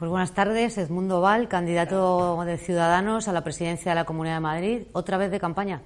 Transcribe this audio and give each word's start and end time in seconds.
Pues 0.00 0.08
buenas 0.08 0.32
tardes, 0.32 0.78
Edmundo 0.78 1.20
Val, 1.20 1.46
candidato 1.46 2.42
de 2.46 2.56
Ciudadanos 2.56 3.28
a 3.28 3.34
la 3.34 3.44
presidencia 3.44 3.92
de 3.92 3.96
la 3.96 4.06
Comunidad 4.06 4.36
de 4.36 4.40
Madrid, 4.40 4.82
otra 4.92 5.18
vez 5.18 5.30
de 5.30 5.38
campaña. 5.38 5.82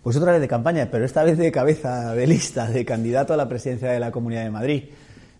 Pues 0.00 0.14
otra 0.16 0.30
vez 0.30 0.40
de 0.40 0.46
campaña, 0.46 0.86
pero 0.92 1.04
esta 1.04 1.24
vez 1.24 1.36
de 1.38 1.50
cabeza 1.50 2.14
de 2.14 2.28
lista, 2.28 2.70
de 2.70 2.84
candidato 2.84 3.34
a 3.34 3.36
la 3.36 3.48
presidencia 3.48 3.90
de 3.90 3.98
la 3.98 4.12
Comunidad 4.12 4.44
de 4.44 4.50
Madrid. 4.50 4.84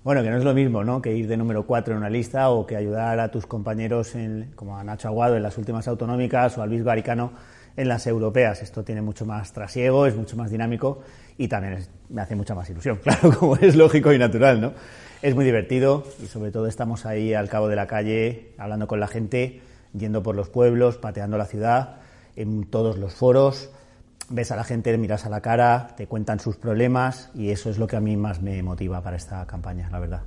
Bueno, 0.03 0.25
que 0.25 0.31
no 0.31 0.37
es 0.37 0.43
lo 0.43 0.53
mismo, 0.53 0.83
¿no? 0.83 1.01
Que 1.01 1.15
ir 1.15 1.29
de 1.29 1.37
número 1.37 1.65
cuatro 1.65 1.95
en 1.95 1.99
una 1.99 2.11
lista 2.11 2.51
o 2.51 2.67
que 2.67 2.75
ayudar 2.75 3.21
a 3.21 3.31
tus 3.31 3.47
compañeros, 3.47 4.17
en, 4.17 4.51
como 4.57 4.77
a 4.77 4.83
Nacho 4.83 5.07
Aguado 5.07 5.37
en 5.37 5.45
las 5.45 5.57
últimas 5.57 5.87
autonómicas 5.87 6.59
o 6.59 6.63
a 6.63 6.67
Luis 6.67 6.83
Baricano 6.83 7.31
en 7.77 7.87
las 7.87 8.05
europeas. 8.09 8.63
Esto 8.63 8.83
tiene 8.83 9.01
mucho 9.01 9.27
más 9.27 9.53
trasiego, 9.53 10.07
es 10.07 10.17
mucho 10.17 10.37
más 10.37 10.51
dinámico 10.51 11.03
y 11.37 11.47
también 11.47 11.87
me 12.09 12.21
hace 12.21 12.35
mucha 12.35 12.57
más 12.57 12.69
ilusión, 12.69 12.97
claro, 13.05 13.31
como 13.39 13.55
es 13.55 13.77
lógico 13.77 14.13
y 14.13 14.19
natural, 14.19 14.61
¿no? 14.61 14.73
Es 15.21 15.35
muy 15.35 15.45
divertido 15.45 16.05
y 16.23 16.27
sobre 16.27 16.53
todo 16.53 16.69
estamos 16.69 17.05
ahí 17.05 17.35
al 17.35 17.49
cabo 17.49 17.67
de 17.67 17.75
la 17.75 17.89
calle 17.89 18.53
hablando 18.57 18.87
con 18.87 19.01
la 19.01 19.09
gente, 19.09 19.61
yendo 19.93 20.23
por 20.23 20.37
los 20.37 20.49
pueblos, 20.49 20.97
pateando 20.97 21.37
la 21.37 21.47
ciudad, 21.47 21.97
en 22.37 22.65
todos 22.65 22.99
los 22.99 23.15
foros. 23.15 23.69
Ves 24.29 24.53
a 24.53 24.57
la 24.57 24.63
gente, 24.63 24.97
miras 24.97 25.27
a 25.27 25.29
la 25.29 25.41
cara, 25.41 25.89
te 25.97 26.07
cuentan 26.07 26.39
sus 26.39 26.57
problemas 26.57 27.31
y 27.35 27.51
eso 27.51 27.69
es 27.69 27.79
lo 27.79 27.89
que 27.89 27.97
a 27.97 28.01
mí 28.01 28.17
más 28.17 28.41
me 28.41 28.63
motiva 28.63 29.03
para 29.03 29.17
esta 29.17 29.45
campaña, 29.45 29.91
la 29.91 29.99
verdad. 29.99 30.23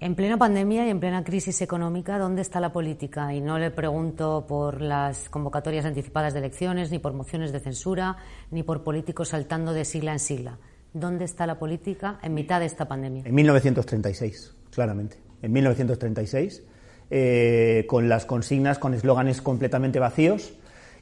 En 0.00 0.14
plena 0.14 0.38
pandemia 0.38 0.86
y 0.86 0.90
en 0.90 1.00
plena 1.00 1.22
crisis 1.22 1.60
económica, 1.60 2.18
¿dónde 2.18 2.40
está 2.40 2.58
la 2.58 2.72
política? 2.72 3.34
Y 3.34 3.42
no 3.42 3.58
le 3.58 3.70
pregunto 3.70 4.46
por 4.48 4.80
las 4.80 5.28
convocatorias 5.28 5.84
anticipadas 5.84 6.32
de 6.32 6.38
elecciones, 6.38 6.90
ni 6.90 6.98
por 6.98 7.12
mociones 7.12 7.52
de 7.52 7.60
censura, 7.60 8.16
ni 8.50 8.62
por 8.62 8.82
políticos 8.82 9.28
saltando 9.28 9.74
de 9.74 9.84
sigla 9.84 10.12
en 10.12 10.20
sigla. 10.20 10.58
¿Dónde 10.98 11.26
está 11.26 11.46
la 11.46 11.58
política 11.58 12.18
en 12.22 12.32
mitad 12.32 12.58
de 12.58 12.64
esta 12.64 12.88
pandemia? 12.88 13.24
En 13.26 13.34
1936, 13.34 14.54
claramente. 14.74 15.18
En 15.42 15.52
1936, 15.52 16.62
eh, 17.10 17.84
con 17.86 18.08
las 18.08 18.24
consignas, 18.24 18.78
con 18.78 18.94
eslóganes 18.94 19.42
completamente 19.42 19.98
vacíos 19.98 20.54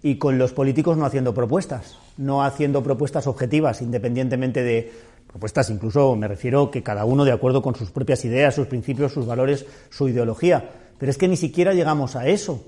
y 0.02 0.18
con 0.18 0.36
los 0.36 0.52
políticos 0.52 0.96
no 0.96 1.06
haciendo 1.06 1.32
propuestas, 1.32 1.96
no 2.16 2.42
haciendo 2.42 2.82
propuestas 2.82 3.28
objetivas, 3.28 3.82
independientemente 3.82 4.64
de 4.64 4.90
propuestas, 5.28 5.70
incluso 5.70 6.16
me 6.16 6.26
refiero 6.26 6.72
que 6.72 6.82
cada 6.82 7.04
uno 7.04 7.24
de 7.24 7.30
acuerdo 7.30 7.62
con 7.62 7.76
sus 7.76 7.92
propias 7.92 8.24
ideas, 8.24 8.56
sus 8.56 8.66
principios, 8.66 9.12
sus 9.12 9.26
valores, 9.26 9.64
su 9.90 10.08
ideología. 10.08 10.70
Pero 10.98 11.08
es 11.08 11.18
que 11.18 11.28
ni 11.28 11.36
siquiera 11.36 11.72
llegamos 11.72 12.16
a 12.16 12.26
eso 12.26 12.64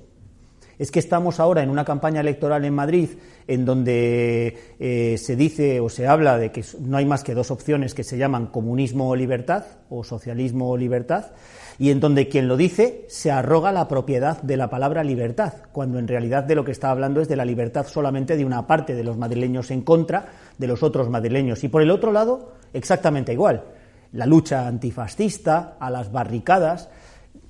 es 0.79 0.91
que 0.91 0.99
estamos 0.99 1.41
ahora 1.41 1.63
en 1.63 1.71
una 1.71 1.85
campaña 1.85 2.21
electoral 2.21 2.65
en 2.65 2.75
Madrid 2.75 3.11
en 3.47 3.65
donde 3.65 4.57
eh, 4.79 5.17
se 5.19 5.37
dice 5.37 5.81
o 5.81 5.89
se 5.89 6.07
habla 6.07 6.39
de 6.39 6.53
que 6.53 6.65
no 6.81 6.97
hay 6.97 7.07
más 7.07 7.23
que 7.23 7.35
dos 7.35 7.51
opciones 7.51 7.95
que 7.95 8.05
se 8.05 8.19
llaman 8.19 8.47
comunismo 8.47 9.09
o 9.09 9.17
libertad 9.17 9.65
o 9.89 10.05
socialismo 10.05 10.71
o 10.71 10.77
libertad 10.77 11.27
y 11.79 11.91
en 11.91 12.01
donde 12.01 12.29
quien 12.29 12.49
lo 12.49 12.57
dice 12.57 13.05
se 13.09 13.31
arroga 13.31 13.73
la 13.73 13.89
propiedad 13.89 14.41
de 14.43 14.57
la 14.57 14.71
palabra 14.71 15.05
libertad, 15.05 15.55
cuando 15.73 15.99
en 15.99 16.09
realidad 16.09 16.45
de 16.45 16.55
lo 16.55 16.65
que 16.65 16.73
está 16.73 16.91
hablando 16.91 17.21
es 17.21 17.29
de 17.29 17.37
la 17.37 17.45
libertad 17.45 17.87
solamente 17.87 18.37
de 18.37 18.45
una 18.45 18.67
parte 18.67 18.95
de 18.95 19.05
los 19.05 19.17
madrileños 19.17 19.71
en 19.71 19.83
contra 19.83 20.27
de 20.57 20.67
los 20.67 20.83
otros 20.83 21.11
madrileños. 21.11 21.65
Y 21.65 21.69
por 21.69 21.83
el 21.83 21.91
otro 21.91 22.13
lado, 22.13 22.55
exactamente 22.73 23.33
igual, 23.33 23.65
la 24.13 24.27
lucha 24.27 24.67
antifascista, 24.67 25.77
a 25.79 25.91
las 25.91 26.11
barricadas, 26.11 26.89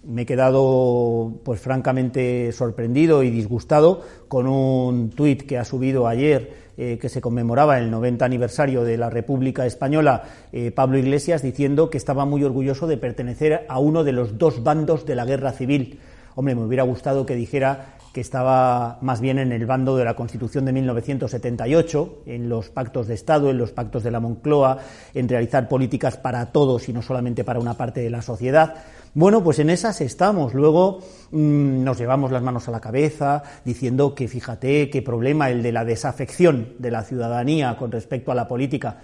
me 0.07 0.23
he 0.23 0.27
quedado 0.27 1.33
pues 1.45 1.61
francamente 1.61 2.53
sorprendido 2.53 3.23
y 3.23 3.31
disgustado 3.31 4.03
con 4.29 4.47
un 4.47 5.11
tuit 5.11 5.43
que 5.43 5.59
ha 5.59 5.65
subido 5.65 6.07
ayer 6.07 6.67
eh, 6.79 6.99
que 7.01 7.09
se 7.09 7.21
conmemoraba 7.21 7.79
el 7.79 7.91
90 7.91 8.25
aniversario 8.25 8.85
de 8.85 8.99
la 8.99 9.11
República 9.11 9.67
Española 9.67 10.25
eh, 10.53 10.71
Pablo 10.71 10.99
Iglesias 10.99 11.43
diciendo 11.43 11.91
que 11.91 11.99
estaba 11.99 12.25
muy 12.25 12.45
orgulloso 12.45 12.87
de 12.87 12.99
pertenecer 12.99 13.67
a 13.69 13.79
uno 13.79 14.05
de 14.05 14.13
los 14.13 14.39
dos 14.39 14.63
bandos 14.63 15.07
de 15.07 15.15
la 15.15 15.25
guerra 15.25 15.53
civil. 15.53 16.01
Hombre, 16.35 16.55
me 16.55 16.65
hubiera 16.65 16.83
gustado 16.83 17.25
que 17.25 17.35
dijera 17.35 17.97
que 18.17 18.23
estaba 18.23 18.99
más 19.03 19.21
bien 19.21 19.39
en 19.39 19.53
el 19.53 19.67
bando 19.67 19.97
de 19.97 20.05
la 20.05 20.17
Constitución 20.17 20.65
de 20.65 20.73
1978, 20.73 22.23
en 22.25 22.49
los 22.49 22.71
pactos 22.71 23.09
de 23.09 23.15
Estado, 23.15 23.51
en 23.51 23.59
los 23.59 23.73
pactos 23.73 24.03
de 24.03 24.11
la 24.11 24.21
Moncloa, 24.21 24.79
en 25.13 25.29
realizar 25.29 25.69
políticas 25.69 26.17
para 26.17 26.47
todos 26.47 26.89
y 26.89 26.95
no 26.95 27.03
solamente 27.03 27.45
para 27.45 27.61
una 27.61 27.75
parte 27.75 28.01
de 28.01 28.09
la 28.09 28.23
sociedad. 28.23 28.75
Bueno, 29.17 29.43
pues 29.43 29.59
en 29.61 29.71
esas 29.71 30.03
estamos. 30.03 30.53
Luego 30.53 30.99
mm, 31.31 31.83
nos 31.83 31.97
llevamos 31.97 32.31
las 32.31 32.43
manos 32.43 32.69
a 32.69 32.71
la 32.71 32.83
cabeza 32.83 33.43
diciendo 33.65 34.15
que 34.15 34.29
fíjate 34.29 34.91
qué 34.91 35.01
problema 35.01 35.49
el 35.49 35.63
de 35.63 35.73
la 35.73 35.87
desafección 35.87 36.75
de 36.79 36.91
la 36.91 37.03
ciudadanía 37.03 37.79
con 37.79 37.91
respecto 37.91 38.31
a 38.31 38.35
la 38.35 38.47
política. 38.47 38.99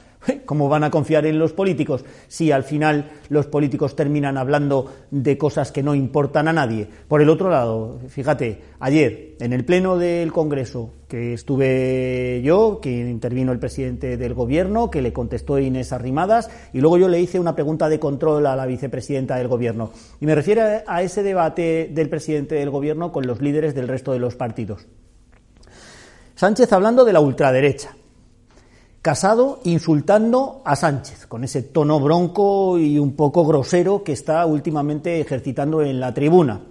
¿Cómo 0.44 0.68
van 0.68 0.84
a 0.84 0.90
confiar 0.90 1.24
en 1.24 1.38
los 1.38 1.54
políticos 1.54 2.04
si 2.28 2.52
al 2.52 2.62
final 2.62 3.10
los 3.30 3.46
políticos 3.46 3.96
terminan 3.96 4.36
hablando 4.36 4.92
de 5.10 5.38
cosas 5.38 5.72
que 5.72 5.82
no 5.82 5.94
importan 5.94 6.46
a 6.46 6.52
nadie? 6.52 6.86
Por 7.08 7.22
el 7.22 7.30
otro 7.30 7.48
lado, 7.48 7.98
fíjate, 8.08 8.60
ayer 8.80 9.36
en 9.40 9.54
el 9.54 9.64
pleno 9.64 9.96
del 9.96 10.30
Congreso 10.30 10.90
que 11.12 11.34
estuve 11.34 12.40
yo, 12.42 12.80
que 12.80 12.90
intervino 12.90 13.52
el 13.52 13.58
presidente 13.58 14.16
del 14.16 14.32
gobierno, 14.32 14.90
que 14.90 15.02
le 15.02 15.12
contestó 15.12 15.58
Inés 15.58 15.92
Arrimadas, 15.92 16.48
y 16.72 16.80
luego 16.80 16.96
yo 16.96 17.06
le 17.06 17.20
hice 17.20 17.38
una 17.38 17.54
pregunta 17.54 17.90
de 17.90 18.00
control 18.00 18.46
a 18.46 18.56
la 18.56 18.64
vicepresidenta 18.64 19.36
del 19.36 19.46
gobierno. 19.46 19.90
Y 20.22 20.24
me 20.24 20.34
refiero 20.34 20.62
a 20.86 21.02
ese 21.02 21.22
debate 21.22 21.90
del 21.92 22.08
presidente 22.08 22.54
del 22.54 22.70
gobierno 22.70 23.12
con 23.12 23.26
los 23.26 23.42
líderes 23.42 23.74
del 23.74 23.88
resto 23.88 24.12
de 24.12 24.20
los 24.20 24.36
partidos. 24.36 24.86
Sánchez 26.34 26.72
hablando 26.72 27.04
de 27.04 27.12
la 27.12 27.20
ultraderecha. 27.20 27.94
Casado 29.02 29.60
insultando 29.64 30.62
a 30.64 30.76
Sánchez, 30.76 31.26
con 31.26 31.44
ese 31.44 31.60
tono 31.60 32.00
bronco 32.00 32.78
y 32.78 32.98
un 32.98 33.16
poco 33.16 33.44
grosero 33.44 34.02
que 34.02 34.12
está 34.12 34.46
últimamente 34.46 35.20
ejercitando 35.20 35.82
en 35.82 36.00
la 36.00 36.14
tribuna. 36.14 36.62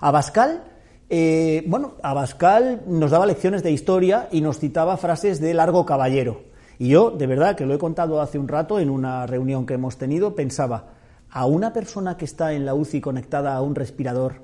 Abascal 0.00 0.62
eh, 1.08 1.64
bueno, 1.66 1.94
Abascal 2.02 2.82
nos 2.86 3.10
daba 3.10 3.26
lecciones 3.26 3.62
de 3.62 3.70
historia 3.70 4.28
y 4.32 4.40
nos 4.40 4.58
citaba 4.58 4.96
frases 4.96 5.40
de 5.40 5.54
Largo 5.54 5.86
Caballero. 5.86 6.42
Y 6.78 6.88
yo, 6.88 7.10
de 7.10 7.26
verdad, 7.26 7.56
que 7.56 7.64
lo 7.64 7.74
he 7.74 7.78
contado 7.78 8.20
hace 8.20 8.38
un 8.38 8.48
rato 8.48 8.80
en 8.80 8.90
una 8.90 9.26
reunión 9.26 9.66
que 9.66 9.74
hemos 9.74 9.96
tenido, 9.96 10.34
pensaba, 10.34 10.94
¿a 11.30 11.46
una 11.46 11.72
persona 11.72 12.16
que 12.16 12.24
está 12.24 12.52
en 12.52 12.66
la 12.66 12.74
UCI 12.74 13.00
conectada 13.00 13.54
a 13.54 13.62
un 13.62 13.74
respirador 13.74 14.40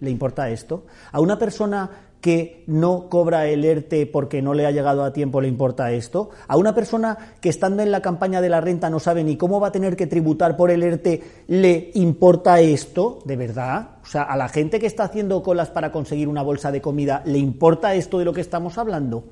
le 0.00 0.10
importa 0.10 0.48
esto? 0.50 0.86
¿A 1.12 1.20
una 1.20 1.38
persona 1.38 1.90
que 2.26 2.64
no 2.66 3.08
cobra 3.08 3.46
el 3.46 3.64
ERTE 3.64 4.04
porque 4.04 4.42
no 4.42 4.52
le 4.52 4.66
ha 4.66 4.72
llegado 4.72 5.04
a 5.04 5.12
tiempo 5.12 5.40
le 5.40 5.46
importa 5.46 5.92
esto? 5.92 6.30
¿A 6.48 6.56
una 6.56 6.74
persona 6.74 7.36
que 7.40 7.48
estando 7.48 7.84
en 7.84 7.92
la 7.92 8.02
campaña 8.02 8.40
de 8.40 8.48
la 8.48 8.60
renta 8.60 8.90
no 8.90 8.98
sabe 8.98 9.22
ni 9.22 9.36
cómo 9.36 9.60
va 9.60 9.68
a 9.68 9.70
tener 9.70 9.94
que 9.94 10.08
tributar 10.08 10.56
por 10.56 10.72
el 10.72 10.82
ERTE 10.82 11.22
le 11.46 11.92
importa 11.94 12.58
esto? 12.58 13.20
¿De 13.24 13.36
verdad? 13.36 13.90
O 14.02 14.06
sea, 14.06 14.22
¿a 14.24 14.36
la 14.36 14.48
gente 14.48 14.80
que 14.80 14.88
está 14.88 15.04
haciendo 15.04 15.40
colas 15.44 15.70
para 15.70 15.92
conseguir 15.92 16.26
una 16.26 16.42
bolsa 16.42 16.72
de 16.72 16.80
comida 16.80 17.22
le 17.26 17.38
importa 17.38 17.94
esto 17.94 18.18
de 18.18 18.24
lo 18.24 18.32
que 18.32 18.40
estamos 18.40 18.76
hablando? 18.76 19.22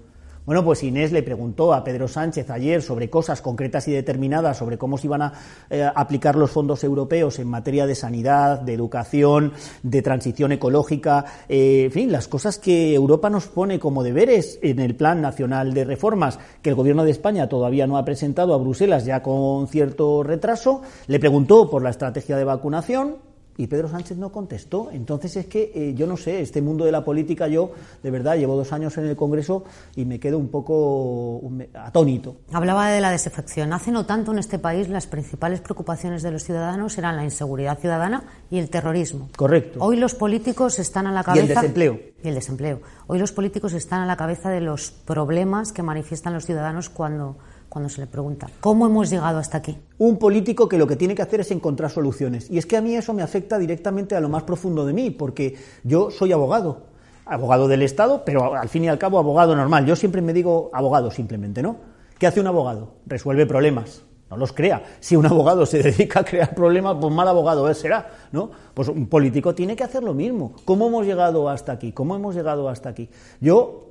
Bueno, 0.46 0.62
pues 0.62 0.82
Inés 0.82 1.10
le 1.10 1.22
preguntó 1.22 1.72
a 1.72 1.82
Pedro 1.82 2.06
Sánchez 2.06 2.50
ayer 2.50 2.82
sobre 2.82 3.08
cosas 3.08 3.40
concretas 3.40 3.88
y 3.88 3.92
determinadas, 3.92 4.58
sobre 4.58 4.76
cómo 4.76 4.98
se 4.98 5.06
iban 5.06 5.22
a 5.22 5.32
eh, 5.70 5.88
aplicar 5.94 6.36
los 6.36 6.50
fondos 6.50 6.84
europeos 6.84 7.38
en 7.38 7.48
materia 7.48 7.86
de 7.86 7.94
sanidad, 7.94 8.60
de 8.60 8.74
educación, 8.74 9.54
de 9.82 10.02
transición 10.02 10.52
ecológica, 10.52 11.24
eh, 11.48 11.84
en 11.86 11.92
fin, 11.92 12.12
las 12.12 12.28
cosas 12.28 12.58
que 12.58 12.92
Europa 12.94 13.30
nos 13.30 13.46
pone 13.46 13.78
como 13.78 14.02
deberes 14.02 14.58
en 14.60 14.80
el 14.80 14.94
Plan 14.96 15.22
Nacional 15.22 15.72
de 15.72 15.86
Reformas, 15.86 16.38
que 16.60 16.68
el 16.68 16.76
Gobierno 16.76 17.04
de 17.04 17.12
España 17.12 17.48
todavía 17.48 17.86
no 17.86 17.96
ha 17.96 18.04
presentado 18.04 18.52
a 18.52 18.58
Bruselas 18.58 19.06
ya 19.06 19.22
con 19.22 19.66
cierto 19.66 20.22
retraso. 20.22 20.82
Le 21.06 21.18
preguntó 21.20 21.70
por 21.70 21.82
la 21.82 21.88
estrategia 21.88 22.36
de 22.36 22.44
vacunación, 22.44 23.16
y 23.56 23.66
Pedro 23.66 23.88
Sánchez 23.88 24.18
no 24.18 24.30
contestó. 24.32 24.90
Entonces 24.92 25.36
es 25.36 25.46
que 25.46 25.72
eh, 25.74 25.94
yo 25.94 26.06
no 26.06 26.16
sé, 26.16 26.40
este 26.40 26.62
mundo 26.62 26.84
de 26.84 26.92
la 26.92 27.04
política, 27.04 27.48
yo 27.48 27.72
de 28.02 28.10
verdad 28.10 28.36
llevo 28.36 28.56
dos 28.56 28.72
años 28.72 28.96
en 28.98 29.06
el 29.06 29.16
Congreso 29.16 29.64
y 29.96 30.04
me 30.04 30.18
quedo 30.18 30.38
un 30.38 30.48
poco 30.48 31.40
atónito. 31.74 32.36
Hablaba 32.52 32.90
de 32.90 33.00
la 33.00 33.10
desafección. 33.10 33.72
Hace 33.72 33.90
no 33.90 34.06
tanto 34.06 34.32
en 34.32 34.38
este 34.38 34.58
país 34.58 34.88
las 34.88 35.06
principales 35.06 35.60
preocupaciones 35.60 36.22
de 36.22 36.30
los 36.30 36.44
ciudadanos 36.44 36.96
eran 36.98 37.16
la 37.16 37.24
inseguridad 37.24 37.78
ciudadana 37.78 38.24
y 38.50 38.58
el 38.58 38.70
terrorismo. 38.70 39.28
Correcto. 39.36 39.78
Hoy 39.80 39.96
los 39.96 40.14
políticos 40.14 40.78
están 40.78 41.06
a 41.06 41.12
la 41.12 41.22
cabeza. 41.22 41.44
Y 41.44 41.48
el 41.48 41.54
desempleo. 41.54 42.00
Y 42.22 42.28
el 42.28 42.34
desempleo. 42.34 42.80
Hoy 43.06 43.18
los 43.18 43.32
políticos 43.32 43.72
están 43.74 44.00
a 44.00 44.06
la 44.06 44.16
cabeza 44.16 44.50
de 44.50 44.60
los 44.60 44.90
problemas 44.90 45.72
que 45.72 45.82
manifiestan 45.82 46.32
los 46.32 46.46
ciudadanos 46.46 46.88
cuando 46.88 47.36
cuando 47.74 47.88
se 47.88 48.00
le 48.00 48.06
pregunta, 48.06 48.46
¿cómo 48.60 48.86
hemos 48.86 49.10
llegado 49.10 49.38
hasta 49.38 49.58
aquí? 49.58 49.76
Un 49.98 50.16
político 50.16 50.68
que 50.68 50.78
lo 50.78 50.86
que 50.86 50.94
tiene 50.94 51.16
que 51.16 51.22
hacer 51.22 51.40
es 51.40 51.50
encontrar 51.50 51.90
soluciones. 51.90 52.48
Y 52.48 52.56
es 52.56 52.66
que 52.66 52.76
a 52.76 52.80
mí 52.80 52.94
eso 52.94 53.12
me 53.12 53.20
afecta 53.20 53.58
directamente 53.58 54.14
a 54.14 54.20
lo 54.20 54.28
más 54.28 54.44
profundo 54.44 54.86
de 54.86 54.92
mí, 54.92 55.10
porque 55.10 55.56
yo 55.82 56.12
soy 56.12 56.30
abogado, 56.30 56.84
abogado 57.26 57.66
del 57.66 57.82
Estado, 57.82 58.22
pero 58.24 58.54
al 58.54 58.68
fin 58.68 58.84
y 58.84 58.88
al 58.88 58.98
cabo 58.98 59.18
abogado 59.18 59.56
normal. 59.56 59.86
Yo 59.86 59.96
siempre 59.96 60.22
me 60.22 60.32
digo 60.32 60.70
abogado 60.72 61.10
simplemente, 61.10 61.62
¿no? 61.62 61.78
¿Qué 62.16 62.28
hace 62.28 62.38
un 62.38 62.46
abogado? 62.46 62.94
Resuelve 63.06 63.44
problemas. 63.44 64.04
No 64.30 64.36
los 64.36 64.52
crea. 64.52 64.84
Si 65.00 65.16
un 65.16 65.26
abogado 65.26 65.66
se 65.66 65.82
dedica 65.82 66.20
a 66.20 66.24
crear 66.24 66.54
problemas, 66.54 66.96
pues 67.00 67.12
mal 67.12 67.26
abogado 67.26 67.68
él 67.68 67.74
será, 67.74 68.08
¿no? 68.30 68.52
Pues 68.72 68.86
un 68.86 69.08
político 69.08 69.52
tiene 69.52 69.74
que 69.74 69.82
hacer 69.82 70.04
lo 70.04 70.14
mismo. 70.14 70.52
¿Cómo 70.64 70.86
hemos 70.86 71.06
llegado 71.06 71.48
hasta 71.48 71.72
aquí? 71.72 71.90
¿Cómo 71.90 72.14
hemos 72.14 72.36
llegado 72.36 72.68
hasta 72.68 72.90
aquí? 72.90 73.10
Yo 73.40 73.88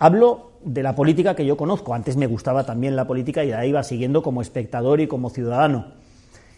hablo 0.00 0.47
de 0.64 0.82
la 0.82 0.94
política 0.94 1.34
que 1.34 1.46
yo 1.46 1.56
conozco. 1.56 1.94
Antes 1.94 2.16
me 2.16 2.26
gustaba 2.26 2.64
también 2.64 2.96
la 2.96 3.06
política 3.06 3.44
y 3.44 3.50
la 3.50 3.64
iba 3.66 3.82
siguiendo 3.82 4.22
como 4.22 4.42
espectador 4.42 5.00
y 5.00 5.06
como 5.06 5.30
ciudadano. 5.30 5.86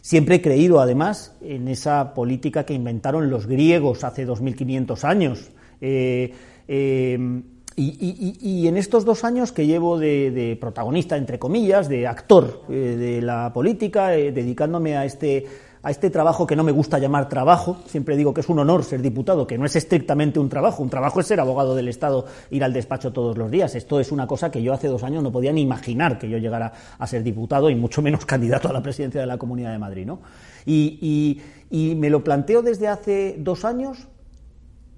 Siempre 0.00 0.36
he 0.36 0.42
creído, 0.42 0.80
además, 0.80 1.36
en 1.42 1.68
esa 1.68 2.14
política 2.14 2.64
que 2.64 2.72
inventaron 2.72 3.30
los 3.30 3.46
griegos 3.46 4.02
hace 4.04 4.26
2.500 4.26 5.04
años. 5.04 5.50
Eh, 5.80 6.32
eh, 6.68 7.42
y, 7.76 8.66
en 8.66 8.76
estos 8.76 9.06
dos 9.06 9.24
años 9.24 9.52
que 9.52 9.66
llevo 9.66 9.98
de, 9.98 10.58
protagonista, 10.60 11.16
entre 11.16 11.38
comillas, 11.38 11.88
de 11.88 12.06
actor 12.06 12.62
eh, 12.68 12.72
de 12.98 13.22
la 13.22 13.52
política, 13.54 14.08
dedicándome 14.08 14.96
a 14.96 15.06
este, 15.06 15.46
a 15.82 15.90
este 15.90 16.10
trabajo 16.10 16.46
que 16.46 16.56
no 16.56 16.62
me 16.62 16.72
gusta 16.72 16.98
llamar 16.98 17.28
trabajo, 17.28 17.78
siempre 17.86 18.16
digo 18.16 18.34
que 18.34 18.42
es 18.42 18.48
un 18.48 18.58
honor 18.58 18.84
ser 18.84 19.00
diputado, 19.00 19.46
que 19.46 19.56
no 19.56 19.64
es 19.64 19.76
estrictamente 19.76 20.38
un 20.38 20.48
trabajo, 20.48 20.82
un 20.82 20.90
trabajo 20.90 21.20
es 21.20 21.26
ser 21.26 21.40
abogado 21.40 21.74
del 21.74 21.88
Estado, 21.88 22.26
ir 22.50 22.62
al 22.64 22.72
despacho 22.72 23.12
todos 23.12 23.38
los 23.38 23.50
días. 23.50 23.74
Esto 23.74 23.98
es 23.98 24.12
una 24.12 24.26
cosa 24.26 24.50
que 24.50 24.62
yo 24.62 24.72
hace 24.72 24.88
dos 24.88 25.02
años 25.02 25.22
no 25.22 25.32
podía 25.32 25.52
ni 25.52 25.62
imaginar 25.62 26.18
que 26.18 26.28
yo 26.28 26.38
llegara 26.38 26.72
a 26.98 27.06
ser 27.06 27.22
diputado 27.22 27.70
y 27.70 27.74
mucho 27.74 28.02
menos 28.02 28.24
candidato 28.26 28.68
a 28.68 28.72
la 28.72 28.82
presidencia 28.82 29.20
de 29.20 29.26
la 29.26 29.38
Comunidad 29.38 29.72
de 29.72 29.78
Madrid. 29.78 30.06
¿no? 30.06 30.20
y 30.66 31.40
me 31.70 32.10
lo 32.10 32.22
planteo 32.22 32.62
desde 32.62 32.88
hace 32.88 33.36
dos 33.38 33.64
años 33.64 34.08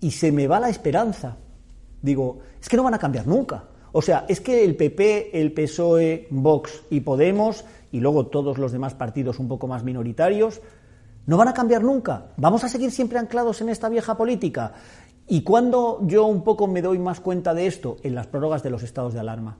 y 0.00 0.10
se 0.10 0.32
me 0.32 0.48
va 0.48 0.58
la 0.58 0.68
esperanza. 0.68 1.36
Digo, 2.02 2.40
es 2.60 2.68
que 2.68 2.76
no 2.76 2.82
van 2.82 2.94
a 2.94 2.98
cambiar 2.98 3.26
nunca. 3.26 3.64
O 3.92 4.02
sea, 4.02 4.24
es 4.28 4.40
que 4.40 4.64
el 4.64 4.74
PP, 4.76 5.38
el 5.40 5.52
PSOE, 5.52 6.26
Vox 6.30 6.82
y 6.90 7.00
Podemos, 7.00 7.64
y 7.92 8.00
luego 8.00 8.26
todos 8.26 8.58
los 8.58 8.72
demás 8.72 8.94
partidos 8.94 9.38
un 9.38 9.48
poco 9.48 9.66
más 9.66 9.84
minoritarios, 9.84 10.60
no 11.26 11.36
van 11.36 11.48
a 11.48 11.54
cambiar 11.54 11.84
nunca. 11.84 12.32
Vamos 12.36 12.64
a 12.64 12.68
seguir 12.68 12.90
siempre 12.90 13.18
anclados 13.18 13.60
en 13.60 13.68
esta 13.68 13.88
vieja 13.88 14.16
política. 14.16 14.72
¿Y 15.28 15.42
cuando 15.42 16.00
yo 16.02 16.26
un 16.26 16.42
poco 16.42 16.66
me 16.66 16.82
doy 16.82 16.98
más 16.98 17.20
cuenta 17.20 17.54
de 17.54 17.66
esto? 17.66 17.96
En 18.02 18.14
las 18.14 18.26
prórrogas 18.26 18.62
de 18.62 18.70
los 18.70 18.82
estados 18.82 19.14
de 19.14 19.20
alarma. 19.20 19.58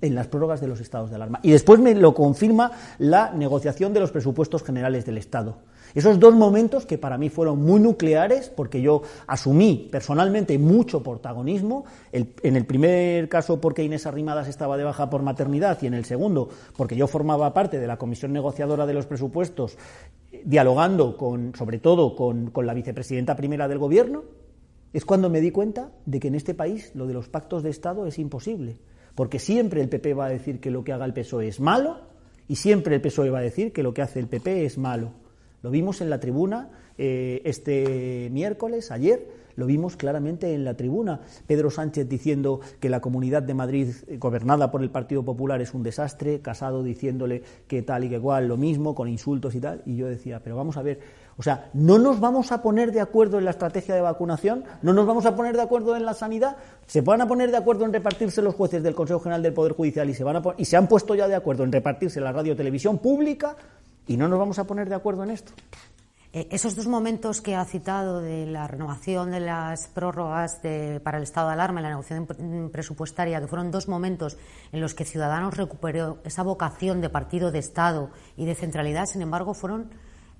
En 0.00 0.14
las 0.14 0.28
prórrogas 0.28 0.60
de 0.60 0.68
los 0.68 0.80
estados 0.80 1.10
de 1.10 1.16
alarma. 1.16 1.40
Y 1.42 1.50
después 1.50 1.80
me 1.80 1.94
lo 1.94 2.14
confirma 2.14 2.72
la 2.98 3.32
negociación 3.32 3.92
de 3.92 4.00
los 4.00 4.10
presupuestos 4.10 4.62
generales 4.62 5.04
del 5.04 5.18
Estado. 5.18 5.58
Esos 5.94 6.20
dos 6.20 6.34
momentos 6.34 6.86
que 6.86 6.98
para 6.98 7.18
mí 7.18 7.30
fueron 7.30 7.62
muy 7.62 7.80
nucleares, 7.80 8.48
porque 8.48 8.80
yo 8.80 9.02
asumí 9.26 9.88
personalmente 9.90 10.56
mucho 10.58 11.02
protagonismo, 11.02 11.84
en 12.12 12.56
el 12.56 12.64
primer 12.64 13.28
caso 13.28 13.60
porque 13.60 13.82
Inés 13.82 14.06
Arrimadas 14.06 14.46
estaba 14.46 14.76
de 14.76 14.84
baja 14.84 15.10
por 15.10 15.22
maternidad 15.22 15.78
y 15.82 15.86
en 15.86 15.94
el 15.94 16.04
segundo 16.04 16.48
porque 16.76 16.96
yo 16.96 17.06
formaba 17.06 17.52
parte 17.52 17.80
de 17.80 17.86
la 17.86 17.96
comisión 17.96 18.32
negociadora 18.32 18.86
de 18.86 18.94
los 18.94 19.06
presupuestos, 19.06 19.76
dialogando 20.44 21.16
con, 21.16 21.54
sobre 21.56 21.78
todo 21.78 22.14
con, 22.14 22.50
con 22.50 22.66
la 22.66 22.74
vicepresidenta 22.74 23.34
primera 23.34 23.66
del 23.66 23.78
gobierno, 23.78 24.22
es 24.92 25.04
cuando 25.04 25.28
me 25.28 25.40
di 25.40 25.50
cuenta 25.50 25.90
de 26.06 26.20
que 26.20 26.28
en 26.28 26.34
este 26.36 26.54
país 26.54 26.92
lo 26.94 27.06
de 27.06 27.14
los 27.14 27.28
pactos 27.28 27.62
de 27.62 27.70
Estado 27.70 28.06
es 28.06 28.18
imposible, 28.18 28.76
porque 29.14 29.38
siempre 29.38 29.80
el 29.80 29.88
PP 29.88 30.14
va 30.14 30.26
a 30.26 30.30
decir 30.30 30.60
que 30.60 30.70
lo 30.70 30.84
que 30.84 30.92
haga 30.92 31.04
el 31.04 31.12
PSOE 31.12 31.48
es 31.48 31.60
malo 31.60 31.98
y 32.48 32.56
siempre 32.56 32.94
el 32.94 33.00
PSOE 33.00 33.30
va 33.30 33.38
a 33.38 33.42
decir 33.42 33.72
que 33.72 33.82
lo 33.82 33.94
que 33.94 34.02
hace 34.02 34.18
el 34.18 34.26
PP 34.26 34.64
es 34.64 34.78
malo. 34.78 35.12
Lo 35.62 35.70
vimos 35.70 36.00
en 36.00 36.10
la 36.10 36.20
tribuna 36.20 36.70
eh, 36.96 37.42
este 37.44 38.28
miércoles, 38.32 38.90
ayer, 38.90 39.26
lo 39.56 39.66
vimos 39.66 39.96
claramente 39.96 40.54
en 40.54 40.64
la 40.64 40.74
tribuna. 40.74 41.20
Pedro 41.46 41.70
Sánchez 41.70 42.08
diciendo 42.08 42.60
que 42.78 42.88
la 42.88 43.00
Comunidad 43.00 43.42
de 43.42 43.54
Madrid, 43.54 43.88
eh, 44.06 44.16
gobernada 44.16 44.70
por 44.70 44.82
el 44.82 44.90
Partido 44.90 45.22
Popular, 45.22 45.60
es 45.60 45.74
un 45.74 45.82
desastre, 45.82 46.40
Casado 46.40 46.82
diciéndole 46.82 47.42
que 47.68 47.82
tal 47.82 48.04
y 48.04 48.08
que 48.08 48.14
igual, 48.16 48.48
lo 48.48 48.56
mismo, 48.56 48.94
con 48.94 49.08
insultos 49.08 49.54
y 49.54 49.60
tal. 49.60 49.82
Y 49.84 49.96
yo 49.96 50.06
decía, 50.06 50.40
pero 50.42 50.56
vamos 50.56 50.76
a 50.76 50.82
ver, 50.82 51.00
o 51.40 51.42
sea, 51.42 51.70
¿no 51.72 51.98
nos 51.98 52.20
vamos 52.20 52.52
a 52.52 52.60
poner 52.60 52.92
de 52.92 53.00
acuerdo 53.00 53.38
en 53.38 53.46
la 53.46 53.52
estrategia 53.52 53.94
de 53.94 54.02
vacunación? 54.02 54.62
¿No 54.82 54.92
nos 54.92 55.06
vamos 55.06 55.24
a 55.24 55.34
poner 55.34 55.56
de 55.56 55.62
acuerdo 55.62 55.96
en 55.96 56.04
la 56.04 56.12
sanidad? 56.12 56.58
¿Se 56.86 57.00
van 57.00 57.22
a 57.22 57.26
poner 57.26 57.50
de 57.50 57.56
acuerdo 57.56 57.86
en 57.86 57.94
repartirse 57.94 58.42
los 58.42 58.54
jueces 58.54 58.82
del 58.82 58.94
Consejo 58.94 59.20
General 59.20 59.42
del 59.42 59.54
Poder 59.54 59.72
Judicial 59.72 60.10
y 60.10 60.12
se, 60.12 60.22
van 60.22 60.36
a 60.36 60.42
y 60.58 60.66
se 60.66 60.76
han 60.76 60.86
puesto 60.86 61.14
ya 61.14 61.28
de 61.28 61.34
acuerdo 61.34 61.64
en 61.64 61.72
repartirse 61.72 62.20
la 62.20 62.30
radio 62.30 62.54
televisión 62.54 62.98
pública? 62.98 63.56
¿Y 64.06 64.18
no 64.18 64.28
nos 64.28 64.38
vamos 64.38 64.58
a 64.58 64.64
poner 64.64 64.90
de 64.90 64.96
acuerdo 64.96 65.24
en 65.24 65.30
esto? 65.30 65.52
Eh, 66.34 66.46
esos 66.50 66.76
dos 66.76 66.86
momentos 66.86 67.40
que 67.40 67.56
ha 67.56 67.64
citado 67.64 68.20
de 68.20 68.44
la 68.44 68.66
renovación 68.68 69.30
de 69.30 69.40
las 69.40 69.88
prórrogas 69.88 70.60
para 71.02 71.16
el 71.16 71.22
estado 71.22 71.46
de 71.46 71.54
alarma 71.54 71.80
y 71.80 71.84
la 71.84 71.88
negociación 71.88 72.68
presupuestaria, 72.70 73.40
que 73.40 73.46
fueron 73.46 73.70
dos 73.70 73.88
momentos 73.88 74.36
en 74.72 74.82
los 74.82 74.92
que 74.92 75.06
Ciudadanos 75.06 75.56
recuperó 75.56 76.18
esa 76.22 76.42
vocación 76.42 77.00
de 77.00 77.08
partido 77.08 77.50
de 77.50 77.60
Estado 77.60 78.10
y 78.36 78.44
de 78.44 78.54
centralidad, 78.54 79.06
sin 79.06 79.22
embargo, 79.22 79.54
fueron 79.54 79.88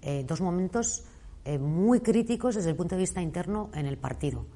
eh, 0.03 0.25
dos 0.27 0.41
momentos 0.41 1.05
eh, 1.45 1.59
muy 1.59 2.01
críticos 2.01 2.55
desde 2.55 2.71
el 2.71 2.77
punto 2.77 2.95
de 2.95 3.01
vista 3.01 3.23
interno 3.23 3.71
en 3.75 3.87
el 3.87 3.97
partido. 3.97 4.47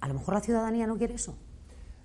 a 0.00 0.08
lo 0.08 0.14
mejor 0.14 0.34
la 0.34 0.40
ciudadanía 0.40 0.86
no 0.86 0.96
quiere 0.96 1.14
eso. 1.14 1.36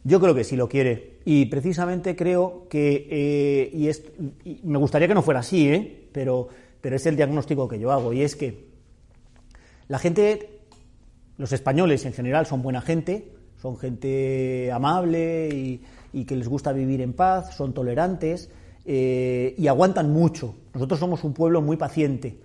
Yo 0.03 0.19
creo 0.19 0.35
que 0.35 0.43
sí 0.43 0.55
lo 0.55 0.67
quiere. 0.67 1.19
Y 1.25 1.45
precisamente 1.45 2.15
creo 2.15 2.67
que, 2.69 3.69
y, 3.73 3.89
y 4.49 4.61
me 4.63 4.77
gustaría 4.77 5.07
que 5.07 5.13
no 5.13 5.23
fuera 5.23 5.39
así, 5.39 5.67
¿eh? 5.69 6.09
pero, 6.11 6.47
pero 6.81 6.95
es 6.95 7.05
el 7.05 7.15
diagnóstico 7.15 7.67
que 7.67 7.79
yo 7.79 7.91
hago, 7.91 8.13
y 8.13 8.21
es 8.21 8.35
que 8.35 8.73
la 9.87 9.99
gente, 9.99 10.59
los 11.37 11.51
españoles 11.51 12.05
en 12.05 12.13
general 12.13 12.45
son 12.45 12.61
buena 12.61 12.81
gente, 12.81 13.31
son 13.61 13.77
gente 13.77 14.71
amable 14.71 15.79
y, 16.11 16.25
que 16.25 16.35
les 16.35 16.47
gusta 16.47 16.73
vivir 16.73 17.01
en 17.01 17.13
paz, 17.13 17.55
son 17.55 17.73
tolerantes 17.73 18.49
eh, 18.85 19.55
y 19.57 19.67
aguantan 19.67 20.11
mucho. 20.11 20.55
Nosotros 20.73 20.99
somos 20.99 21.23
un 21.23 21.33
pueblo 21.33 21.61
muy 21.61 21.77
paciente. 21.77 22.39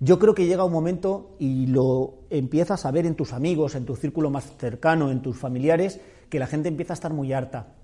Yo 0.00 0.18
creo 0.18 0.34
que 0.34 0.46
llega 0.46 0.64
un 0.64 0.72
momento 0.72 1.36
y 1.38 1.66
lo 1.66 2.18
empiezas 2.30 2.84
a 2.84 2.90
ver 2.90 3.06
en 3.06 3.14
tus 3.14 3.32
amigos, 3.32 3.74
en 3.74 3.84
tu 3.84 3.96
círculo 3.96 4.30
más 4.30 4.56
cercano, 4.58 5.10
en 5.10 5.22
tus 5.22 5.36
familiares, 5.36 6.00
que 6.28 6.38
la 6.38 6.46
gente 6.46 6.68
empieza 6.68 6.92
a 6.92 6.94
estar 6.94 7.12
muy 7.12 7.32
harta. 7.32 7.74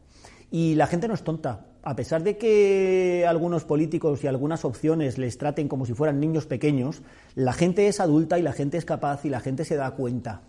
Y 0.51 0.75
la 0.75 0.87
gente 0.87 1.07
no 1.07 1.15
es 1.15 1.23
tonta 1.23 1.67
a 1.83 1.97
pesar 1.97 2.23
de 2.23 2.37
que 2.37 3.25
algunos 3.27 3.65
políticos 3.65 4.23
y 4.23 4.27
algunas 4.27 4.65
opciones 4.65 5.19
les 5.19 5.39
traten 5.39 5.69
como 5.69 5.87
si 5.87 5.95
fueran 5.95 6.21
niños 6.21 6.47
pequeños, 6.47 7.03
la 7.35 7.53
gente 7.53 7.89
es 7.89 8.01
adulta 8.01 8.39
y 8.39 8.43
la 8.43 8.53
gente 8.53 8.77
es 8.77 8.85
capaz 8.85 9.25
y 9.25 9.31
la 9.31 9.41
gente 9.41 9.65
se 9.65 9.77
da 9.77 9.93
cuenta. 9.93 10.43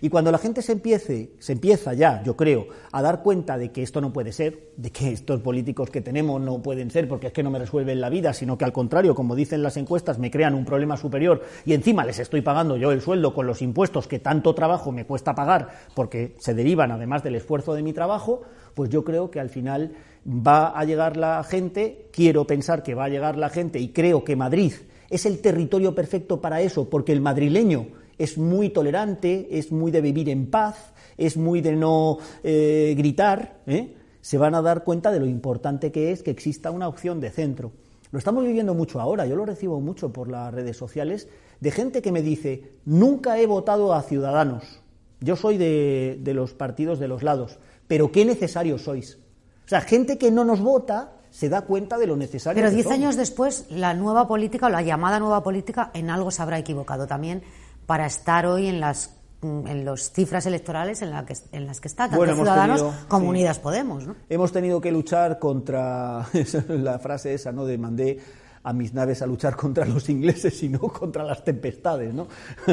Y 0.00 0.08
cuando 0.08 0.30
la 0.30 0.38
gente 0.38 0.62
se 0.62 0.72
empiece, 0.72 1.30
se 1.38 1.52
empieza 1.52 1.94
ya, 1.94 2.22
yo 2.22 2.36
creo, 2.36 2.66
a 2.92 3.02
dar 3.02 3.22
cuenta 3.22 3.56
de 3.58 3.72
que 3.72 3.82
esto 3.82 4.00
no 4.00 4.12
puede 4.12 4.32
ser, 4.32 4.70
de 4.76 4.90
que 4.90 5.12
estos 5.12 5.40
políticos 5.40 5.90
que 5.90 6.00
tenemos 6.00 6.40
no 6.40 6.62
pueden 6.62 6.90
ser 6.90 7.08
porque 7.08 7.28
es 7.28 7.32
que 7.32 7.42
no 7.42 7.50
me 7.50 7.58
resuelven 7.58 8.00
la 8.00 8.10
vida, 8.10 8.32
sino 8.32 8.58
que 8.58 8.64
al 8.64 8.72
contrario, 8.72 9.14
como 9.14 9.34
dicen 9.34 9.62
las 9.62 9.76
encuestas, 9.76 10.18
me 10.18 10.30
crean 10.30 10.54
un 10.54 10.64
problema 10.64 10.96
superior 10.96 11.42
y 11.64 11.72
encima 11.72 12.04
les 12.04 12.18
estoy 12.18 12.42
pagando 12.42 12.76
yo 12.76 12.92
el 12.92 13.00
sueldo 13.00 13.34
con 13.34 13.46
los 13.46 13.62
impuestos 13.62 14.06
que 14.06 14.18
tanto 14.18 14.54
trabajo 14.54 14.92
me 14.92 15.06
cuesta 15.06 15.34
pagar 15.34 15.68
porque 15.94 16.36
se 16.38 16.54
derivan 16.54 16.92
además 16.92 17.22
del 17.22 17.36
esfuerzo 17.36 17.74
de 17.74 17.82
mi 17.82 17.92
trabajo, 17.92 18.42
pues 18.74 18.90
yo 18.90 19.04
creo 19.04 19.30
que 19.30 19.40
al 19.40 19.48
final 19.50 19.92
va 20.26 20.68
a 20.68 20.84
llegar 20.84 21.16
la 21.16 21.42
gente, 21.44 22.08
quiero 22.12 22.46
pensar 22.46 22.82
que 22.82 22.94
va 22.94 23.04
a 23.04 23.08
llegar 23.08 23.36
la 23.36 23.48
gente 23.48 23.78
y 23.78 23.88
creo 23.88 24.24
que 24.24 24.36
Madrid 24.36 24.72
es 25.08 25.24
el 25.26 25.40
territorio 25.40 25.94
perfecto 25.94 26.40
para 26.40 26.60
eso, 26.60 26.90
porque 26.90 27.12
el 27.12 27.20
madrileño 27.20 27.86
es 28.18 28.38
muy 28.38 28.70
tolerante, 28.70 29.48
es 29.50 29.72
muy 29.72 29.90
de 29.90 30.00
vivir 30.00 30.28
en 30.28 30.50
paz, 30.50 30.92
es 31.16 31.36
muy 31.36 31.60
de 31.60 31.76
no 31.76 32.18
eh, 32.42 32.94
gritar, 32.96 33.60
¿eh? 33.66 33.94
se 34.20 34.38
van 34.38 34.54
a 34.54 34.62
dar 34.62 34.84
cuenta 34.84 35.10
de 35.10 35.20
lo 35.20 35.26
importante 35.26 35.92
que 35.92 36.12
es 36.12 36.22
que 36.22 36.30
exista 36.30 36.70
una 36.70 36.88
opción 36.88 37.20
de 37.20 37.30
centro. 37.30 37.72
Lo 38.10 38.18
estamos 38.18 38.44
viviendo 38.44 38.74
mucho 38.74 39.00
ahora, 39.00 39.26
yo 39.26 39.36
lo 39.36 39.44
recibo 39.44 39.80
mucho 39.80 40.12
por 40.12 40.28
las 40.28 40.52
redes 40.52 40.76
sociales, 40.76 41.28
de 41.60 41.70
gente 41.70 42.02
que 42.02 42.12
me 42.12 42.22
dice, 42.22 42.72
nunca 42.84 43.38
he 43.38 43.46
votado 43.46 43.94
a 43.94 44.02
Ciudadanos, 44.02 44.80
yo 45.20 45.36
soy 45.36 45.56
de, 45.56 46.18
de 46.20 46.34
los 46.34 46.54
partidos 46.54 46.98
de 46.98 47.08
los 47.08 47.22
lados, 47.22 47.58
pero 47.88 48.12
qué 48.12 48.24
necesarios 48.24 48.82
sois. 48.82 49.18
O 49.64 49.68
sea, 49.68 49.80
gente 49.80 50.18
que 50.18 50.30
no 50.30 50.44
nos 50.44 50.60
vota 50.60 51.12
se 51.30 51.48
da 51.48 51.62
cuenta 51.62 51.98
de 51.98 52.06
lo 52.06 52.16
necesario. 52.16 52.62
Pero 52.62 52.74
diez 52.74 52.86
años 52.86 53.16
después, 53.16 53.66
la 53.68 53.94
nueva 53.94 54.28
política 54.28 54.66
o 54.66 54.70
la 54.70 54.82
llamada 54.82 55.18
nueva 55.18 55.42
política 55.42 55.90
en 55.92 56.08
algo 56.08 56.30
se 56.30 56.40
habrá 56.40 56.58
equivocado 56.58 57.06
también 57.06 57.42
para 57.86 58.06
estar 58.06 58.46
hoy 58.46 58.66
en 58.66 58.80
las 58.80 59.12
en 59.42 59.84
las 59.84 60.10
cifras 60.12 60.46
electorales 60.46 61.02
en, 61.02 61.10
la 61.10 61.24
que, 61.24 61.34
en 61.52 61.66
las 61.66 61.80
que 61.80 61.88
está 61.88 62.08
tanto 62.08 62.34
Ciudadanos 62.34 62.82
como 63.06 63.28
Unidas 63.28 63.58
Podemos. 63.58 64.06
¿no? 64.06 64.16
Hemos 64.28 64.50
tenido 64.50 64.80
que 64.80 64.90
luchar 64.90 65.38
contra 65.38 66.26
la 66.68 66.98
frase 66.98 67.34
esa, 67.34 67.52
¿no? 67.52 67.64
De 67.64 67.78
mandé 67.78 68.18
a 68.66 68.72
mis 68.72 68.92
naves 68.92 69.22
a 69.22 69.26
luchar 69.26 69.54
contra 69.54 69.86
los 69.86 70.08
ingleses, 70.08 70.58
sino 70.58 70.80
contra 70.92 71.22
las 71.22 71.44
tempestades, 71.44 72.12
¿no? 72.12 72.26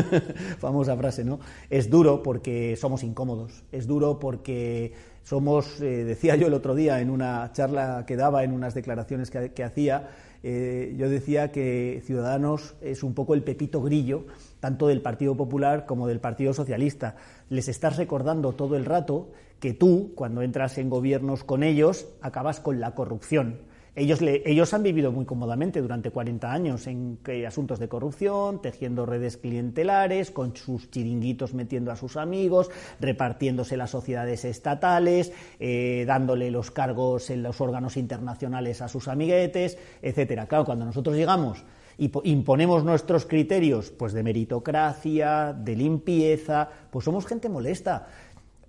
Famosa 0.58 0.98
frase, 0.98 1.24
¿no? 1.24 1.40
Es 1.70 1.88
duro 1.88 2.24
porque 2.24 2.76
somos 2.76 3.04
incómodos, 3.04 3.64
es 3.72 3.86
duro 3.86 4.18
porque 4.18 4.92
somos, 5.22 5.80
eh, 5.82 6.04
decía 6.04 6.36
yo 6.36 6.48
el 6.48 6.56
otro 6.56 6.74
día 6.74 7.00
en 7.00 7.12
una 7.12 7.52
charla 7.54 8.06
que 8.08 8.16
daba, 8.16 8.44
en 8.44 8.54
unas 8.54 8.74
declaraciones 8.74 9.30
que, 9.30 9.64
hacía, 9.64 10.10
eh, 10.44 10.94
yo 10.98 11.10
decía 11.10 11.52
que 11.54 12.02
Ciudadanos 12.06 12.76
es 12.82 13.02
un 13.02 13.14
poco 13.14 13.34
el 13.34 13.44
pepito 13.44 13.82
grillo, 13.82 14.26
tanto 14.60 14.88
del 14.88 15.02
Partido 15.02 15.36
Popular 15.36 15.86
como 15.86 16.08
del 16.08 16.20
Partido 16.20 16.54
Socialista. 16.54 17.16
Les 17.50 17.70
estás 17.70 17.96
recordando 17.96 18.52
todo 18.52 18.76
el 18.76 18.84
rato 18.84 19.32
que 19.62 19.74
tú, 19.74 20.12
cuando 20.16 20.42
entras 20.42 20.78
en 20.78 20.90
gobiernos 20.90 21.46
con 21.46 21.64
ellos, 21.64 22.08
acabas 22.22 22.60
con 22.60 22.82
la 22.82 22.94
corrupción. 22.94 23.60
Ellos, 23.96 24.74
han 24.74 24.82
vivido 24.82 25.12
muy 25.12 25.26
cómodamente 25.26 25.80
durante 25.80 26.10
40 26.10 26.52
años 26.52 26.88
en 26.88 27.20
asuntos 27.46 27.78
de 27.78 27.88
corrupción, 27.88 28.60
tejiendo 28.60 29.06
redes 29.06 29.38
clientelares, 29.38 30.32
con 30.32 30.56
sus 30.56 30.90
chiringuitos 30.90 31.54
metiendo 31.54 31.92
a 31.92 31.96
sus 31.96 32.18
amigos, 32.18 32.72
repartiéndose 33.00 33.78
las 33.78 33.92
sociedades 33.92 34.46
estatales, 34.46 35.32
eh, 35.60 36.06
dándole 36.08 36.50
los 36.50 36.72
cargos 36.72 37.30
en 37.30 37.44
los 37.44 37.62
órganos 37.62 37.96
internacionales 37.96 38.82
a 38.82 38.88
sus 38.88 39.08
amiguetes, 39.08 39.78
etcétera. 40.02 40.48
Claro, 40.48 40.66
cuando 40.66 40.86
nosotros 40.86 41.16
llegamos 41.16 41.64
y 42.00 42.12
imponemos 42.24 42.84
nuestros 42.84 43.28
criterios 43.28 43.92
pues 43.92 44.14
de 44.14 44.24
meritocracia, 44.24 45.54
de 45.54 45.76
limpieza, 45.76 46.68
pues 46.90 47.06
somos 47.06 47.28
gente 47.28 47.48
molesta. 47.48 48.08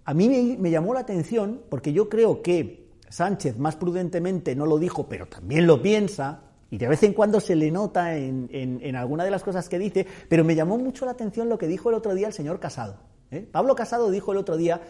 A 0.05 0.13
mí 0.13 0.57
me, 0.59 0.71
llamó 0.71 0.93
la 0.93 1.01
atención 1.01 1.63
porque 1.71 1.95
yo 1.95 2.11
creo 2.11 2.43
que 2.43 2.84
Sánchez 3.15 3.59
más 3.59 3.77
prudentemente 3.77 4.57
no 4.57 4.67
lo 4.67 4.77
dijo, 4.77 5.09
pero 5.09 5.27
también 5.27 5.69
lo 5.69 5.81
piensa, 5.81 6.41
y 6.69 6.79
de 6.79 6.89
vez 6.89 7.01
en 7.05 7.13
cuando 7.13 7.39
se 7.39 7.55
le 7.55 7.71
nota 7.71 8.17
en, 8.17 8.97
alguna 8.97 9.23
de 9.23 9.31
las 9.31 9.45
cosas 9.45 9.69
que 9.69 9.79
dice, 9.79 10.05
pero 10.29 10.43
me 10.43 10.57
llamó 10.57 10.79
mucho 10.79 11.05
la 11.05 11.13
atención 11.13 11.49
lo 11.49 11.57
que 11.57 11.69
dijo 11.69 11.91
el 11.91 11.95
otro 11.95 12.13
día 12.17 12.27
el 12.27 12.33
señor 12.33 12.59
Casado. 12.59 12.97
¿eh? 13.31 13.49
Pablo 13.53 13.77
Casado 13.77 14.11
dijo 14.11 14.33
el 14.33 14.39
otro 14.39 14.57
día, 14.57 14.81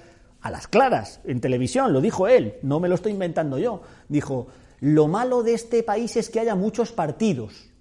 a 0.41 0.51
las 0.51 0.69
claras, 0.69 1.21
en 1.25 1.43
televisión, 1.43 1.93
lo 1.93 2.01
dijo 2.01 2.27
él, 2.27 2.55
no 2.63 2.81
me 2.81 2.89
lo 2.89 2.95
estoy 2.95 3.13
inventando 3.13 3.59
yo, 3.59 3.83
dijo, 4.09 4.47
lo 4.81 5.07
malo 5.07 5.43
de 5.43 5.53
este 5.53 5.83
país 5.83 6.17
es 6.17 6.31
que 6.31 6.41
haya 6.41 6.55
muchos 6.55 6.93
partidos. 6.93 7.74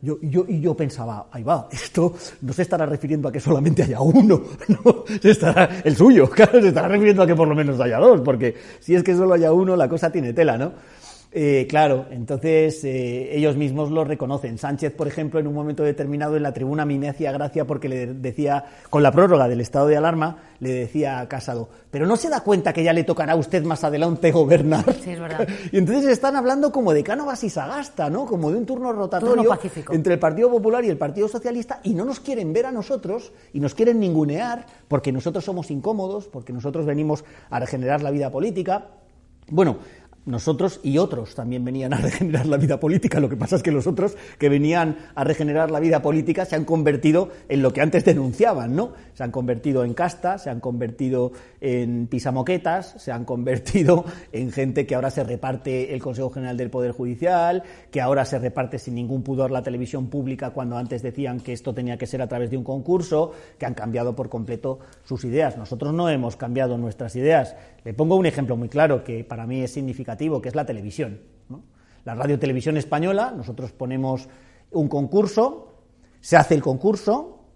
Yo, 0.00 0.16
yo, 0.22 0.44
y 0.46 0.60
yo 0.60 0.76
pensaba, 0.76 1.26
ahí 1.32 1.42
va, 1.42 1.68
esto 1.72 2.14
no 2.42 2.52
se 2.52 2.62
estará 2.62 2.86
refiriendo 2.86 3.28
a 3.28 3.32
que 3.32 3.40
solamente 3.40 3.82
haya 3.82 4.00
uno, 4.00 4.40
no, 4.68 5.04
se 5.20 5.30
estará, 5.30 5.80
el 5.82 5.96
suyo, 5.96 6.30
claro, 6.34 6.60
se 6.60 6.68
estará 6.68 6.86
refiriendo 6.86 7.24
a 7.24 7.26
que 7.26 7.34
por 7.34 7.48
lo 7.48 7.54
menos 7.56 7.80
haya 7.80 7.98
dos, 7.98 8.20
porque 8.20 8.54
si 8.78 8.94
es 8.94 9.02
que 9.02 9.16
solo 9.16 9.34
haya 9.34 9.52
uno, 9.52 9.74
la 9.74 9.88
cosa 9.88 10.10
tiene 10.10 10.32
tela, 10.32 10.56
¿no? 10.56 10.72
Eh, 11.30 11.66
claro, 11.68 12.06
entonces 12.10 12.82
eh, 12.84 13.36
ellos 13.36 13.54
mismos 13.56 13.90
lo 13.90 14.02
reconocen. 14.02 14.56
Sánchez, 14.56 14.94
por 14.94 15.08
ejemplo, 15.08 15.38
en 15.38 15.46
un 15.46 15.54
momento 15.54 15.82
determinado 15.82 16.36
en 16.36 16.42
la 16.42 16.54
tribuna 16.54 16.84
a 16.84 16.86
mí 16.86 16.98
me 16.98 17.10
hacía 17.10 17.32
gracia 17.32 17.66
porque 17.66 17.88
le 17.88 18.06
decía, 18.14 18.64
con 18.88 19.02
la 19.02 19.12
prórroga 19.12 19.46
del 19.46 19.60
estado 19.60 19.88
de 19.88 19.98
alarma, 19.98 20.38
le 20.60 20.70
decía 20.70 21.20
a 21.20 21.28
Casado, 21.28 21.68
pero 21.90 22.06
no 22.06 22.16
se 22.16 22.30
da 22.30 22.40
cuenta 22.40 22.72
que 22.72 22.82
ya 22.82 22.94
le 22.94 23.04
tocará 23.04 23.34
a 23.34 23.36
usted 23.36 23.62
más 23.62 23.84
adelante 23.84 24.30
gobernar. 24.32 24.90
Sí, 24.94 25.10
es 25.10 25.20
verdad. 25.20 25.46
y 25.72 25.76
entonces 25.76 26.06
están 26.06 26.34
hablando 26.34 26.72
como 26.72 26.94
de 26.94 27.04
Cánovas 27.04 27.44
y 27.44 27.50
Sagasta, 27.50 28.08
¿no? 28.08 28.24
Como 28.24 28.50
de 28.50 28.56
un 28.56 28.64
turno 28.64 28.92
rotatorio 28.92 29.58
entre 29.90 30.14
el 30.14 30.18
Partido 30.18 30.50
Popular 30.50 30.82
y 30.86 30.88
el 30.88 30.96
Partido 30.96 31.28
Socialista 31.28 31.80
y 31.82 31.92
no 31.92 32.06
nos 32.06 32.20
quieren 32.20 32.54
ver 32.54 32.66
a 32.66 32.72
nosotros 32.72 33.32
y 33.52 33.60
nos 33.60 33.74
quieren 33.74 34.00
ningunear 34.00 34.64
porque 34.88 35.12
nosotros 35.12 35.44
somos 35.44 35.70
incómodos, 35.70 36.26
porque 36.26 36.54
nosotros 36.54 36.86
venimos 36.86 37.22
a 37.50 37.60
regenerar 37.60 38.02
la 38.02 38.10
vida 38.10 38.30
política. 38.30 38.86
Bueno, 39.50 39.78
nosotros 40.28 40.80
y 40.82 40.98
otros 40.98 41.34
también 41.34 41.64
venían 41.64 41.94
a 41.94 41.96
regenerar 42.00 42.46
la 42.46 42.56
vida 42.56 42.78
política. 42.78 43.18
Lo 43.18 43.28
que 43.28 43.36
pasa 43.36 43.56
es 43.56 43.62
que 43.62 43.72
los 43.72 43.86
otros 43.86 44.16
que 44.38 44.48
venían 44.48 44.96
a 45.14 45.24
regenerar 45.24 45.70
la 45.70 45.80
vida 45.80 46.02
política 46.02 46.44
se 46.44 46.54
han 46.54 46.64
convertido 46.64 47.30
en 47.48 47.62
lo 47.62 47.72
que 47.72 47.80
antes 47.80 48.04
denunciaban, 48.04 48.76
¿no? 48.76 48.92
Se 49.14 49.24
han 49.24 49.30
convertido 49.30 49.84
en 49.84 49.94
castas, 49.94 50.44
se 50.44 50.50
han 50.50 50.60
convertido 50.60 51.32
en 51.60 52.06
pisamoquetas, 52.06 52.94
se 52.98 53.10
han 53.10 53.24
convertido 53.24 54.04
en 54.32 54.52
gente 54.52 54.86
que 54.86 54.94
ahora 54.94 55.10
se 55.10 55.24
reparte 55.24 55.94
el 55.94 56.02
Consejo 56.02 56.30
General 56.30 56.56
del 56.56 56.70
Poder 56.70 56.92
Judicial, 56.92 57.62
que 57.90 58.00
ahora 58.00 58.24
se 58.24 58.38
reparte 58.38 58.78
sin 58.78 58.94
ningún 58.94 59.22
pudor 59.22 59.50
la 59.50 59.62
televisión 59.62 60.08
pública 60.08 60.50
cuando 60.50 60.76
antes 60.76 61.02
decían 61.02 61.40
que 61.40 61.52
esto 61.52 61.74
tenía 61.74 61.96
que 61.96 62.06
ser 62.06 62.22
a 62.22 62.28
través 62.28 62.50
de 62.50 62.56
un 62.56 62.64
concurso, 62.64 63.32
que 63.58 63.66
han 63.66 63.74
cambiado 63.74 64.14
por 64.14 64.28
completo 64.28 64.78
sus 65.04 65.24
ideas. 65.24 65.56
Nosotros 65.56 65.94
no 65.94 66.08
hemos 66.10 66.36
cambiado 66.36 66.76
nuestras 66.76 67.16
ideas. 67.16 67.56
Le 67.88 67.94
pongo 67.94 68.16
un 68.16 68.26
ejemplo 68.26 68.54
muy 68.54 68.68
claro 68.68 69.02
que 69.02 69.24
para 69.24 69.46
mí 69.46 69.62
es 69.62 69.72
significativo, 69.72 70.42
que 70.42 70.50
es 70.50 70.54
la 70.54 70.66
televisión. 70.66 71.22
La 72.04 72.14
radio 72.14 72.38
televisión 72.38 72.76
española, 72.76 73.32
nosotros 73.34 73.72
ponemos 73.72 74.28
un 74.72 74.88
concurso, 74.88 75.72
se 76.20 76.36
hace 76.36 76.54
el 76.54 76.60
concurso, 76.60 77.46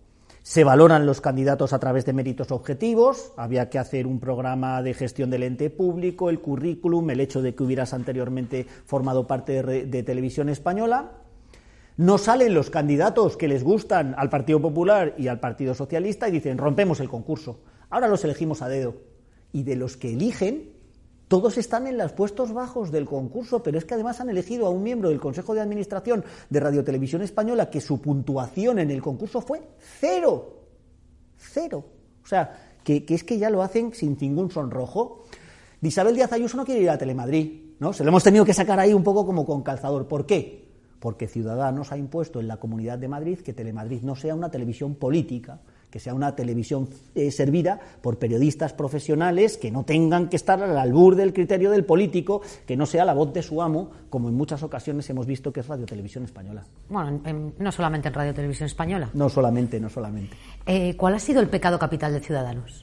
se 0.40 0.64
valoran 0.64 1.04
los 1.04 1.20
candidatos 1.20 1.74
a 1.74 1.78
través 1.78 2.06
de 2.06 2.14
méritos 2.14 2.50
objetivos, 2.50 3.34
había 3.36 3.68
que 3.68 3.78
hacer 3.78 4.06
un 4.06 4.20
programa 4.20 4.80
de 4.80 4.94
gestión 4.94 5.28
del 5.28 5.42
ente 5.42 5.68
público, 5.68 6.30
el 6.30 6.40
currículum, 6.40 7.10
el 7.10 7.20
hecho 7.20 7.42
de 7.42 7.54
que 7.54 7.64
hubieras 7.64 7.92
anteriormente 7.92 8.66
formado 8.86 9.26
parte 9.26 9.62
de, 9.62 9.84
de 9.84 10.02
televisión 10.02 10.48
española. 10.48 11.12
No 11.98 12.16
salen 12.16 12.54
los 12.54 12.70
candidatos 12.70 13.36
que 13.36 13.48
les 13.48 13.62
gustan 13.62 14.14
al 14.16 14.30
Partido 14.30 14.62
Popular 14.62 15.14
y 15.18 15.28
al 15.28 15.40
Partido 15.40 15.74
Socialista 15.74 16.26
y 16.26 16.32
dicen 16.32 16.56
rompemos 16.56 17.00
el 17.00 17.10
concurso. 17.10 17.60
Ahora 17.90 18.08
los 18.08 18.24
elegimos 18.24 18.62
a 18.62 18.68
dedo 18.70 19.11
y 19.52 19.62
de 19.62 19.76
los 19.76 19.96
que 19.96 20.12
eligen, 20.12 20.70
todos 21.28 21.56
están 21.56 21.86
en 21.86 21.96
los 21.96 22.12
puestos 22.12 22.52
bajos 22.52 22.90
del 22.90 23.06
concurso, 23.06 23.62
pero 23.62 23.78
es 23.78 23.86
que 23.86 23.94
además 23.94 24.20
han 24.20 24.28
elegido 24.28 24.66
a 24.66 24.70
un 24.70 24.82
miembro 24.82 25.08
del 25.08 25.18
Consejo 25.18 25.54
de 25.54 25.62
Administración 25.62 26.24
de 26.50 26.60
Radio 26.60 26.84
Televisión 26.84 27.22
Española 27.22 27.70
que 27.70 27.80
su 27.80 28.02
puntuación 28.02 28.78
en 28.78 28.90
el 28.90 29.00
concurso 29.00 29.40
fue 29.40 29.62
cero. 29.78 30.58
Cero. 31.38 31.84
O 32.22 32.26
sea, 32.26 32.76
que, 32.84 33.04
es 33.08 33.24
que 33.24 33.38
ya 33.38 33.50
lo 33.50 33.62
hacen 33.62 33.94
sin 33.94 34.16
ningún 34.20 34.50
sonrojo. 34.50 35.24
Isabel 35.80 36.14
Díaz 36.14 36.32
Ayuso 36.32 36.56
no 36.56 36.64
quiere 36.64 36.82
ir 36.82 36.90
a 36.90 36.98
Telemadrid, 36.98 37.76
¿no? 37.80 37.92
Se 37.92 38.04
lo 38.04 38.10
hemos 38.10 38.22
tenido 38.22 38.44
que 38.44 38.54
sacar 38.54 38.78
ahí 38.78 38.92
un 38.92 39.02
poco 39.02 39.24
como 39.24 39.44
con 39.44 39.62
calzador. 39.62 40.06
¿Por 40.06 40.26
qué? 40.26 40.68
Porque 41.00 41.26
Ciudadanos 41.28 41.92
ha 41.92 41.96
impuesto 41.96 42.40
en 42.40 42.48
la 42.48 42.58
Comunidad 42.58 42.98
de 42.98 43.08
Madrid 43.08 43.40
que 43.40 43.52
Telemadrid 43.52 44.02
no 44.02 44.14
sea 44.16 44.34
una 44.34 44.50
televisión 44.50 44.94
política, 44.94 45.60
que 45.92 46.00
sea 46.00 46.14
una 46.14 46.34
televisión 46.34 46.88
eh, 47.14 47.30
servida 47.30 47.78
por 48.00 48.18
periodistas 48.18 48.72
profesionales 48.72 49.58
que 49.58 49.70
no 49.70 49.84
tengan 49.84 50.30
que 50.30 50.36
estar 50.36 50.60
al 50.60 50.76
albur 50.76 51.14
del 51.14 51.34
criterio 51.34 51.70
del 51.70 51.84
político, 51.84 52.40
que 52.66 52.76
no 52.76 52.86
sea 52.86 53.04
la 53.04 53.12
voz 53.12 53.32
de 53.34 53.42
su 53.42 53.60
amo, 53.60 53.90
como 54.08 54.28
en 54.30 54.34
muchas 54.34 54.62
ocasiones 54.62 55.08
hemos 55.10 55.26
visto 55.26 55.52
que 55.52 55.60
es 55.60 55.68
Radio 55.68 55.84
Televisión 55.84 56.24
Española. 56.24 56.64
Bueno, 56.88 57.20
no 57.58 57.72
solamente 57.72 58.08
en 58.08 58.14
Radio 58.14 58.32
Televisión 58.32 58.66
Española. 58.66 59.10
No 59.12 59.28
solamente, 59.28 59.78
no 59.78 59.90
solamente. 59.90 60.34
Eh, 60.64 60.96
¿Cuál 60.96 61.14
ha 61.14 61.18
sido 61.18 61.40
el 61.42 61.48
pecado 61.48 61.78
capital 61.78 62.14
de 62.14 62.20
Ciudadanos? 62.20 62.82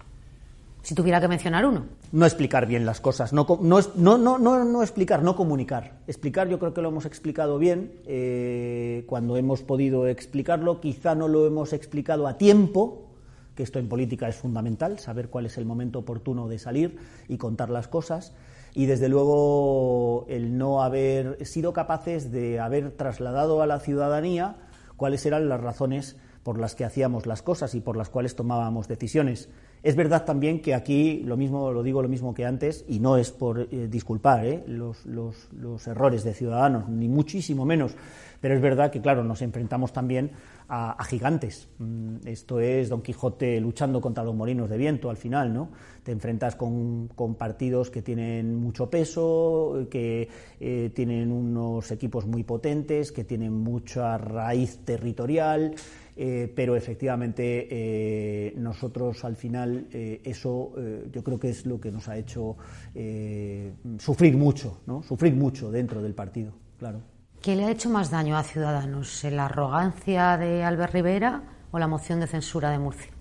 Si 0.81 0.95
tuviera 0.95 1.19
que 1.19 1.27
mencionar 1.27 1.65
uno. 1.65 1.85
No 2.11 2.25
explicar 2.25 2.65
bien 2.65 2.85
las 2.85 3.01
cosas, 3.01 3.33
no, 3.33 3.45
no, 3.61 4.17
no, 4.17 4.37
no, 4.37 4.81
explicar, 4.81 5.21
no 5.21 5.35
comunicar. 5.35 5.99
Explicar 6.07 6.47
yo 6.47 6.57
creo 6.57 6.73
que 6.73 6.81
lo 6.81 6.89
hemos 6.89 7.05
explicado 7.05 7.59
bien 7.59 7.91
eh, 8.05 9.03
cuando 9.07 9.37
hemos 9.37 9.61
podido 9.61 10.07
explicarlo, 10.07 10.79
quizá 10.79 11.15
no 11.15 11.27
lo 11.27 11.45
hemos 11.45 11.73
explicado 11.73 12.27
a 12.27 12.37
tiempo, 12.37 13.09
que 13.55 13.63
esto 13.63 13.77
en 13.77 13.89
política 13.89 14.29
es 14.29 14.37
fundamental, 14.37 14.99
saber 14.99 15.29
cuál 15.29 15.45
es 15.45 15.57
el 15.57 15.65
momento 15.65 15.99
oportuno 15.99 16.47
de 16.47 16.59
salir 16.59 16.97
y 17.27 17.37
contar 17.37 17.69
las 17.69 17.87
cosas. 17.87 18.33
Y 18.73 18.85
desde 18.85 19.09
luego 19.09 20.25
el 20.29 20.57
no 20.57 20.81
haber 20.81 21.45
sido 21.45 21.73
capaces 21.73 22.31
de 22.31 22.59
haber 22.59 22.91
trasladado 22.91 23.61
a 23.61 23.67
la 23.67 23.79
ciudadanía 23.79 24.55
cuáles 24.95 25.25
eran 25.25 25.49
las 25.49 25.59
razones 25.59 26.15
por 26.43 26.59
las 26.59 26.75
que 26.75 26.85
hacíamos 26.85 27.25
las 27.25 27.41
cosas 27.41 27.75
y 27.75 27.81
por 27.81 27.97
las 27.97 28.09
cuales 28.09 28.35
tomábamos 28.35 28.87
decisiones. 28.87 29.49
Es 29.81 29.95
verdad 29.95 30.25
también 30.25 30.61
que 30.61 30.75
aquí 30.75 31.21
lo 31.25 31.37
mismo 31.37 31.71
lo 31.71 31.83
digo 31.83 32.01
lo 32.01 32.09
mismo 32.09 32.33
que 32.33 32.45
antes 32.45 32.83
y 32.89 32.99
no 32.99 33.15
es 33.15 33.31
por 33.31 33.61
eh, 33.71 33.87
disculpar 33.89 34.45
¿eh? 34.45 34.63
los, 34.67 35.05
los, 35.05 35.87
errores 35.87 36.23
de 36.25 36.33
ciudadanos 36.33 36.89
ni 36.89 37.07
muchísimo 37.07 37.65
menos, 37.65 37.95
pero 38.41 38.55
es 38.55 38.61
verdad 38.61 38.91
que 38.91 38.99
claro 38.99 39.23
nos 39.23 39.41
enfrentamos 39.41 39.93
también 39.93 40.31
a, 40.67 41.01
gigantes. 41.05 41.67
Mm, 41.79 42.27
esto 42.27 42.59
es 42.59 42.89
Don 42.89 43.01
Quijote 43.01 43.59
luchando 43.59 44.01
contra 44.01 44.23
los 44.23 44.35
molinos 44.35 44.69
de 44.69 44.77
viento 44.77 45.09
al 45.09 45.17
final, 45.17 45.53
¿no? 45.53 45.69
Te 46.03 46.11
enfrentas 46.11 46.55
con, 46.55 47.07
con 47.15 47.35
partidos 47.35 47.89
que 47.89 48.01
tienen 48.01 48.55
mucho 48.55 48.89
peso, 48.89 49.87
que 49.89 50.27
eh, 50.59 50.91
tienen 50.93 51.31
unos 51.31 51.89
equipos 51.91 52.25
muy 52.25 52.43
potentes, 52.43 53.11
que 53.11 53.23
tienen 53.23 53.53
mucha 53.53 54.17
raíz 54.17 54.79
territorial. 54.85 55.73
Eh, 56.21 56.51
pero 56.53 56.75
efectivamente 56.75 57.69
eh, 57.71 58.53
nosotros 58.57 59.23
al 59.23 59.37
final 59.37 59.87
eh, 59.93 60.19
eso 60.25 60.73
yo 61.13 61.23
creo 61.23 61.39
que 61.39 61.47
es 61.47 61.65
lo 61.65 61.79
que 61.79 61.93
nos 61.93 62.09
ha 62.09 62.17
hecho 62.17 62.57
sufrir 63.99 64.35
mucho, 64.35 64.81
¿no? 64.85 65.01
Sufrir 65.01 65.33
mucho 65.33 65.71
dentro 65.71 66.01
del 66.01 66.13
partido, 66.13 66.51
claro. 66.77 66.99
¿Qué 67.41 67.55
le 67.55 67.63
ha 67.63 67.71
hecho 67.71 67.89
más 67.89 68.11
daño 68.11 68.35
a 68.37 68.43
Ciudadanos, 68.43 69.23
la 69.31 69.45
arrogancia 69.45 70.35
de 70.35 70.61
Albert 70.61 70.93
Rivera 70.93 71.41
o 71.71 71.79
la 71.79 71.87
moción 71.87 72.19
de 72.19 72.27
censura 72.27 72.69
de 72.69 72.79
Murcia? 72.79 73.13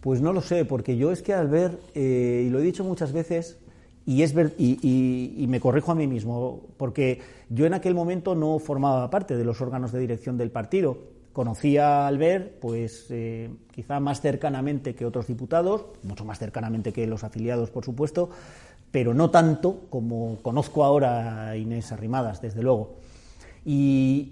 Pues 0.00 0.20
no 0.20 0.32
lo 0.32 0.40
sé, 0.40 0.64
porque 0.64 0.96
yo 0.96 1.12
es 1.12 1.22
que 1.22 1.34
Albert, 1.34 1.78
y 1.94 2.50
lo 2.50 2.58
he 2.58 2.62
dicho 2.62 2.82
muchas 2.82 3.12
veces, 3.12 3.60
Y, 4.06 4.22
es 4.22 4.34
y, 4.58 5.46
me 5.48 5.60
corrijo 5.60 5.92
a 5.92 5.94
mí 5.94 6.08
mismo, 6.08 6.62
porque 6.76 7.20
yo 7.48 7.64
en 7.64 7.74
aquel 7.74 7.94
momento 7.94 8.34
no 8.34 8.58
formaba 8.58 9.08
parte 9.08 9.36
de 9.36 9.44
los 9.44 9.60
órganos 9.60 9.92
de 9.92 10.00
dirección 10.00 10.36
del 10.36 10.50
partido. 10.50 11.09
Conocía 11.32 12.04
a 12.04 12.08
Albert, 12.08 12.58
pues 12.60 13.06
eh, 13.10 13.50
quizá 13.70 14.00
más 14.00 14.20
cercanamente 14.20 14.94
que 14.94 15.06
otros 15.06 15.28
diputados, 15.28 15.86
mucho 16.02 16.24
más 16.24 16.38
cercanamente 16.38 16.92
que 16.92 17.06
los 17.06 17.22
afiliados, 17.22 17.70
por 17.70 17.84
supuesto, 17.84 18.30
pero 18.90 19.14
no 19.14 19.30
tanto 19.30 19.82
como 19.90 20.38
conozco 20.42 20.82
ahora 20.82 21.50
a 21.50 21.56
Inés 21.56 21.92
Arrimadas, 21.92 22.42
desde 22.42 22.62
luego. 22.62 22.96
Y, 23.64 24.30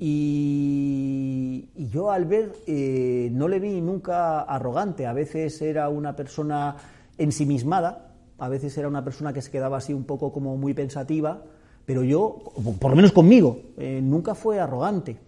yo 1.93 2.11
Albert 2.11 2.57
eh, 2.67 3.31
no 3.33 3.47
le 3.47 3.61
vi 3.61 3.81
nunca 3.81 4.41
arrogante, 4.41 5.07
a 5.07 5.13
veces 5.13 5.63
era 5.63 5.89
una 5.89 6.17
persona 6.17 6.77
ensimismada, 7.17 8.13
a 8.39 8.49
veces 8.49 8.77
era 8.77 8.89
una 8.89 9.05
persona 9.05 9.33
que 9.33 9.43
se 9.43 9.51
quedaba 9.51 9.77
así 9.79 9.95
un 9.95 10.05
poco 10.05 10.33
como 10.33 10.57
muy 10.57 10.75
pensativa, 10.75 11.43
pero 11.85 12.03
yo, 12.03 12.43
por 12.81 12.91
lo 12.91 12.97
menos 12.97 13.13
conmigo, 13.13 13.61
eh, 13.77 14.01
nunca 14.03 14.35
fue 14.35 14.59
arrogante. 14.61 15.28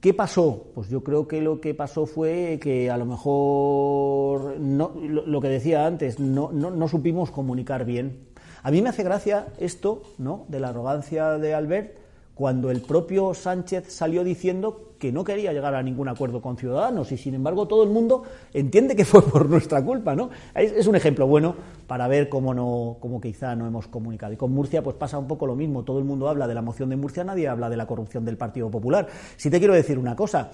¿Qué 0.00 0.14
pasó? 0.14 0.68
Pues 0.74 0.88
yo 0.88 1.04
creo 1.04 1.28
que 1.28 1.42
lo 1.42 1.60
que 1.60 1.74
pasó 1.74 2.06
fue 2.06 2.58
que 2.62 2.90
a 2.90 2.96
lo 2.96 3.04
mejor, 3.04 4.58
no, 4.58 4.94
lo, 4.98 5.40
que 5.42 5.48
decía 5.48 5.86
antes, 5.86 6.18
no, 6.18 6.50
no, 6.52 6.88
supimos 6.88 7.30
comunicar 7.30 7.84
bien. 7.84 8.28
A 8.62 8.70
mí 8.70 8.80
me 8.80 8.88
hace 8.88 9.02
gracia 9.02 9.48
esto, 9.58 10.02
¿no? 10.16 10.46
De 10.48 10.58
la 10.58 10.70
arrogancia 10.70 11.36
de 11.36 11.52
Albert, 11.52 11.98
cuando 12.40 12.70
el 12.70 12.80
propio 12.80 13.34
Sánchez 13.34 13.92
salió 13.92 14.24
diciendo 14.24 14.94
que 14.98 15.12
no 15.12 15.24
quería 15.24 15.52
llegar 15.52 15.74
a 15.74 15.82
ningún 15.82 16.08
acuerdo 16.08 16.40
con 16.40 16.56
Ciudadanos 16.56 17.12
y 17.12 17.18
sin 17.18 17.34
embargo 17.34 17.68
todo 17.68 17.84
el 17.84 17.90
mundo 17.90 18.22
entiende 18.54 18.96
que 18.96 19.04
fue 19.04 19.20
por 19.30 19.46
nuestra 19.46 19.84
culpa, 19.84 20.16
¿no? 20.16 20.30
Es, 20.54 20.86
un 20.86 20.96
ejemplo 20.96 21.26
bueno 21.26 21.54
para 21.86 22.08
ver 22.08 22.30
cómo 22.30 22.54
no, 22.54 22.96
cómo 22.98 23.20
quizá 23.20 23.54
no 23.54 23.66
hemos 23.66 23.88
comunicado. 23.88 24.32
Y 24.32 24.38
con 24.38 24.52
Murcia 24.52 24.82
pues 24.82 24.96
pasa 24.96 25.18
un 25.18 25.28
poco 25.28 25.46
lo 25.46 25.54
mismo. 25.54 25.84
Todo 25.84 25.98
el 25.98 26.06
mundo 26.06 26.30
habla 26.30 26.48
de 26.48 26.54
la 26.54 26.62
moción 26.62 26.88
de 26.88 26.96
Murcia, 26.96 27.24
nadie 27.24 27.46
habla 27.46 27.68
de 27.68 27.76
la 27.76 27.86
corrupción 27.86 28.24
del 28.24 28.38
Partido 28.38 28.70
Popular. 28.70 29.06
Si 29.36 29.50
te 29.50 29.58
quiero 29.58 29.74
decir 29.74 29.98
una 29.98 30.16
cosa, 30.16 30.50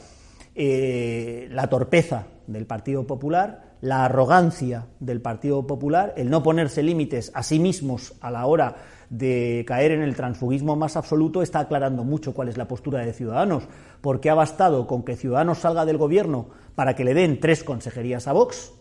eh, 0.56 1.46
la 1.52 1.68
torpeza 1.68 2.26
del 2.48 2.66
Partido 2.66 3.06
Popular, 3.06 3.76
la 3.80 4.06
arrogancia 4.06 4.86
del 4.98 5.20
Partido 5.20 5.64
Popular, 5.68 6.14
el 6.16 6.30
no 6.30 6.42
ponerse 6.42 6.82
límites 6.82 7.30
a 7.32 7.44
sí 7.44 7.60
mismos 7.60 8.14
a 8.20 8.32
la 8.32 8.44
hora 8.46 8.74
de 9.10 9.64
caer 9.66 9.92
en 9.92 10.02
el 10.02 10.16
transfugismo 10.16 10.76
más 10.76 10.96
absoluto 10.96 11.42
está 11.42 11.60
aclarando 11.60 12.04
mucho 12.04 12.34
cuál 12.34 12.48
es 12.48 12.56
la 12.56 12.68
postura 12.68 13.00
de 13.00 13.12
Ciudadanos, 13.12 13.64
porque 14.00 14.30
ha 14.30 14.34
bastado 14.34 14.86
con 14.86 15.02
que 15.02 15.16
Ciudadanos 15.16 15.58
salga 15.58 15.84
del 15.84 15.98
gobierno 15.98 16.48
para 16.74 16.94
que 16.94 17.04
le 17.04 17.14
den 17.14 17.40
tres 17.40 17.64
consejerías 17.64 18.28
a 18.28 18.32
Vox, 18.32 18.72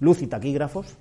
luz 0.00 0.22
y 0.22 0.26
taquígrafos, 0.26 0.96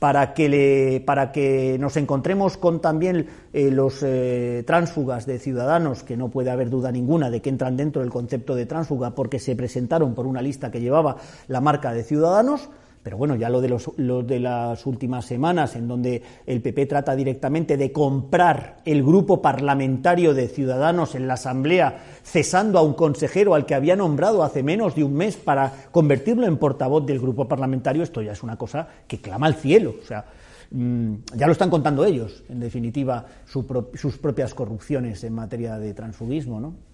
para 0.00 0.32
que, 0.32 0.48
le, 0.48 1.00
para 1.00 1.30
que 1.30 1.76
nos 1.78 1.96
encontremos 1.98 2.56
con 2.56 2.80
también 2.80 3.26
eh, 3.52 3.70
los 3.70 4.02
eh, 4.02 4.64
tránsfugas 4.66 5.26
de 5.26 5.38
ciudadanos, 5.38 6.02
que 6.02 6.16
no 6.16 6.30
puede 6.30 6.50
haber 6.50 6.70
duda 6.70 6.90
ninguna 6.90 7.30
de 7.30 7.42
que 7.42 7.50
entran 7.50 7.76
dentro 7.76 8.00
del 8.00 8.10
concepto 8.10 8.54
de 8.54 8.64
tránsfuga 8.64 9.14
porque 9.14 9.38
se 9.38 9.54
presentaron 9.54 10.14
por 10.14 10.26
una 10.26 10.40
lista 10.40 10.70
que 10.70 10.80
llevaba 10.80 11.16
la 11.48 11.60
marca 11.60 11.92
de 11.92 12.02
ciudadanos, 12.02 12.70
pero 13.02 13.16
bueno, 13.16 13.34
ya 13.34 13.48
lo 13.48 13.60
de, 13.62 13.68
los, 13.68 13.90
de 13.96 14.40
las 14.40 14.84
últimas 14.84 15.24
semanas, 15.24 15.74
en 15.74 15.88
donde 15.88 16.22
el 16.44 16.60
PP 16.60 16.84
trata 16.86 17.16
directamente 17.16 17.78
de 17.78 17.92
comprar 17.92 18.76
el 18.84 19.02
grupo 19.02 19.40
parlamentario 19.40 20.34
de 20.34 20.48
Ciudadanos 20.48 21.14
en 21.14 21.26
la 21.26 21.34
Asamblea, 21.34 22.02
cesando 22.22 22.78
a 22.78 22.82
un 22.82 22.92
consejero 22.92 23.54
al 23.54 23.64
que 23.64 23.74
había 23.74 23.96
nombrado 23.96 24.42
hace 24.42 24.62
menos 24.62 24.94
de 24.94 25.04
un 25.04 25.14
mes 25.14 25.36
para 25.36 25.72
convertirlo 25.90 26.46
en 26.46 26.58
portavoz 26.58 27.06
del 27.06 27.20
grupo 27.20 27.48
parlamentario, 27.48 28.02
esto 28.02 28.20
ya 28.20 28.32
es 28.32 28.42
una 28.42 28.56
cosa 28.56 28.86
que 29.08 29.20
clama 29.20 29.46
al 29.46 29.54
cielo. 29.54 29.94
O 30.02 30.04
sea, 30.04 30.26
mm, 30.70 31.14
ya 31.36 31.46
lo 31.46 31.52
están 31.52 31.70
contando 31.70 32.04
ellos, 32.04 32.44
en 32.50 32.60
definitiva, 32.60 33.24
sus 33.46 34.18
propias 34.18 34.52
corrupciones 34.52 35.24
en 35.24 35.32
materia 35.32 35.78
de 35.78 35.94
transfugismo, 35.94 36.60
¿no? 36.60 36.89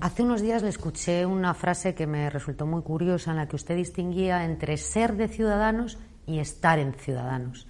Hace 0.00 0.22
unos 0.22 0.42
días 0.42 0.62
le 0.62 0.68
escuché 0.68 1.24
una 1.24 1.54
frase 1.54 1.94
que 1.94 2.06
me 2.06 2.28
resultó 2.28 2.66
muy 2.66 2.82
curiosa 2.82 3.30
en 3.30 3.36
la 3.36 3.46
que 3.46 3.56
usted 3.56 3.76
distinguía 3.76 4.44
entre 4.44 4.76
ser 4.76 5.14
de 5.14 5.28
ciudadanos 5.28 5.98
y 6.26 6.40
estar 6.40 6.78
en 6.78 6.94
ciudadanos. 6.94 7.68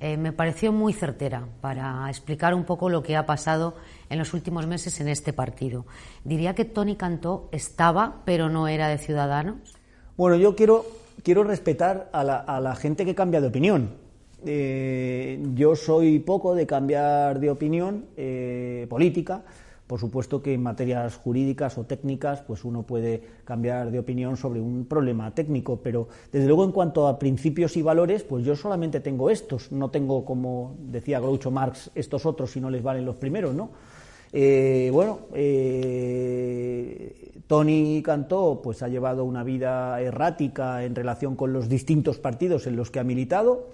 Eh, 0.00 0.16
me 0.16 0.32
pareció 0.32 0.72
muy 0.72 0.92
certera 0.92 1.46
para 1.60 2.08
explicar 2.08 2.54
un 2.54 2.64
poco 2.64 2.88
lo 2.88 3.02
que 3.02 3.16
ha 3.16 3.26
pasado 3.26 3.76
en 4.10 4.18
los 4.18 4.32
últimos 4.34 4.66
meses 4.66 5.00
en 5.00 5.08
este 5.08 5.32
partido. 5.32 5.86
Diría 6.24 6.54
que 6.54 6.64
Tony 6.64 6.96
Cantó 6.96 7.48
estaba, 7.52 8.22
pero 8.24 8.48
no 8.48 8.68
era 8.68 8.88
de 8.88 8.98
Ciudadanos. 8.98 9.74
Bueno, 10.16 10.36
yo 10.36 10.56
quiero, 10.56 10.84
quiero 11.22 11.44
respetar 11.44 12.10
a 12.12 12.24
la, 12.24 12.76
gente 12.76 13.04
que 13.04 13.14
cambia 13.14 13.40
de 13.40 13.48
opinión. 13.48 13.94
Eh, 14.44 15.42
yo 15.54 15.76
soy 15.76 16.18
poco 16.20 16.54
de 16.54 16.66
cambiar 16.66 17.40
de 17.40 17.50
opinión 17.50 18.06
eh, 18.16 18.86
política 18.88 19.44
por 19.86 20.00
supuesto 20.00 20.42
que 20.42 20.54
en 20.54 20.62
materias 20.62 21.16
jurídicas 21.16 21.78
o 21.78 21.84
técnicas, 21.84 22.42
pues 22.42 22.64
uno 22.64 22.82
puede 22.82 23.22
cambiar 23.44 23.90
de 23.90 23.98
opinión 23.98 24.36
sobre 24.36 24.60
un 24.60 24.84
problema 24.86 25.32
técnico, 25.32 25.80
pero 25.82 26.08
desde 26.32 26.46
luego 26.46 26.64
en 26.64 26.72
cuanto 26.72 27.06
a 27.06 27.18
principios 27.18 27.76
y 27.76 27.82
valores, 27.82 28.24
pues 28.24 28.44
yo 28.44 28.56
solamente 28.56 29.00
tengo 29.00 29.30
estos, 29.30 29.70
no 29.70 29.90
tengo, 29.90 30.24
como 30.24 30.74
decía 30.80 31.20
Groucho 31.20 31.50
Marx, 31.50 31.90
estos 31.94 32.26
otros 32.26 32.50
si 32.50 32.60
no 32.60 32.68
les 32.70 32.82
valen 32.82 33.04
los 33.04 33.16
primeros, 33.16 33.54
¿no? 33.54 33.70
Eh, 34.32 34.90
bueno, 34.92 35.20
eh, 35.34 37.32
Tony 37.46 38.02
Cantó 38.02 38.60
pues 38.62 38.82
ha 38.82 38.88
llevado 38.88 39.24
una 39.24 39.44
vida 39.44 40.00
errática 40.00 40.84
en 40.84 40.96
relación 40.96 41.36
con 41.36 41.52
los 41.52 41.68
distintos 41.68 42.18
partidos 42.18 42.66
en 42.66 42.74
los 42.74 42.90
que 42.90 42.98
ha 42.98 43.04
militado 43.04 43.68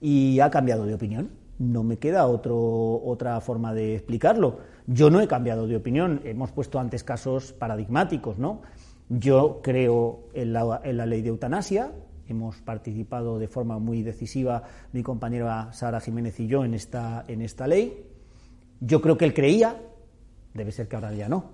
y 0.00 0.38
ha 0.38 0.50
cambiado 0.50 0.86
de 0.86 0.94
opinión. 0.94 1.30
No 1.58 1.82
me 1.82 1.96
queda 1.96 2.28
otra 2.28 3.40
forma 3.40 3.74
de 3.74 3.96
explicarlo 3.96 4.58
yo 4.88 5.10
no 5.10 5.20
he 5.20 5.28
cambiado 5.28 5.66
de 5.66 5.76
opinión, 5.76 6.22
hemos 6.24 6.50
puesto 6.50 6.80
antes 6.80 7.04
casos 7.04 7.52
paradigmáticos, 7.52 8.38
¿no? 8.38 8.62
Yo 9.10 9.60
creo 9.62 10.28
en 10.32 10.54
la, 10.54 10.80
ley 11.06 11.20
de 11.20 11.28
eutanasia, 11.28 11.92
hemos 12.26 12.56
participado 12.62 13.38
de 13.38 13.48
forma 13.48 13.78
muy 13.78 14.02
decisiva 14.02 14.62
mi 14.92 15.02
compañera 15.02 15.70
Sara 15.74 16.00
Jiménez 16.00 16.40
y 16.40 16.46
yo 16.46 16.64
en 16.64 16.72
esta, 16.72 17.26
en 17.28 17.42
esta 17.42 17.66
ley. 17.66 18.06
Yo 18.80 19.02
creo 19.02 19.18
que 19.18 19.26
él 19.26 19.34
creía, 19.34 19.76
debe 20.54 20.72
ser 20.72 20.88
que 20.88 20.96
ahora 20.96 21.12
ya 21.12 21.28
no. 21.28 21.50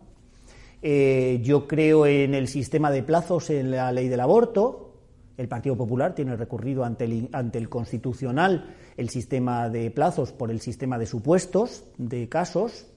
Eh, 0.80 1.40
yo 1.42 1.66
creo 1.66 2.06
en 2.06 2.34
el 2.34 2.46
sistema 2.46 2.92
de 2.92 3.02
plazos 3.02 3.50
en 3.50 3.72
la 3.72 3.90
ley 3.90 4.08
del 4.08 4.20
aborto. 4.20 4.92
El 5.36 5.48
Partido 5.48 5.76
Popular 5.76 6.14
tiene 6.14 6.36
recurrido 6.36 6.84
ante 6.84 7.04
el, 7.04 7.28
ante 7.32 7.58
el 7.58 7.68
Constitucional 7.68 8.76
el 8.96 9.08
sistema 9.08 9.68
de 9.70 9.90
plazos 9.90 10.30
por 10.32 10.52
el 10.52 10.60
sistema 10.60 10.98
de 10.98 11.06
supuestos 11.06 11.84
de 11.98 12.28
casos. 12.28 12.93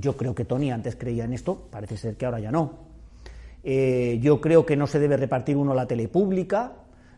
Yo 0.00 0.16
creo 0.16 0.34
que 0.34 0.44
Tony 0.44 0.70
antes 0.70 0.96
creía 0.96 1.24
en 1.24 1.32
esto, 1.32 1.68
parece 1.70 1.96
ser 1.96 2.16
que 2.16 2.24
ahora 2.24 2.40
ya 2.40 2.50
no. 2.50 2.90
Eh, 3.62 4.18
yo 4.22 4.40
creo 4.40 4.64
que 4.64 4.76
no 4.76 4.86
se 4.86 4.98
debe 4.98 5.16
repartir 5.16 5.56
uno 5.56 5.74
la 5.74 5.86
tele 5.86 6.08
pública, 6.08 6.72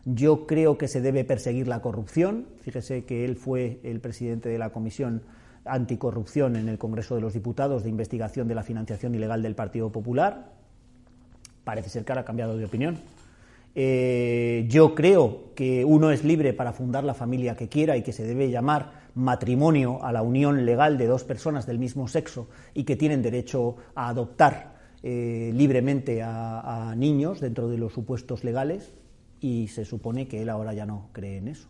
yo 0.05 0.45
creo 0.45 0.77
que 0.77 0.87
se 0.87 0.99
debe 0.99 1.23
perseguir 1.23 1.67
la 1.67 1.81
corrupción. 1.81 2.47
Fíjese 2.61 3.05
que 3.05 3.23
él 3.23 3.37
fue 3.37 3.79
el 3.83 4.01
presidente 4.01 4.49
de 4.49 4.57
la 4.57 4.71
Comisión 4.71 5.23
Anticorrupción 5.65 6.57
en 6.57 6.67
el 6.67 6.77
Congreso 6.77 7.15
de 7.15 7.21
los 7.21 7.33
Diputados 7.33 7.83
de 7.83 7.89
investigación 7.89 8.49
de 8.49 8.55
la 8.55 8.63
financiación 8.63 9.15
ilegal 9.15 9.41
del 9.41 9.55
Partido 9.55 9.91
Popular. 9.91 10.51
Parece 11.63 11.89
ser 11.89 12.03
que 12.03 12.11
ahora 12.11 12.23
ha 12.23 12.25
cambiado 12.25 12.57
de 12.57 12.65
opinión. 12.65 12.97
Eh, 13.75 14.65
yo 14.69 14.93
creo 14.93 15.53
que 15.55 15.83
uno 15.83 16.11
es 16.11 16.23
libre 16.23 16.53
para 16.53 16.73
fundar 16.73 17.03
la 17.03 17.13
familia 17.13 17.55
que 17.55 17.69
quiera 17.69 17.97
y 17.97 18.03
que 18.03 18.13
se 18.13 18.23
debe 18.23 18.51
llamar 18.51 19.03
matrimonio 19.15 20.03
a 20.03 20.11
la 20.11 20.21
unión 20.21 20.65
legal 20.65 20.97
de 20.97 21.07
dos 21.07 21.23
personas 21.23 21.65
del 21.65 21.79
mismo 21.79 22.07
sexo 22.07 22.49
y 22.73 22.83
que 22.83 22.95
tienen 22.95 23.21
derecho 23.21 23.75
a 23.95 24.09
adoptar 24.09 24.73
eh, 25.01 25.51
libremente 25.53 26.21
a, 26.23 26.93
niños 26.95 27.41
dentro 27.41 27.67
de 27.67 27.77
los 27.77 27.93
supuestos 27.93 28.43
legales 28.43 28.93
y 29.39 29.67
se 29.67 29.85
supone 29.85 30.27
que 30.27 30.41
él 30.41 30.49
ahora 30.49 30.73
ya 30.73 30.85
no 30.85 31.09
cree 31.11 31.37
en 31.37 31.49
eso. 31.49 31.67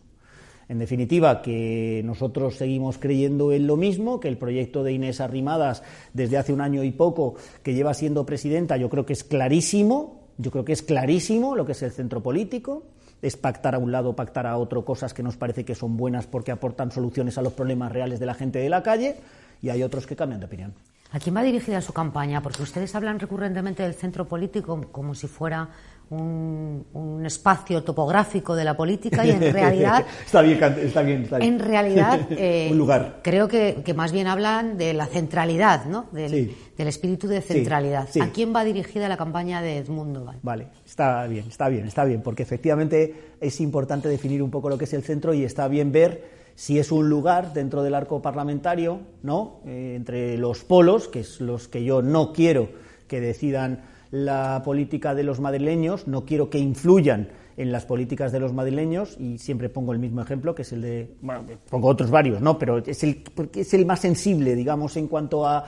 En 0.68 0.78
definitiva, 0.78 1.42
que 1.42 2.00
nosotros 2.04 2.54
seguimos 2.54 2.96
creyendo 2.96 3.52
en 3.52 3.66
lo 3.66 3.76
mismo, 3.76 4.20
que 4.20 4.28
el 4.28 4.38
proyecto 4.38 4.82
de 4.82 4.92
Inés 4.92 5.20
Arrimadas 5.20 5.82
desde 6.14 6.38
hace 6.38 6.52
un 6.52 6.62
año 6.62 6.84
y 6.84 6.90
poco 6.90 7.34
que 7.62 7.74
lleva 7.74 7.92
siendo 7.92 8.24
presidenta, 8.24 8.76
yo 8.76 8.88
creo 8.88 9.04
que 9.04 9.12
es 9.12 9.24
clarísimo, 9.24 10.23
yo 10.38 10.50
creo 10.50 10.64
que 10.64 10.72
es 10.72 10.82
clarísimo 10.82 11.54
lo 11.56 11.64
que 11.64 11.72
es 11.72 11.82
el 11.82 11.92
centro 11.92 12.22
político, 12.22 12.84
es 13.22 13.36
pactar 13.36 13.74
a 13.74 13.78
un 13.78 13.90
lado, 13.92 14.14
pactar 14.14 14.46
a 14.46 14.56
otro 14.56 14.84
cosas 14.84 15.14
que 15.14 15.22
nos 15.22 15.36
parece 15.36 15.64
que 15.64 15.74
son 15.74 15.96
buenas 15.96 16.26
porque 16.26 16.52
aportan 16.52 16.90
soluciones 16.90 17.38
a 17.38 17.42
los 17.42 17.52
problemas 17.52 17.90
reales 17.92 18.20
de 18.20 18.26
la 18.26 18.34
gente 18.34 18.58
de 18.58 18.68
la 18.68 18.82
calle 18.82 19.16
y 19.62 19.70
hay 19.70 19.82
otros 19.82 20.06
que 20.06 20.16
cambian 20.16 20.40
de 20.40 20.46
opinión. 20.46 20.74
¿A 21.10 21.20
quién 21.20 21.36
va 21.36 21.42
dirigida 21.42 21.80
su 21.80 21.92
campaña? 21.92 22.42
Porque 22.42 22.62
ustedes 22.62 22.94
hablan 22.94 23.20
recurrentemente 23.20 23.82
del 23.82 23.94
centro 23.94 24.26
político 24.26 24.80
como 24.90 25.14
si 25.14 25.28
fuera 25.28 25.68
un, 26.10 27.22
espacio 27.24 27.82
topográfico 27.82 28.54
de 28.54 28.64
la 28.64 28.76
política 28.76 29.24
y 29.24 29.30
en 29.30 29.40
realidad 29.52 30.04
está 30.26 30.42
bien, 30.42 30.62
está 30.62 31.02
bien, 31.02 31.26
en 31.40 31.58
realidad 31.58 32.20
eh, 32.30 32.68
un 32.70 32.76
lugar. 32.76 33.20
creo 33.22 33.48
que, 33.48 33.82
más 33.96 34.12
bien 34.12 34.26
hablan 34.26 34.76
de 34.76 34.92
la 34.92 35.06
centralidad 35.06 35.86
¿no? 35.86 36.06
del, 36.12 36.52
espíritu 36.76 37.26
de 37.26 37.40
centralidad. 37.40 38.08
¿a 38.20 38.28
quién 38.28 38.54
va 38.54 38.62
dirigida 38.64 39.08
la 39.08 39.16
campaña 39.16 39.62
de 39.62 39.78
Edmundo 39.78 40.26
vale 40.42 40.68
está 40.84 41.26
bien 41.26 41.46
está 41.48 41.68
bien 41.68 41.86
está 41.86 42.04
bien 42.04 42.20
porque 42.20 42.42
efectivamente 42.42 43.32
es 43.40 43.60
importante 43.60 44.08
definir 44.08 44.42
un 44.42 44.50
poco 44.50 44.68
lo 44.68 44.76
que 44.76 44.84
es 44.84 44.92
el 44.92 45.02
centro 45.02 45.32
y 45.32 45.44
está 45.44 45.66
bien 45.68 45.92
ver 45.92 46.44
si 46.54 46.78
es 46.78 46.92
un 46.92 47.08
lugar 47.08 47.52
dentro 47.52 47.82
del 47.82 47.94
arco 47.94 48.22
parlamentario, 48.22 49.00
¿no? 49.22 49.60
Eh, 49.66 49.94
entre 49.96 50.38
los 50.38 50.62
polos, 50.64 51.08
que 51.08 51.20
es 51.20 51.40
los 51.40 51.68
que 51.68 51.82
yo 51.82 52.00
no 52.00 52.32
quiero 52.32 52.68
que 53.08 53.20
decidan 53.20 53.82
la 54.14 54.62
política 54.64 55.12
de 55.12 55.24
los 55.24 55.40
madrileños, 55.40 56.06
no 56.06 56.24
quiero 56.24 56.48
que 56.48 56.58
influyan 56.58 57.30
en 57.56 57.72
las 57.72 57.84
políticas 57.84 58.30
de 58.30 58.38
los 58.38 58.52
madrileños 58.52 59.16
y 59.18 59.38
siempre 59.38 59.68
pongo 59.68 59.92
el 59.92 59.98
mismo 59.98 60.20
ejemplo 60.20 60.54
que 60.54 60.62
es 60.62 60.72
el 60.72 60.82
de 60.82 61.16
bueno 61.20 61.44
pongo 61.70 61.88
otros 61.88 62.10
varios 62.10 62.40
no 62.40 62.58
pero 62.58 62.78
es 62.78 63.04
el 63.04 63.22
es 63.54 63.74
el 63.74 63.86
más 63.86 64.00
sensible 64.00 64.56
digamos 64.56 64.96
en 64.96 65.06
cuanto 65.06 65.46
a, 65.46 65.64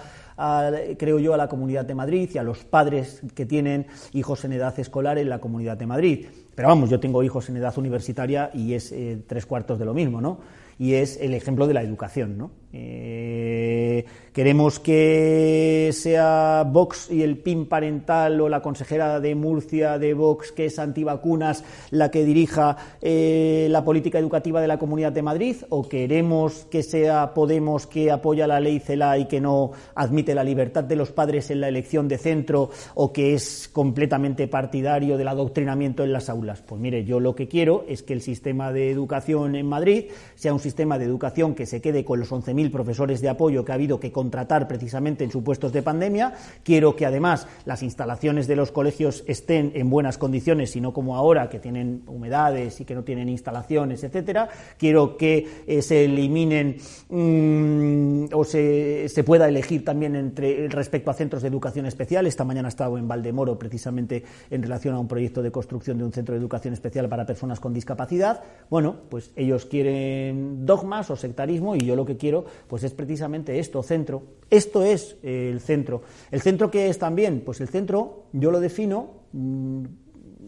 creo 0.99 1.21
yo 1.21 1.33
a 1.33 1.37
la 1.37 1.49
comunidad 1.49 1.85
de 1.85 1.95
Madrid 1.95 2.29
y 2.35 2.39
a 2.39 2.43
los 2.43 2.65
padres 2.65 3.23
que 3.35 3.47
tienen 3.47 3.87
hijos 4.13 4.45
en 4.45 4.53
edad 4.53 4.79
escolar 4.81 5.19
en 5.19 5.29
la 5.29 5.39
comunidad 5.39 5.77
de 5.77 5.87
Madrid. 5.87 6.27
Pero 6.55 6.69
vamos 6.69 6.91
yo 6.91 7.01
tengo 7.01 7.23
hijos 7.23 7.49
en 7.49 7.57
edad 7.57 7.77
universitaria 7.79 8.51
y 8.53 8.75
es 8.75 8.93
eh, 8.93 9.23
tres 9.27 9.47
cuartos 9.47 9.79
de 9.79 9.85
lo 9.85 9.95
mismo 9.95 10.21
no 10.21 10.39
y 10.79 10.95
es 10.95 11.19
el 11.21 11.35
ejemplo 11.35 11.67
de 11.67 11.75
la 11.75 11.83
educación 11.83 12.39
no 12.39 12.51
eh, 12.79 14.05
queremos 14.35 14.79
que 14.81 15.91
sea 15.95 16.65
Vox 16.71 17.11
y 17.11 17.23
el 17.23 17.39
PIN 17.39 17.67
parental 17.67 18.39
o 18.41 18.51
la 18.51 18.61
consejera 18.61 19.19
de 19.19 19.35
Murcia 19.35 19.99
de 19.99 20.13
Vox, 20.13 20.53
que 20.53 20.67
es 20.67 20.79
antivacunas, 20.79 21.65
la 21.91 22.11
que 22.11 22.25
dirija 22.25 22.77
eh, 23.01 23.69
la 23.71 23.83
política 23.83 24.19
educativa 24.19 24.61
de 24.61 24.69
la 24.69 24.79
Comunidad 24.79 25.13
de 25.13 25.23
Madrid, 25.23 25.57
o 25.71 25.89
queremos 25.89 26.67
que 26.71 26.83
sea 26.83 27.33
Podemos 27.33 27.87
que 27.87 28.11
apoya 28.11 28.47
la 28.47 28.61
ley 28.61 28.79
CELA 28.79 29.19
y 29.19 29.27
que 29.27 29.41
no 29.41 29.71
admite 29.95 30.35
la 30.35 30.45
libertad 30.45 30.85
de 30.85 30.97
los 30.97 31.13
padres 31.13 31.51
en 31.51 31.61
la 31.61 31.69
elección 31.69 32.09
de 32.09 32.19
centro, 32.19 32.71
o 32.95 33.13
que 33.13 33.33
es 33.33 33.71
completamente 33.73 34.49
partidario 34.49 35.17
del 35.17 35.29
adoctrinamiento 35.29 36.05
en 36.05 36.13
las 36.13 36.29
aulas. 36.29 36.61
Pues 36.61 36.81
mire, 36.81 37.05
yo 37.05 37.21
lo 37.21 37.35
que 37.35 37.49
quiero 37.49 37.87
es 37.89 38.03
que 38.03 38.13
el 38.13 38.21
sistema 38.21 38.73
de 38.73 38.91
educación 38.91 39.57
en 39.57 39.67
Madrid 39.67 40.07
sea 40.35 40.53
un 40.53 40.61
sistema 40.67 40.99
de 40.99 41.05
educación 41.05 41.55
que 41.55 41.65
se 41.65 41.81
quede 41.81 42.05
con 42.05 42.19
los 42.19 42.33
11.000 42.33 42.73
profesores 42.73 43.21
de 43.21 43.29
apoyo 43.29 43.65
que 43.65 43.71
ha 43.71 43.77
habido 43.77 44.01
que 44.01 44.11
contratar 44.11 44.67
precisamente 44.67 45.23
en 45.23 45.31
supuestos 45.31 45.73
de 45.73 45.81
pandemia. 45.81 46.35
Quiero 46.65 46.97
que 46.97 47.07
además 47.07 47.47
las 47.65 47.85
instalaciones 47.85 48.49
de 48.49 48.57
los 48.57 48.73
colegios 48.73 49.23
estén 49.29 49.71
en 49.77 49.89
buenas 49.89 50.19
condiciones 50.19 50.75
y 50.75 50.81
no 50.81 50.93
como 50.93 51.15
ahora 51.15 51.49
que 51.49 51.61
tienen 51.61 52.03
humedades 52.09 52.81
y 52.81 52.85
que 52.85 52.97
no 52.97 53.05
tienen 53.05 53.29
instalaciones, 53.29 54.03
etcétera. 54.03 54.49
Quiero 54.77 55.17
que 55.17 55.47
eh, 55.69 55.83
se 55.83 56.05
eliminen 56.07 56.79
mm, 57.11 58.35
o 58.35 58.43
se, 58.43 59.09
se, 59.09 59.23
pueda 59.23 59.49
elegir 59.49 59.85
también 59.85 60.17
entre 60.17 60.67
respecto 60.67 61.13
a 61.13 61.15
centros 61.15 61.43
de 61.43 61.49
educación 61.49 61.87
especial. 61.87 62.27
Esta 62.27 62.45
mañana 62.45 62.67
he 62.67 62.71
estado 62.71 62.99
en 62.99 63.07
Valdemoro 63.07 63.57
precisamente 63.57 64.25
en 64.51 64.63
relación 64.65 64.97
a 64.97 64.99
un 64.99 65.07
proyecto 65.07 65.43
de 65.43 65.53
construcción 65.53 65.97
de 65.97 66.05
un 66.05 66.13
centro 66.13 66.35
de 66.35 66.41
educación 66.41 66.75
especial 66.75 67.09
para 67.09 67.25
personas 67.25 67.61
con 67.61 67.73
discapacidad. 67.73 68.43
Bueno, 68.69 68.97
pues 69.09 69.31
ellos 69.37 69.65
quieren 69.67 70.56
dogmas 70.65 71.11
o 71.11 71.17
sectarismo 71.17 71.75
y 71.77 71.81
yo 71.81 71.97
lo 71.97 72.07
que 72.07 72.17
quiero 72.17 72.45
pues 72.69 72.85
es 72.85 72.93
precisamente 72.93 73.59
esto, 73.59 73.83
centro. 73.83 74.23
Esto 74.51 74.83
es 74.83 75.17
eh, 75.23 75.51
el 75.53 75.61
centro. 75.61 76.03
¿El 76.31 76.41
centro 76.41 76.71
qué 76.71 76.89
es 76.89 76.99
también? 76.99 77.43
Pues 77.45 77.61
el 77.61 77.69
centro 77.69 78.25
yo 78.33 78.51
lo 78.51 78.61
defino 78.61 79.11
mm, 79.33 79.85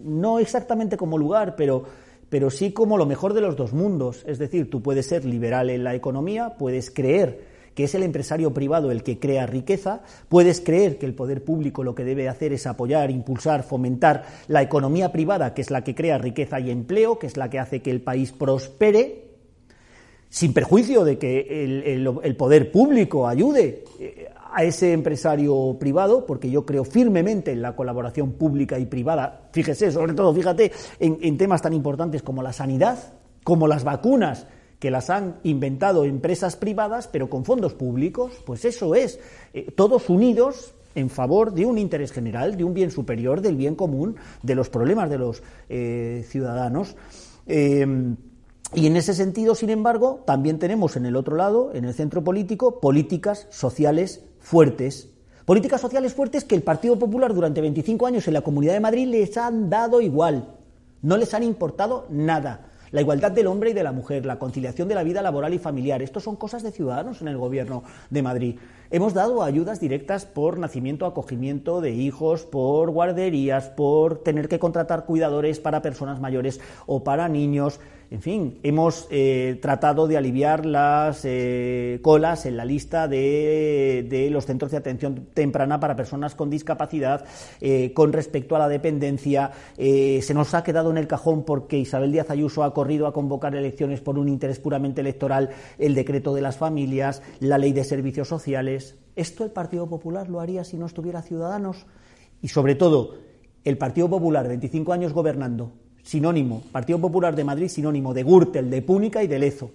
no 0.05 0.39
exactamente 0.39 0.97
como 0.97 1.19
lugar, 1.19 1.57
pero, 1.57 1.85
pero 2.29 2.51
sí 2.51 2.73
como 2.73 2.97
lo 2.97 3.07
mejor 3.07 3.35
de 3.35 3.41
los 3.41 3.57
dos 3.57 3.73
mundos. 3.73 4.25
Es 4.27 4.39
decir, 4.39 4.71
tú 4.71 4.83
puedes 4.83 5.07
ser 5.07 5.25
liberal 5.25 5.71
en 5.71 5.85
la 5.85 5.95
economía, 5.95 6.57
puedes 6.59 6.91
creer 6.91 7.59
que 7.79 7.85
es 7.85 7.95
el 7.95 8.03
empresario 8.03 8.53
privado 8.53 8.91
el 8.91 9.05
que 9.05 9.21
crea 9.21 9.47
riqueza, 9.47 10.03
puedes 10.29 10.61
creer 10.61 10.99
que 10.99 11.07
el 11.07 11.15
poder 11.15 11.45
público 11.45 11.85
lo 11.85 11.95
que 11.95 12.03
debe 12.03 12.29
hacer 12.29 12.53
es 12.53 12.67
apoyar, 12.67 13.09
impulsar, 13.09 13.63
fomentar 13.63 14.25
la 14.49 14.63
economía 14.63 15.13
privada, 15.13 15.55
que 15.55 15.63
es 15.63 15.71
la 15.71 15.85
que 15.85 15.95
crea 15.95 16.19
riqueza 16.19 16.59
y 16.59 16.73
empleo, 16.73 17.21
que 17.21 17.29
es 17.29 17.37
la 17.37 17.49
que 17.49 17.61
hace 17.61 17.81
que 17.81 17.93
el 17.93 18.01
país 18.01 18.33
prospere, 18.33 19.28
sin 20.29 20.53
perjuicio 20.53 21.05
de 21.05 21.19
que 21.19 21.65
el, 21.65 22.37
poder 22.37 22.71
público 22.71 23.27
ayude 23.27 23.85
eh, 23.99 24.29
a 24.53 24.65
ese 24.65 24.93
empresario 24.93 25.77
privado, 25.79 26.27
porque 26.27 26.51
yo 26.51 26.65
creo 26.67 26.85
firmemente 26.85 27.53
en 27.53 27.63
la 27.63 27.75
colaboración 27.75 28.33
pública 28.33 28.79
y 28.79 28.87
privada, 28.87 29.49
fíjese, 29.53 29.91
sobre 29.93 30.15
todo, 30.15 30.35
fíjate, 30.35 30.73
en, 31.01 31.37
temas 31.39 31.63
tan 31.63 31.73
importantes 31.73 32.23
como 32.23 32.43
la 32.43 32.53
sanidad, 32.53 32.99
como 33.45 33.69
las 33.69 33.85
vacunas, 33.85 34.47
que 34.79 34.91
las 34.91 35.11
han 35.11 35.37
inventado 35.43 36.05
empresas 36.05 36.57
privadas, 36.57 37.09
pero 37.09 37.29
con 37.29 37.45
fondos 37.45 37.75
públicos, 37.75 38.33
pues 38.47 38.65
eso 38.65 38.95
es, 38.95 39.19
eh, 39.53 39.73
todos 39.75 40.09
unidos 40.09 40.75
en 40.95 41.11
favor 41.11 41.53
de 41.53 41.67
un 41.67 41.79
interés 41.79 42.13
general, 42.13 42.57
de 42.57 42.65
un 42.65 42.75
bien 42.75 42.91
superior, 42.91 43.41
del 43.41 43.57
bien 43.57 43.75
común, 43.75 44.17
de 44.43 44.55
los 44.55 44.69
problemas 44.69 45.11
de 45.11 45.19
los 45.19 45.43
eh, 45.69 46.25
ciudadanos. 46.29 46.97
Y 48.75 48.87
en 48.87 48.97
ese 48.97 49.15
sentido, 49.15 49.55
sin 49.55 49.71
embargo, 49.71 50.23
también 50.27 50.59
tenemos 50.59 50.97
en 50.97 51.07
el 51.07 51.17
otro 51.17 51.37
lado, 51.37 51.71
en 51.73 51.87
el 51.87 51.95
centro 51.95 52.23
político, 52.23 52.81
políticas 52.81 53.47
sociales 53.51 54.23
fuertes. 54.41 55.09
Políticas 55.47 55.81
sociales 55.81 56.13
fuertes 56.13 56.45
que 56.45 56.55
el 56.55 56.63
Partido 56.63 56.99
Popular 56.99 57.33
durante 57.33 57.63
25 57.63 58.07
años 58.07 58.29
en 58.29 58.35
la 58.35 58.43
Comunidad 58.43 58.75
de 58.75 58.81
Madrid 58.81 59.09
les 59.09 59.39
han 59.39 59.71
dado 59.71 60.03
igual. 60.03 60.55
No 61.01 61.17
les 61.17 61.33
han 61.33 61.43
importado 61.43 62.07
nada. 62.11 62.67
La 62.91 63.03
igualdad 63.03 63.33
del 63.33 63.47
hombre 63.47 63.71
y 63.71 63.75
de 63.75 63.83
la 63.83 63.93
mujer, 63.93 64.25
la 64.25 64.39
conciliación 64.39 64.89
de 64.89 64.95
la 64.95 65.03
vida 65.03 65.21
laboral 65.21 65.53
y 65.53 65.59
familiar, 65.59 66.01
esto 66.01 66.21
son 66.21 66.37
cosas 66.37 66.63
de 66.63 66.73
ciudadanos 66.73 67.21
en 67.21 67.29
el 67.29 67.37
Gobierno 67.37 67.83
de 68.09 68.23
Madrid. 68.23 68.57
Hemos 68.91 69.13
dado 69.13 69.43
ayudas 69.43 69.81
directas 69.81 70.25
por 70.25 70.59
nacimiento, 70.59 71.05
acogimiento 71.05 71.83
de 71.83 71.91
hijos, 71.91 72.47
por 72.47 72.91
guarderías, 72.91 73.69
por 73.69 74.23
tener 74.23 74.49
que 74.49 74.59
contratar 74.59 75.05
cuidadores 75.05 75.61
para 75.61 75.83
personas 75.83 76.21
mayores 76.21 76.61
o 76.87 77.05
para 77.05 77.29
niños. 77.29 77.81
En 78.11 78.23
fin, 78.23 78.59
hemos 78.63 79.07
eh, 79.11 79.59
tratado 79.61 80.07
de 80.07 80.17
aliviar 80.17 80.65
las 80.65 81.27
eh, 81.27 81.99
colas 82.01 82.47
en 82.47 82.57
la 82.57 82.65
lista 82.65 83.07
de, 83.07 84.29
los 84.31 84.47
centros 84.47 84.71
de 84.71 84.79
atención 84.79 85.27
temprana 85.35 85.79
para 85.79 85.95
personas 85.95 86.35
con 86.35 86.49
discapacidad 86.49 87.27
eh, 87.61 87.93
con 87.93 88.15
respecto 88.15 88.57
a 88.57 88.61
la 88.61 88.69
dependencia. 88.69 89.51
se 89.77 90.33
nos 90.35 90.55
ha 90.55 90.65
quedado 90.65 90.91
en 90.91 90.97
el 90.97 91.07
cajón 91.07 91.45
porque 91.45 91.77
Isabel 91.77 92.13
Díaz 92.13 92.31
Ayuso 92.31 92.65
ha 92.65 92.73
corrido 92.73 93.07
a 93.07 93.13
convocar 93.13 93.55
elecciones 93.55 94.01
por 94.01 94.19
un 94.19 94.29
interés 94.29 94.59
puramente 94.59 95.03
electoral 95.03 95.51
el 95.79 95.95
decreto 95.95 96.35
de 96.35 96.41
las 96.41 96.57
familias, 96.57 97.23
la 97.41 97.59
ley 97.59 97.73
de 97.73 97.85
servicios 97.85 98.27
sociales. 98.27 98.97
¿Esto 99.17 99.45
el 99.45 99.51
Partido 99.51 99.87
Popular 99.87 100.31
lo 100.31 100.41
haría 100.41 100.65
si 100.65 100.79
no 100.79 100.87
estuviera 100.87 101.21
Ciudadanos? 101.21 101.85
Y 102.41 102.49
sobre 102.49 102.75
todo, 102.75 103.17
el 103.65 103.77
Partido 103.77 104.09
Popular, 104.09 104.49
25 104.49 104.95
años 104.95 105.13
gobernando, 105.13 105.73
sinónimo, 106.09 106.63
Partido 106.73 106.99
Popular 106.99 107.37
de 107.37 107.45
Madrid, 107.45 107.69
sinónimo 107.69 108.15
de 108.15 108.23
Gürtel, 108.23 108.71
de 108.71 108.81
Púnica 108.81 109.23
y 109.23 109.27
de 109.27 109.39
Lezo. 109.39 109.71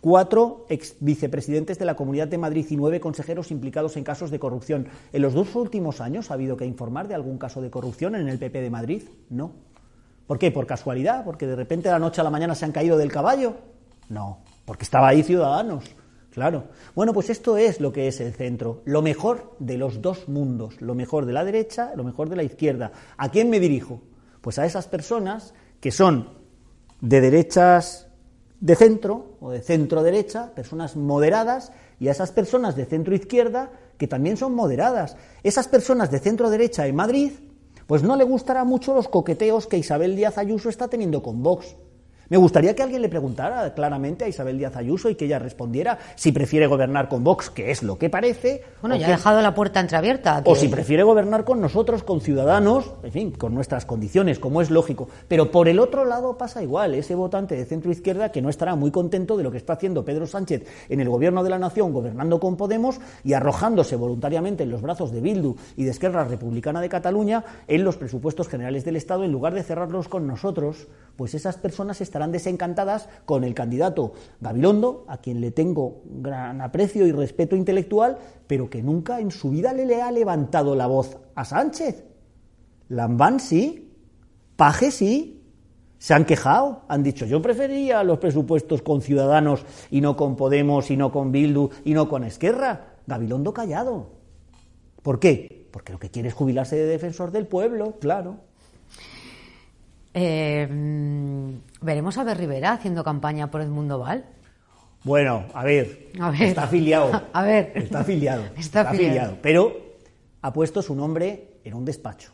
Cuatro 0.00 0.66
ex 0.68 0.96
vicepresidentes 0.98 1.78
de 1.78 1.84
la 1.84 1.94
Comunidad 1.94 2.26
de 2.26 2.36
Madrid 2.36 2.66
y 2.68 2.74
nueve 2.74 2.98
consejeros 2.98 3.52
implicados 3.52 3.96
en 3.96 4.02
casos 4.02 4.32
de 4.32 4.40
corrupción. 4.40 4.88
¿En 5.12 5.22
los 5.22 5.34
dos 5.34 5.54
últimos 5.54 6.00
años 6.00 6.32
ha 6.32 6.34
habido 6.34 6.56
que 6.56 6.66
informar 6.66 7.06
de 7.06 7.14
algún 7.14 7.38
caso 7.38 7.62
de 7.62 7.70
corrupción 7.70 8.16
en 8.16 8.28
el 8.28 8.40
PP 8.40 8.60
de 8.60 8.70
Madrid? 8.70 9.02
No. 9.30 9.52
¿Por 10.26 10.40
qué? 10.40 10.50
¿Por 10.50 10.66
casualidad? 10.66 11.24
¿Porque 11.24 11.46
de 11.46 11.54
repente 11.54 11.88
de 11.88 11.92
la 11.92 12.00
noche 12.00 12.20
a 12.20 12.24
la 12.24 12.30
mañana 12.30 12.56
se 12.56 12.64
han 12.64 12.72
caído 12.72 12.98
del 12.98 13.12
caballo? 13.12 13.54
No, 14.08 14.38
porque 14.64 14.82
estaba 14.82 15.06
ahí 15.06 15.22
Ciudadanos. 15.22 15.84
Claro. 16.32 16.64
Bueno, 16.96 17.12
pues 17.12 17.30
esto 17.30 17.56
es 17.56 17.80
lo 17.80 17.92
que 17.92 18.08
es 18.08 18.20
el 18.20 18.32
centro, 18.32 18.82
lo 18.84 19.00
mejor 19.00 19.54
de 19.60 19.78
los 19.78 20.02
dos 20.02 20.28
mundos, 20.28 20.80
lo 20.80 20.96
mejor 20.96 21.24
de 21.24 21.34
la 21.34 21.44
derecha, 21.44 21.92
lo 21.94 22.02
mejor 22.02 22.30
de 22.30 22.34
la 22.36 22.42
izquierda. 22.42 22.90
¿A 23.16 23.28
quién 23.28 23.48
me 23.48 23.60
dirijo? 23.60 24.00
Pues 24.42 24.58
a 24.58 24.66
esas 24.66 24.86
personas 24.86 25.54
que 25.80 25.90
son 25.90 26.28
de 27.00 27.20
derechas 27.22 28.08
de 28.60 28.76
centro 28.76 29.38
o 29.40 29.50
de 29.50 29.60
centro 29.60 30.02
derecha, 30.02 30.54
personas 30.54 30.94
moderadas, 30.94 31.72
y 31.98 32.08
a 32.08 32.12
esas 32.12 32.30
personas 32.30 32.76
de 32.76 32.84
centro 32.84 33.14
izquierda 33.14 33.70
que 33.98 34.06
también 34.06 34.36
son 34.36 34.54
moderadas. 34.54 35.16
Esas 35.42 35.66
personas 35.68 36.10
de 36.10 36.18
centro 36.18 36.50
derecha 36.50 36.86
en 36.86 36.94
Madrid, 36.94 37.32
pues 37.86 38.02
no 38.02 38.16
le 38.16 38.24
gustará 38.24 38.64
mucho 38.64 38.94
los 38.94 39.08
coqueteos 39.08 39.66
que 39.66 39.78
Isabel 39.78 40.16
Díaz 40.16 40.38
Ayuso 40.38 40.68
está 40.68 40.88
teniendo 40.88 41.22
con 41.22 41.42
Vox. 41.42 41.76
Me 42.28 42.36
gustaría 42.36 42.74
que 42.74 42.82
alguien 42.82 43.02
le 43.02 43.08
preguntara 43.08 43.74
claramente 43.74 44.24
a 44.24 44.28
Isabel 44.28 44.58
Díaz 44.58 44.76
Ayuso 44.76 45.10
y 45.10 45.14
que 45.14 45.26
ella 45.26 45.38
respondiera 45.38 45.98
si 46.14 46.32
prefiere 46.32 46.66
gobernar 46.66 47.08
con 47.08 47.24
Vox, 47.24 47.50
que 47.50 47.70
es 47.70 47.82
lo 47.82 47.98
que 47.98 48.08
parece. 48.08 48.62
Bueno, 48.80 48.96
ya 48.96 49.06
ha 49.06 49.10
dejado 49.10 49.42
la 49.42 49.54
puerta 49.54 49.80
entreabierta. 49.80 50.42
O 50.46 50.54
si 50.54 50.68
prefiere 50.68 51.02
gobernar 51.02 51.44
con 51.44 51.60
nosotros, 51.60 52.02
con 52.02 52.20
ciudadanos, 52.20 52.94
en 53.02 53.12
fin, 53.12 53.30
con 53.32 53.54
nuestras 53.54 53.84
condiciones, 53.84 54.38
como 54.38 54.62
es 54.62 54.70
lógico. 54.70 55.08
Pero 55.28 55.50
por 55.50 55.68
el 55.68 55.78
otro 55.78 56.04
lado 56.04 56.38
pasa 56.38 56.62
igual, 56.62 56.94
ese 56.94 57.14
votante 57.14 57.54
de 57.54 57.64
centro 57.64 57.90
izquierda 57.92 58.32
que 58.32 58.42
no 58.42 58.48
estará 58.48 58.76
muy 58.76 58.90
contento 58.90 59.36
de 59.36 59.42
lo 59.42 59.50
que 59.50 59.58
está 59.58 59.74
haciendo 59.74 60.04
Pedro 60.04 60.26
Sánchez 60.26 60.66
en 60.88 61.00
el 61.00 61.08
gobierno 61.08 61.44
de 61.44 61.50
la 61.50 61.58
nación, 61.58 61.92
gobernando 61.92 62.40
con 62.40 62.56
Podemos 62.56 63.00
y 63.24 63.34
arrojándose 63.34 63.96
voluntariamente 63.96 64.62
en 64.62 64.70
los 64.70 64.82
brazos 64.82 65.12
de 65.12 65.20
Bildu 65.20 65.56
y 65.76 65.84
de 65.84 65.90
Esquerra 65.90 66.24
Republicana 66.24 66.80
de 66.80 66.88
Cataluña 66.88 67.44
en 67.68 67.84
los 67.84 67.96
presupuestos 67.96 68.48
generales 68.48 68.84
del 68.84 68.96
Estado, 68.96 69.24
en 69.24 69.32
lugar 69.32 69.54
de 69.54 69.62
cerrarlos 69.62 70.08
con 70.08 70.26
nosotros, 70.26 70.88
pues 71.16 71.34
esas 71.34 71.56
personas 71.56 72.00
estarán 72.12 72.30
desencantadas 72.30 73.08
con 73.24 73.42
el 73.42 73.54
candidato 73.54 74.12
Gabilondo, 74.42 75.06
a 75.08 75.16
quien 75.16 75.40
le 75.40 75.50
tengo 75.50 76.02
gran 76.04 76.60
aprecio 76.60 77.06
y 77.06 77.12
respeto 77.12 77.56
intelectual, 77.56 78.18
pero 78.46 78.68
que 78.68 78.82
nunca 78.82 79.18
en 79.18 79.30
su 79.30 79.48
vida 79.48 79.72
le, 79.72 80.02
ha 80.02 80.12
levantado 80.12 80.76
la 80.76 80.86
voz 80.86 81.16
a 81.34 81.46
Sánchez. 81.46 82.04
Lambán 82.90 83.40
sí, 83.40 83.90
Paje 84.56 84.90
sí, 84.90 85.42
se 85.96 86.12
han 86.12 86.26
quejado, 86.26 86.82
han 86.86 87.02
dicho, 87.02 87.24
yo 87.24 87.40
prefería 87.40 88.04
los 88.04 88.18
presupuestos 88.18 88.82
con 88.82 89.00
Ciudadanos 89.00 89.64
y 89.90 90.02
no 90.02 90.14
con 90.14 90.36
Podemos 90.36 90.90
y 90.90 90.98
no 90.98 91.10
con 91.10 91.32
Bildu 91.32 91.70
y 91.86 91.94
no 91.94 92.10
con 92.10 92.24
Esquerra. 92.24 92.88
Gabilondo 93.06 93.54
callado. 93.54 94.10
¿Por 95.02 95.18
qué? 95.18 95.66
Porque 95.72 95.94
lo 95.94 95.98
que 95.98 96.10
quiere 96.10 96.28
es 96.28 96.34
jubilarse 96.34 96.76
de 96.76 96.84
defensor 96.84 97.30
del 97.30 97.46
pueblo, 97.46 97.94
claro. 98.00 98.51
Eh, 100.14 100.68
¿Veremos 101.80 102.18
a 102.18 102.24
Ver 102.24 102.38
Rivera 102.38 102.72
haciendo 102.72 103.02
campaña 103.02 103.50
por 103.50 103.60
Edmundo 103.60 103.98
Val? 103.98 104.24
Bueno, 105.04 105.46
a 105.52 105.64
ver, 105.64 106.10
está 106.40 106.64
afiliado. 106.64 107.22
A 107.32 107.42
ver. 107.42 107.72
Está 107.74 108.00
afiliado. 108.00 108.44
Está, 108.56 108.80
afiliado. 108.90 109.38
Pero 109.42 109.76
ha 110.42 110.52
puesto 110.52 110.80
su 110.80 110.94
nombre 110.94 111.58
en 111.64 111.74
un 111.74 111.84
despacho. 111.84 112.30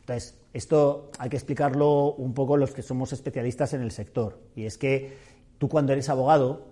Entonces, 0.00 0.38
esto 0.52 1.10
hay 1.18 1.30
que 1.30 1.36
explicarlo 1.36 2.12
un 2.14 2.34
poco 2.34 2.56
los 2.56 2.72
que 2.72 2.82
somos 2.82 3.12
especialistas 3.12 3.72
en 3.72 3.82
el 3.82 3.90
sector. 3.90 4.38
Y 4.54 4.66
es 4.66 4.78
que 4.78 5.16
tú 5.58 5.68
cuando 5.68 5.92
eres 5.92 6.08
abogado 6.08 6.71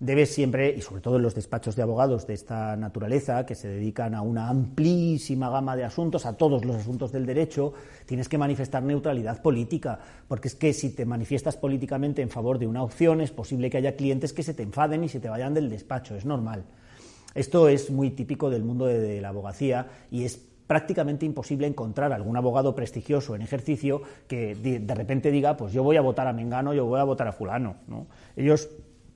debes 0.00 0.34
siempre, 0.34 0.74
y 0.74 0.80
sobre 0.80 1.02
todo 1.02 1.16
en 1.16 1.22
los 1.22 1.34
despachos 1.34 1.76
de 1.76 1.82
abogados 1.82 2.26
de 2.26 2.32
esta 2.32 2.74
naturaleza, 2.74 3.44
que 3.44 3.54
se 3.54 3.68
dedican 3.68 4.14
a 4.14 4.22
una 4.22 4.48
amplísima 4.48 5.50
gama 5.50 5.76
de 5.76 5.84
asuntos, 5.84 6.24
a 6.24 6.36
todos 6.38 6.64
los 6.64 6.76
asuntos 6.76 7.12
del 7.12 7.26
derecho, 7.26 7.74
tienes 8.06 8.28
que 8.28 8.38
manifestar 8.38 8.82
neutralidad 8.82 9.42
política, 9.42 10.00
porque 10.26 10.48
es 10.48 10.54
que 10.54 10.72
si 10.72 10.90
te 10.90 11.04
manifiestas 11.04 11.58
políticamente 11.58 12.22
en 12.22 12.30
favor 12.30 12.58
de 12.58 12.66
una 12.66 12.82
opción, 12.82 13.20
es 13.20 13.30
posible 13.30 13.68
que 13.68 13.76
haya 13.76 13.94
clientes 13.94 14.32
que 14.32 14.42
se 14.42 14.54
te 14.54 14.62
enfaden 14.62 15.04
y 15.04 15.08
se 15.10 15.20
te 15.20 15.28
vayan 15.28 15.52
del 15.52 15.68
despacho, 15.68 16.16
es 16.16 16.24
normal. 16.24 16.64
Esto 17.34 17.68
es 17.68 17.90
muy 17.90 18.10
típico 18.10 18.48
del 18.48 18.64
mundo 18.64 18.86
de, 18.86 19.20
la 19.20 19.28
abogacía 19.28 19.86
y 20.10 20.24
es 20.24 20.40
prácticamente 20.66 21.26
imposible 21.26 21.66
encontrar 21.66 22.12
algún 22.12 22.36
abogado 22.36 22.74
prestigioso 22.74 23.34
en 23.34 23.42
ejercicio 23.42 24.02
que 24.26 24.54
de, 24.54 24.94
repente 24.94 25.30
diga, 25.30 25.56
pues 25.56 25.72
yo 25.72 25.82
voy 25.82 25.96
a 25.96 26.00
votar 26.00 26.26
a 26.26 26.32
Mengano, 26.32 26.72
yo 26.72 26.86
voy 26.86 27.00
a 27.00 27.04
votar 27.04 27.28
a 27.28 27.32
fulano. 27.32 27.76
¿no? 27.86 28.06
Ellos 28.36 28.68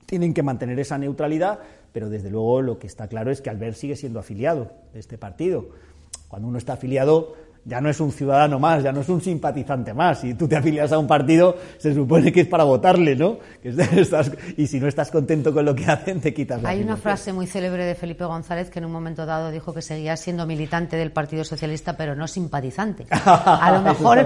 tienen 0.05 0.33
que 0.33 0.43
mantener 0.43 0.79
esa 0.79 0.97
neutralidad, 0.97 1.59
pero 1.91 2.09
desde 2.09 2.29
luego 2.29 2.61
lo 2.61 2.79
que 2.79 2.87
está 2.87 3.07
claro 3.07 3.31
es 3.31 3.41
que 3.41 3.49
Albert 3.49 3.75
sigue 3.75 3.95
siendo 3.95 4.19
afiliado 4.19 4.71
de 4.93 4.99
este 4.99 5.17
partido. 5.17 5.69
Cuando 6.27 6.47
uno 6.47 6.57
está 6.57 6.73
afiliado, 6.73 7.35
ya 7.65 7.81
no 7.81 7.89
es 7.89 7.99
un 7.99 8.11
ciudadano 8.11 8.59
más, 8.59 8.83
ya 8.83 8.91
no 8.91 9.01
es 9.01 9.09
un 9.09 9.21
simpatizante 9.21 9.93
más. 9.93 10.21
Si 10.21 10.35
tú 10.35 10.47
te 10.47 10.55
afilias 10.55 10.91
a 10.91 10.99
un 10.99 11.07
partido, 11.07 11.57
se 11.77 11.93
supone 11.93 12.31
que 12.31 12.41
es 12.41 12.47
para 12.47 12.63
votarle, 12.63 13.15
¿no? 13.15 13.39
y 14.57 14.67
si 14.67 14.79
no 14.79 14.87
estás 14.87 15.09
contento 15.09 15.51
con 15.51 15.65
lo 15.65 15.73
que 15.75 15.85
hacen, 15.85 16.21
te 16.21 16.33
quitas 16.33 16.61
la 16.61 16.69
Hay 16.69 16.81
una 16.81 16.95
frase 16.95 17.33
muy 17.33 17.47
célebre 17.47 17.83
de 17.85 17.95
Felipe 17.95 18.23
González 18.23 18.69
que 18.69 18.79
en 18.79 18.85
un 18.85 18.91
momento 18.91 19.25
dado 19.25 19.49
dijo 19.51 19.73
que 19.73 19.81
seguía 19.81 20.15
siendo 20.15 20.45
militante 20.45 20.95
del 20.95 21.11
Partido 21.11 21.43
Socialista, 21.43 21.97
pero 21.97 22.15
no 22.15 22.27
simpatizante. 22.27 23.07
A 23.11 23.71
lo 23.71 23.81
mejor, 23.81 24.19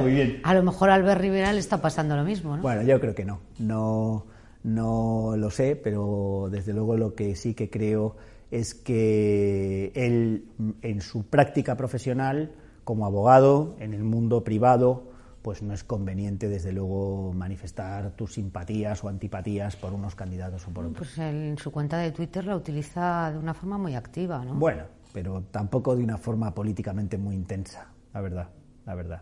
a 0.43 0.53
lo 0.53 0.63
mejor 0.63 0.89
Albert 0.89 1.21
Rivera 1.21 1.53
le 1.53 1.59
está 1.59 1.81
pasando 1.81 2.15
lo 2.15 2.23
mismo, 2.23 2.57
¿no? 2.57 2.61
Bueno, 2.61 2.81
yo 2.81 2.99
creo 2.99 3.15
que 3.15 3.23
no. 3.23 3.39
No, 3.59 4.25
no 4.63 5.35
lo 5.37 5.49
sé, 5.49 5.75
pero 5.75 6.49
desde 6.51 6.73
luego 6.73 6.97
lo 6.97 7.13
que 7.15 7.35
sí 7.35 7.53
que 7.53 7.69
creo 7.69 8.15
es 8.51 8.73
que 8.73 9.91
él, 9.95 10.49
en 10.81 11.01
su 11.01 11.25
práctica 11.25 11.77
profesional, 11.77 12.51
como 12.83 13.05
abogado, 13.05 13.75
en 13.79 13.93
el 13.93 14.03
mundo 14.03 14.43
privado, 14.43 15.09
pues 15.41 15.61
no 15.61 15.73
es 15.73 15.83
conveniente, 15.83 16.49
desde 16.49 16.71
luego, 16.73 17.31
manifestar 17.33 18.11
tus 18.11 18.33
simpatías 18.33 19.03
o 19.03 19.09
antipatías 19.09 19.75
por 19.75 19.93
unos 19.93 20.15
candidatos 20.15 20.67
o 20.67 20.71
por 20.71 20.85
otros. 20.85 21.07
Pues 21.07 21.17
en 21.19 21.57
su 21.57 21.71
cuenta 21.71 21.97
de 21.97 22.11
Twitter 22.11 22.45
la 22.45 22.55
utiliza 22.55 23.31
de 23.31 23.37
una 23.37 23.53
forma 23.53 23.77
muy 23.77 23.95
activa, 23.95 24.43
¿no? 24.43 24.55
Bueno, 24.55 24.83
pero 25.13 25.43
tampoco 25.51 25.95
de 25.95 26.03
una 26.03 26.17
forma 26.17 26.53
políticamente 26.53 27.17
muy 27.17 27.35
intensa, 27.35 27.87
la 28.13 28.21
verdad, 28.21 28.49
la 28.85 28.95
verdad. 28.95 29.21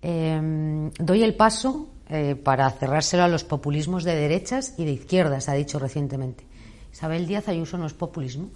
Em, 0.00 0.90
doy 0.98 1.22
el 1.22 1.34
paso 1.34 1.95
eh, 2.08 2.36
para 2.36 2.70
cerrárselo 2.70 3.24
a 3.24 3.28
los 3.28 3.44
populismos 3.44 4.04
de 4.04 4.14
derechas 4.14 4.74
y 4.78 4.84
de 4.84 4.92
izquierdas, 4.92 5.48
ha 5.48 5.54
dicho 5.54 5.78
recientemente. 5.78 6.44
Isabel 6.92 7.26
Díaz 7.26 7.48
Ayuso 7.48 7.78
no 7.78 7.86
es 7.86 7.94
populismo. 7.94 8.50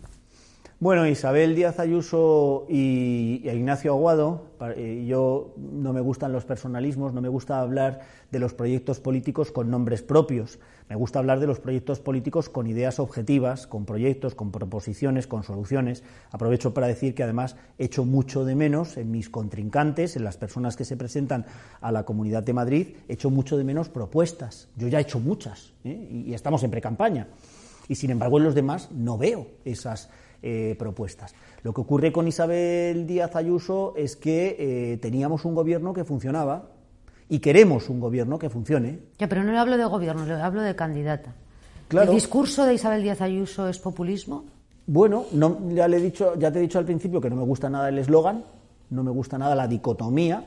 Bueno, 0.81 1.07
Isabel 1.07 1.55
Díaz 1.55 1.79
Ayuso 1.79 2.65
y, 2.67 3.47
Ignacio 3.47 3.93
Aguado, 3.93 4.47
eh, 4.77 5.05
yo 5.07 5.53
no 5.59 5.93
me 5.93 6.01
gustan 6.01 6.33
los 6.33 6.47
personalismos, 6.47 7.13
no 7.13 7.21
me 7.21 7.29
gusta 7.29 7.61
hablar 7.61 8.01
de 8.31 8.39
los 8.39 8.55
proyectos 8.55 8.99
políticos 8.99 9.53
con 9.53 9.71
nombres 9.71 10.01
propios, 10.01 10.59
me 10.89 10.97
gusta 10.97 11.19
hablar 11.19 11.39
de 11.39 11.47
los 11.47 11.61
proyectos 11.61 12.01
políticos 12.01 12.49
con 12.49 12.67
ideas 12.67 12.99
objetivas, 12.99 13.67
con 13.67 13.85
proyectos, 13.85 14.35
con 14.35 14.51
proposiciones, 14.53 15.27
con 15.27 15.43
soluciones. 15.43 16.03
Aprovecho 16.31 16.73
para 16.73 16.87
decir 16.87 17.15
que 17.15 17.25
además 17.25 17.57
echo 17.77 18.07
mucho 18.07 18.47
de 18.47 18.55
menos 18.55 18.97
en 18.97 19.11
mis 19.11 19.29
contrincantes, 19.29 20.17
en 20.17 20.25
las 20.25 20.39
personas 20.39 20.77
que 20.77 20.87
se 20.87 20.97
presentan 20.97 21.45
a 21.83 21.93
la 21.93 22.05
Comunidad 22.05 22.43
de 22.43 22.55
Madrid, 22.55 22.89
echo 23.07 23.29
mucho 23.29 23.59
de 23.59 23.65
menos 23.65 23.91
propuestas. 23.91 24.69
Yo 24.77 24.89
ya 24.89 24.97
he 24.97 25.03
hecho 25.03 25.21
muchas 25.21 25.75
¿eh? 25.85 26.25
y, 26.27 26.33
estamos 26.33 26.63
en 26.63 26.71
pre-campaña. 26.71 27.29
Y 27.87 27.97
sin 27.97 28.11
embargo 28.13 28.39
en 28.39 28.45
los 28.45 28.55
demás 28.55 28.91
no 28.93 29.19
veo 29.19 29.47
esas 29.67 30.09
eh, 30.43 30.77
propuestas. 30.79 31.35
Lo 31.63 31.73
que 31.73 31.81
ocurre 31.81 32.13
con 32.13 32.27
Isabel 32.27 33.07
Díaz 33.07 33.37
Ayuso 33.37 33.95
es 33.97 34.17
que 34.17 34.57
eh, 34.59 34.97
teníamos 34.99 35.45
un 35.45 35.55
gobierno 35.55 35.93
que 35.93 36.05
funcionaba 36.05 36.71
y 37.29 37.39
queremos 37.39 37.89
un 37.89 38.01
gobierno 38.01 38.39
que 38.39 38.51
funcione. 38.51 39.01
Ya, 39.19 39.29
pero 39.29 39.45
no 39.45 39.53
le 39.53 39.59
hablo 39.59 39.77
de 39.77 39.85
gobierno, 39.85 40.25
le 40.25 40.35
hablo 40.35 40.63
de 40.63 40.75
candidata. 40.75 41.35
¿El 41.91 42.11
discurso 42.11 42.65
de 42.67 42.75
Isabel 42.75 43.03
Díaz 43.03 43.21
Ayuso 43.21 43.69
es 43.69 43.79
populismo? 43.79 44.45
Bueno, 44.87 45.27
no, 45.33 45.59
ya, 45.71 45.87
le 45.89 45.99
he 45.99 46.01
dicho, 46.01 46.35
ya 46.39 46.51
te 46.51 46.59
he 46.59 46.63
dicho 46.63 46.79
al 46.79 46.85
principio 46.85 47.21
que 47.21 47.31
no 47.31 47.37
me 47.37 47.45
gusta 47.45 47.69
nada 47.69 47.89
el 47.89 47.99
eslogan, 47.99 48.45
no 48.91 49.05
me 49.05 49.11
gusta 49.11 49.39
nada 49.39 49.55
la 49.55 49.69
dicotomía, 49.69 50.45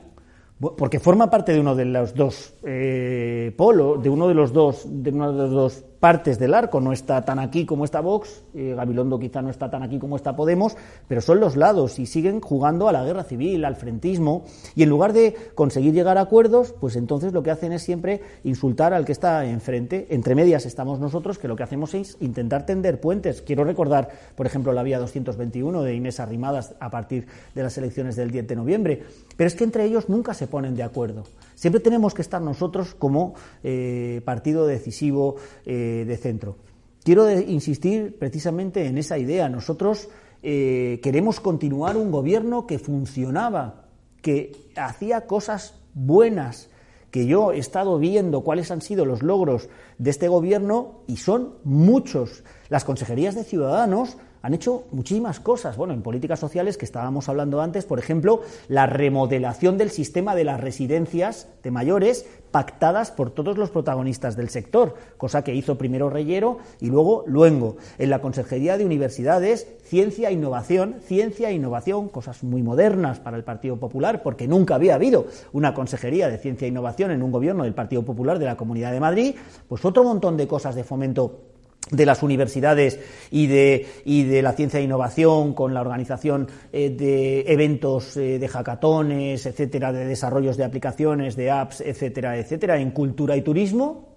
porque 0.58 1.00
forma 1.00 1.30
parte 1.30 1.52
de 1.52 1.60
uno 1.60 1.74
de 1.74 1.84
los 1.84 2.14
dos 2.14 2.54
eh, 2.62 3.54
polos, 3.56 4.02
de 4.02 4.10
uno 4.10 4.28
de 4.28 4.34
los 4.34 4.52
dos, 4.52 4.84
de 4.86 5.10
uno 5.10 5.32
de 5.32 5.38
los 5.38 5.50
dos 5.50 5.84
partes 6.04 6.38
del 6.38 6.52
arco. 6.52 6.82
No 6.82 6.92
está 6.92 7.24
tan 7.24 7.38
aquí 7.38 7.64
como 7.64 7.86
está 7.86 8.02
Vox, 8.02 8.42
eh, 8.52 8.74
Gabilondo 8.76 9.18
quizá 9.18 9.40
no 9.40 9.48
está 9.48 9.70
tan 9.70 9.82
aquí 9.82 9.98
como 9.98 10.16
está 10.16 10.36
Podemos, 10.36 10.76
pero 11.08 11.22
son 11.22 11.40
los 11.40 11.56
lados 11.56 11.98
y 11.98 12.04
siguen 12.04 12.42
jugando 12.42 12.90
a 12.90 12.92
la 12.92 13.02
guerra 13.02 13.24
civil, 13.24 13.64
al 13.64 13.74
frentismo, 13.76 14.44
y 14.74 14.82
en 14.82 14.90
lugar 14.90 15.14
de 15.14 15.34
conseguir 15.54 15.94
llegar 15.94 16.18
a 16.18 16.20
acuerdos, 16.20 16.74
pues 16.78 16.96
entonces 16.96 17.32
lo 17.32 17.42
que 17.42 17.50
hacen 17.50 17.72
es 17.72 17.80
siempre 17.80 18.20
insultar 18.42 18.92
al 18.92 19.06
que 19.06 19.12
está 19.12 19.46
enfrente. 19.46 20.08
Entre 20.10 20.34
medias 20.34 20.66
estamos 20.66 21.00
nosotros, 21.00 21.38
que 21.38 21.48
lo 21.48 21.56
que 21.56 21.62
hacemos 21.62 21.94
es 21.94 22.18
intentar 22.20 22.66
tender 22.66 23.00
puentes. 23.00 23.40
Quiero 23.40 23.64
recordar, 23.64 24.10
por 24.36 24.44
ejemplo, 24.44 24.74
la 24.74 24.82
vía 24.82 24.98
221 24.98 25.82
de 25.82 25.94
Inés 25.94 26.20
Arrimadas 26.20 26.74
a 26.80 26.90
partir 26.90 27.28
de 27.54 27.62
las 27.62 27.78
elecciones 27.78 28.14
del 28.14 28.30
10 28.30 28.46
de 28.46 28.56
noviembre, 28.56 29.02
pero 29.38 29.48
es 29.48 29.54
que 29.54 29.64
entre 29.64 29.86
ellos 29.86 30.10
nunca 30.10 30.34
se 30.34 30.48
ponen 30.48 30.74
de 30.74 30.82
acuerdo. 30.82 31.24
Siempre 31.54 31.80
tenemos 31.80 32.14
que 32.14 32.22
estar 32.22 32.42
nosotros 32.42 32.94
como 32.94 33.34
eh, 33.62 34.20
partido 34.24 34.66
decisivo. 34.66 35.36
Eh, 35.64 36.04
de, 36.06 36.16
centro. 36.16 36.56
Quiero 37.02 37.30
insistir 37.30 38.16
precisamente 38.18 38.86
en 38.86 38.98
esa 38.98 39.18
idea. 39.18 39.48
Nosotros 39.48 40.08
eh, 40.42 41.00
queremos 41.02 41.40
continuar 41.40 41.96
un 41.96 42.10
gobierno 42.10 42.66
que 42.66 42.78
funcionaba, 42.78 43.86
que 44.22 44.52
hacía 44.76 45.26
cosas 45.26 45.80
buenas, 45.94 46.70
que 47.10 47.26
yo 47.26 47.52
he 47.52 47.58
estado 47.58 47.98
viendo 47.98 48.42
cuáles 48.42 48.70
han 48.70 48.80
sido 48.80 49.04
los 49.04 49.22
logros 49.22 49.68
de 49.98 50.10
este 50.10 50.28
gobierno 50.28 51.02
y 51.06 51.18
son 51.18 51.54
muchos. 51.64 52.42
Las 52.68 52.84
consejerías 52.84 53.34
de 53.34 53.44
ciudadanos 53.44 54.16
han 54.44 54.52
hecho 54.52 54.84
muchísimas 54.92 55.40
cosas. 55.40 55.78
Bueno, 55.78 55.94
en 55.94 56.02
políticas 56.02 56.38
sociales 56.38 56.76
que 56.76 56.84
estábamos 56.84 57.30
hablando 57.30 57.62
antes, 57.62 57.86
por 57.86 57.98
ejemplo, 57.98 58.42
la 58.68 58.84
remodelación 58.84 59.78
del 59.78 59.88
sistema 59.88 60.34
de 60.34 60.44
las 60.44 60.60
residencias 60.60 61.48
de 61.62 61.70
mayores 61.70 62.26
pactadas 62.50 63.10
por 63.10 63.30
todos 63.30 63.56
los 63.56 63.70
protagonistas 63.70 64.36
del 64.36 64.50
sector, 64.50 64.96
cosa 65.16 65.42
que 65.42 65.54
hizo 65.54 65.78
primero 65.78 66.10
Reyero 66.10 66.58
y 66.78 66.88
luego 66.88 67.24
Luengo. 67.26 67.78
En 67.96 68.10
la 68.10 68.20
Consejería 68.20 68.76
de 68.76 68.84
Universidades, 68.84 69.66
ciencia 69.82 70.28
e 70.28 70.34
innovación, 70.34 70.96
ciencia 71.00 71.48
e 71.48 71.54
innovación, 71.54 72.10
cosas 72.10 72.44
muy 72.44 72.62
modernas 72.62 73.20
para 73.20 73.38
el 73.38 73.44
Partido 73.44 73.78
Popular, 73.78 74.22
porque 74.22 74.46
nunca 74.46 74.74
había 74.74 74.96
habido 74.96 75.24
una 75.54 75.72
Consejería 75.72 76.28
de 76.28 76.36
Ciencia 76.36 76.66
e 76.66 76.68
Innovación 76.68 77.12
en 77.12 77.22
un 77.22 77.32
gobierno 77.32 77.64
del 77.64 77.72
Partido 77.72 78.02
Popular 78.02 78.38
de 78.38 78.44
la 78.44 78.58
Comunidad 78.58 78.92
de 78.92 79.00
Madrid, 79.00 79.36
pues 79.70 79.86
otro 79.86 80.04
montón 80.04 80.36
de 80.36 80.46
cosas 80.46 80.74
de 80.74 80.84
fomento 80.84 81.53
de 81.90 82.06
las 82.06 82.22
universidades 82.22 82.98
y 83.30 83.46
de, 83.46 83.86
y 84.04 84.24
de 84.24 84.42
la 84.42 84.52
ciencia 84.52 84.80
e 84.80 84.84
innovación 84.84 85.52
con 85.54 85.74
la 85.74 85.80
organización 85.80 86.48
eh, 86.72 86.90
de 86.90 87.40
eventos 87.42 88.16
eh, 88.16 88.38
de 88.38 88.48
hackatones, 88.48 89.44
etcétera, 89.46 89.92
de 89.92 90.06
desarrollos 90.06 90.56
de 90.56 90.64
aplicaciones, 90.64 91.36
de 91.36 91.50
apps, 91.50 91.80
etcétera, 91.82 92.38
etcétera, 92.38 92.78
en 92.78 92.90
cultura 92.90 93.36
y 93.36 93.42
turismo. 93.42 94.14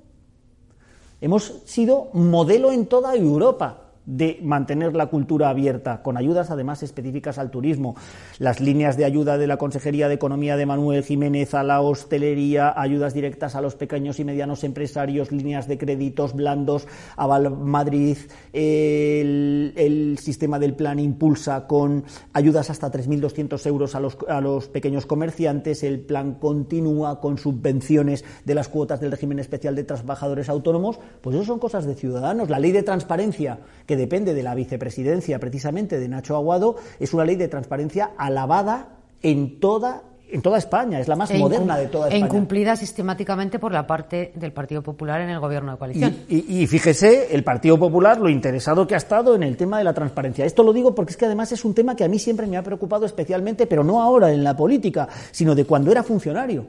Hemos 1.19 1.61
sido 1.65 2.09
modelo 2.13 2.71
en 2.71 2.85
toda 2.85 3.15
Europa 3.15 3.86
de 4.07 4.39
mantener 4.41 4.95
la 4.95 5.07
cultura 5.07 5.49
abierta, 5.49 6.01
con 6.01 6.17
ayudas 6.17 6.49
además 6.49 6.81
específicas 6.81 7.37
al 7.37 7.51
turismo, 7.51 7.95
las 8.39 8.61
líneas 8.61 8.97
de 8.97 9.05
ayuda 9.05 9.37
de 9.37 9.47
la 9.47 9.57
Consejería 9.57 10.07
de 10.07 10.15
Economía 10.15 10.55
de 10.55 10.65
Manuel 10.65 11.03
Jiménez 11.03 11.53
a 11.53 11.63
la 11.63 11.81
hostelería, 11.81 12.73
ayudas 12.75 13.13
directas 13.13 13.55
a 13.55 13.61
los 13.61 13.75
pequeños 13.75 14.19
y 14.19 14.23
medianos 14.23 14.63
empresarios, 14.63 15.31
líneas 15.31 15.67
de 15.67 15.77
créditos 15.77 16.33
blandos 16.33 16.87
a 17.17 17.27
Madrid, 17.49 18.17
el, 18.53 19.73
el 19.75 20.17
sistema 20.17 20.57
del 20.57 20.73
plan 20.73 20.99
Impulsa 20.99 21.67
con 21.67 22.05
ayudas 22.31 22.69
hasta 22.69 22.89
3.200 22.89 23.67
euros 23.67 23.93
a 23.93 23.99
los, 23.99 24.17
a 24.29 24.39
los 24.39 24.69
pequeños 24.69 25.05
comerciantes, 25.05 25.83
el 25.83 25.99
plan 25.99 26.35
continúa 26.35 27.19
con 27.19 27.37
subvenciones 27.37 28.23
de 28.45 28.55
las 28.55 28.69
cuotas 28.69 29.01
del 29.01 29.11
régimen 29.11 29.39
especial 29.39 29.75
de 29.75 29.83
trabajadores 29.83 30.47
autónomos, 30.47 30.97
pues 31.21 31.35
eso 31.35 31.43
son 31.43 31.59
cosas 31.59 31.85
de 31.85 31.95
ciudadanos. 31.95 32.49
La 32.49 32.59
ley 32.59 32.71
de 32.71 32.83
transparencia, 32.83 33.59
que 33.85 33.96
depende 33.97 34.33
de 34.33 34.43
la 34.43 34.55
vicepresidencia 34.55 35.39
precisamente 35.39 35.99
de 35.99 36.07
Nacho 36.07 36.35
Aguado, 36.35 36.77
es 36.99 37.13
una 37.13 37.25
ley 37.25 37.35
de 37.35 37.47
transparencia 37.47 38.11
alabada 38.17 38.97
en 39.21 39.59
toda 39.59 40.03
en 40.29 40.41
toda 40.41 40.57
España, 40.57 40.99
es 40.99 41.07
la 41.07 41.15
más 41.15 41.31
e 41.31 41.37
moderna 41.37 41.77
de 41.77 41.87
toda 41.87 42.07
España. 42.07 42.25
E 42.25 42.27
incumplida 42.27 42.75
sistemáticamente 42.75 43.59
por 43.59 43.71
la 43.71 43.87
parte 43.87 44.33
del 44.35 44.51
Partido 44.51 44.81
Popular 44.81 45.21
en 45.21 45.29
el 45.29 45.39
gobierno 45.39 45.71
de 45.71 45.77
coalición. 45.77 46.15
Y, 46.27 46.67
fíjese, 46.67 47.33
el 47.33 47.43
Partido 47.43 47.79
Popular, 47.79 48.19
lo 48.19 48.29
interesado 48.29 48.85
que 48.85 48.95
ha 48.95 48.97
estado 48.97 49.35
en 49.35 49.43
el 49.43 49.55
tema 49.55 49.77
de 49.77 49.83
la 49.83 49.93
transparencia. 49.93 50.45
Esto 50.45 50.63
lo 50.63 50.73
digo 50.73 50.93
porque 50.93 51.11
es 51.11 51.17
que 51.17 51.25
además 51.25 51.51
es 51.51 51.63
un 51.63 51.73
tema 51.73 51.95
que 51.95 52.03
a 52.03 52.09
mí 52.09 52.19
siempre 52.19 52.47
me 52.47 52.57
ha 52.57 52.63
preocupado 52.63 53.05
especialmente, 53.05 53.67
pero 53.67 53.83
no 53.83 54.01
ahora 54.01 54.31
en 54.31 54.43
la 54.43 54.55
política, 54.55 55.07
sino 55.31 55.55
de 55.55 55.65
cuando 55.65 55.91
era 55.91 56.03
funcionario 56.03 56.65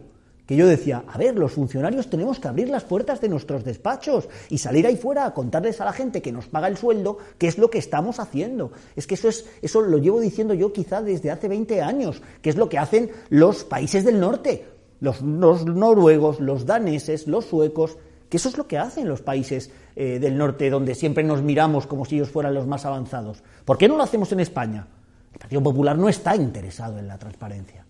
que 0.49 0.57
yo 0.57 0.67
decía, 0.67 1.05
a 1.07 1.19
ver, 1.19 1.37
los 1.37 1.53
funcionarios 1.53 2.09
tenemos 2.09 2.41
que 2.41 2.49
abrir 2.49 2.71
las 2.71 2.83
puertas 2.83 3.21
de 3.21 3.29
nuestros 3.29 3.65
despachos 3.65 4.31
y 4.49 4.57
salir 4.57 4.87
ahí 4.87 4.97
fuera 4.97 5.27
a 5.27 5.35
contarles 5.35 5.79
a 5.83 5.85
la 5.85 5.93
gente 5.93 6.23
que 6.23 6.33
nos 6.33 6.47
paga 6.47 6.69
el 6.69 6.79
sueldo 6.79 7.19
qué 7.37 7.49
es 7.49 7.59
lo 7.59 7.69
que 7.69 7.77
estamos 7.77 8.19
haciendo. 8.19 8.73
Es 8.97 9.07
que 9.07 9.17
eso 9.17 9.29
es 9.29 9.45
eso 9.61 9.83
lo 9.83 9.99
llevo 9.99 10.21
diciendo 10.21 10.55
yo 10.55 10.73
quizá 10.73 11.03
desde 11.03 11.31
hace 11.31 11.49
20 11.49 11.83
años, 11.83 12.23
que 12.41 12.49
es 12.49 12.57
lo 12.57 12.71
que 12.71 12.79
hacen 12.79 13.11
los 13.29 13.65
países 13.65 14.07
del 14.07 14.21
norte, 14.21 14.65
los, 15.01 15.21
noruegos, 15.21 16.41
los 16.41 16.65
daneses, 16.65 17.27
los 17.27 17.45
suecos, 17.45 17.99
que 18.31 18.39
eso 18.39 18.49
es 18.49 18.57
lo 18.57 18.67
que 18.67 18.79
hacen 18.79 19.07
los 19.07 19.21
países 19.21 19.71
eh, 19.97 20.19
del 20.19 20.39
norte 20.39 20.71
donde 20.71 20.95
siempre 20.95 21.25
nos 21.25 21.43
miramos 21.43 21.87
como 21.87 22.07
si 22.07 22.17
ellos 22.17 22.31
fueran 22.31 22.55
los 22.55 22.67
más 22.67 22.87
avanzados. 22.87 23.43
¿Por 23.67 23.77
qué 23.77 23.87
no 23.87 23.99
lo 23.99 24.03
hacemos 24.03 24.33
en 24.33 24.41
España? 24.41 24.87
El 25.31 25.41
Partido 25.41 25.63
Popular 25.63 25.99
no 25.99 26.09
está 26.09 26.35
interesado 26.35 26.99
en 26.99 27.07
la 27.07 27.19
transparencia. 27.19 27.85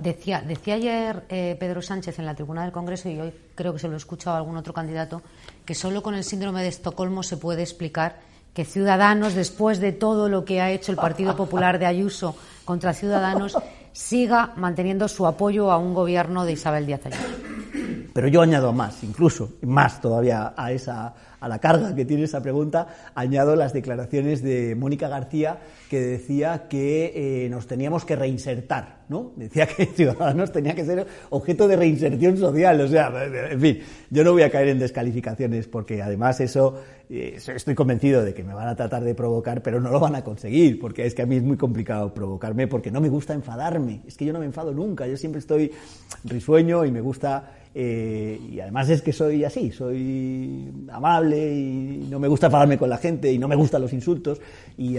Decía, 0.00 0.40
decía 0.40 0.74
ayer 0.74 1.24
eh, 1.28 1.56
Pedro 1.58 1.82
Sánchez 1.82 2.18
en 2.18 2.26
la 2.26 2.34
tribuna 2.34 2.62
del 2.62 2.72
Congreso, 2.72 3.08
y 3.08 3.18
hoy 3.18 3.32
creo 3.54 3.72
que 3.72 3.80
se 3.80 3.88
lo 3.88 3.94
he 3.94 3.96
escuchado 3.96 4.36
a 4.36 4.38
algún 4.38 4.56
otro 4.56 4.72
candidato, 4.72 5.20
que 5.64 5.74
solo 5.74 6.02
con 6.02 6.14
el 6.14 6.22
síndrome 6.22 6.62
de 6.62 6.68
Estocolmo 6.68 7.22
se 7.22 7.36
puede 7.36 7.62
explicar 7.62 8.20
que 8.54 8.64
Ciudadanos, 8.64 9.34
después 9.34 9.80
de 9.80 9.92
todo 9.92 10.28
lo 10.28 10.44
que 10.44 10.60
ha 10.60 10.70
hecho 10.70 10.92
el 10.92 10.98
Partido 10.98 11.36
Popular 11.36 11.78
de 11.78 11.86
Ayuso 11.86 12.36
contra 12.64 12.94
Ciudadanos, 12.94 13.56
siga 13.92 14.52
manteniendo 14.56 15.08
su 15.08 15.26
apoyo 15.26 15.70
a 15.70 15.78
un 15.78 15.94
gobierno 15.94 16.44
de 16.44 16.52
Isabel 16.52 16.86
Díaz 16.86 17.06
Ayuso. 17.06 17.47
Pero 18.18 18.26
yo 18.26 18.42
añado 18.42 18.72
más, 18.72 19.04
incluso 19.04 19.58
más 19.62 20.00
todavía 20.00 20.52
a 20.56 20.72
esa 20.72 21.14
a 21.40 21.48
la 21.48 21.58
carga 21.58 21.94
que 21.94 22.04
tiene 22.04 22.24
esa 22.24 22.42
pregunta, 22.42 22.88
añado 23.14 23.54
las 23.54 23.72
declaraciones 23.72 24.42
de 24.42 24.74
Mónica 24.74 25.08
García 25.08 25.58
que 25.88 26.00
decía 26.00 26.66
que 26.68 27.44
eh, 27.44 27.48
nos 27.48 27.66
teníamos 27.66 28.04
que 28.04 28.16
reinsertar, 28.16 29.04
¿no? 29.08 29.32
Decía 29.36 29.66
que 29.66 29.86
Ciudadanos 29.94 30.52
tenía 30.52 30.74
que 30.74 30.84
ser 30.84 31.06
objeto 31.30 31.68
de 31.68 31.76
reinserción 31.76 32.36
social, 32.36 32.80
o 32.80 32.88
sea, 32.88 33.12
en 33.50 33.60
fin, 33.60 33.78
yo 34.10 34.24
no 34.24 34.32
voy 34.32 34.42
a 34.42 34.50
caer 34.50 34.68
en 34.68 34.78
descalificaciones 34.78 35.68
porque 35.68 36.02
además 36.02 36.40
eso 36.40 36.82
eh, 37.08 37.38
estoy 37.54 37.74
convencido 37.74 38.24
de 38.24 38.34
que 38.34 38.42
me 38.42 38.52
van 38.52 38.68
a 38.68 38.76
tratar 38.76 39.04
de 39.04 39.14
provocar, 39.14 39.62
pero 39.62 39.80
no 39.80 39.90
lo 39.90 40.00
van 40.00 40.16
a 40.16 40.24
conseguir, 40.24 40.78
porque 40.78 41.06
es 41.06 41.14
que 41.14 41.22
a 41.22 41.26
mí 41.26 41.36
es 41.36 41.42
muy 41.42 41.56
complicado 41.56 42.12
provocarme 42.12 42.66
porque 42.66 42.90
no 42.90 43.00
me 43.00 43.08
gusta 43.08 43.32
enfadarme, 43.32 44.02
es 44.06 44.16
que 44.16 44.24
yo 44.24 44.32
no 44.32 44.40
me 44.40 44.46
enfado 44.46 44.72
nunca, 44.72 45.06
yo 45.06 45.16
siempre 45.16 45.38
estoy 45.38 45.70
risueño 46.24 46.84
y 46.84 46.90
me 46.90 47.00
gusta 47.00 47.52
eh, 47.80 48.40
y 48.50 48.58
además 48.58 48.90
es 48.90 49.02
que 49.02 49.12
soy 49.12 49.44
así, 49.44 49.70
soy 49.70 50.68
amable 50.90 51.54
y 51.54 52.08
no 52.10 52.18
me 52.18 52.26
gusta 52.26 52.46
enfadarme 52.46 52.76
con 52.76 52.90
la 52.90 52.98
gente 52.98 53.30
y 53.30 53.38
no 53.38 53.46
me 53.46 53.54
gustan 53.54 53.80
los 53.82 53.92
insultos. 53.92 54.40
Y, 54.76 54.96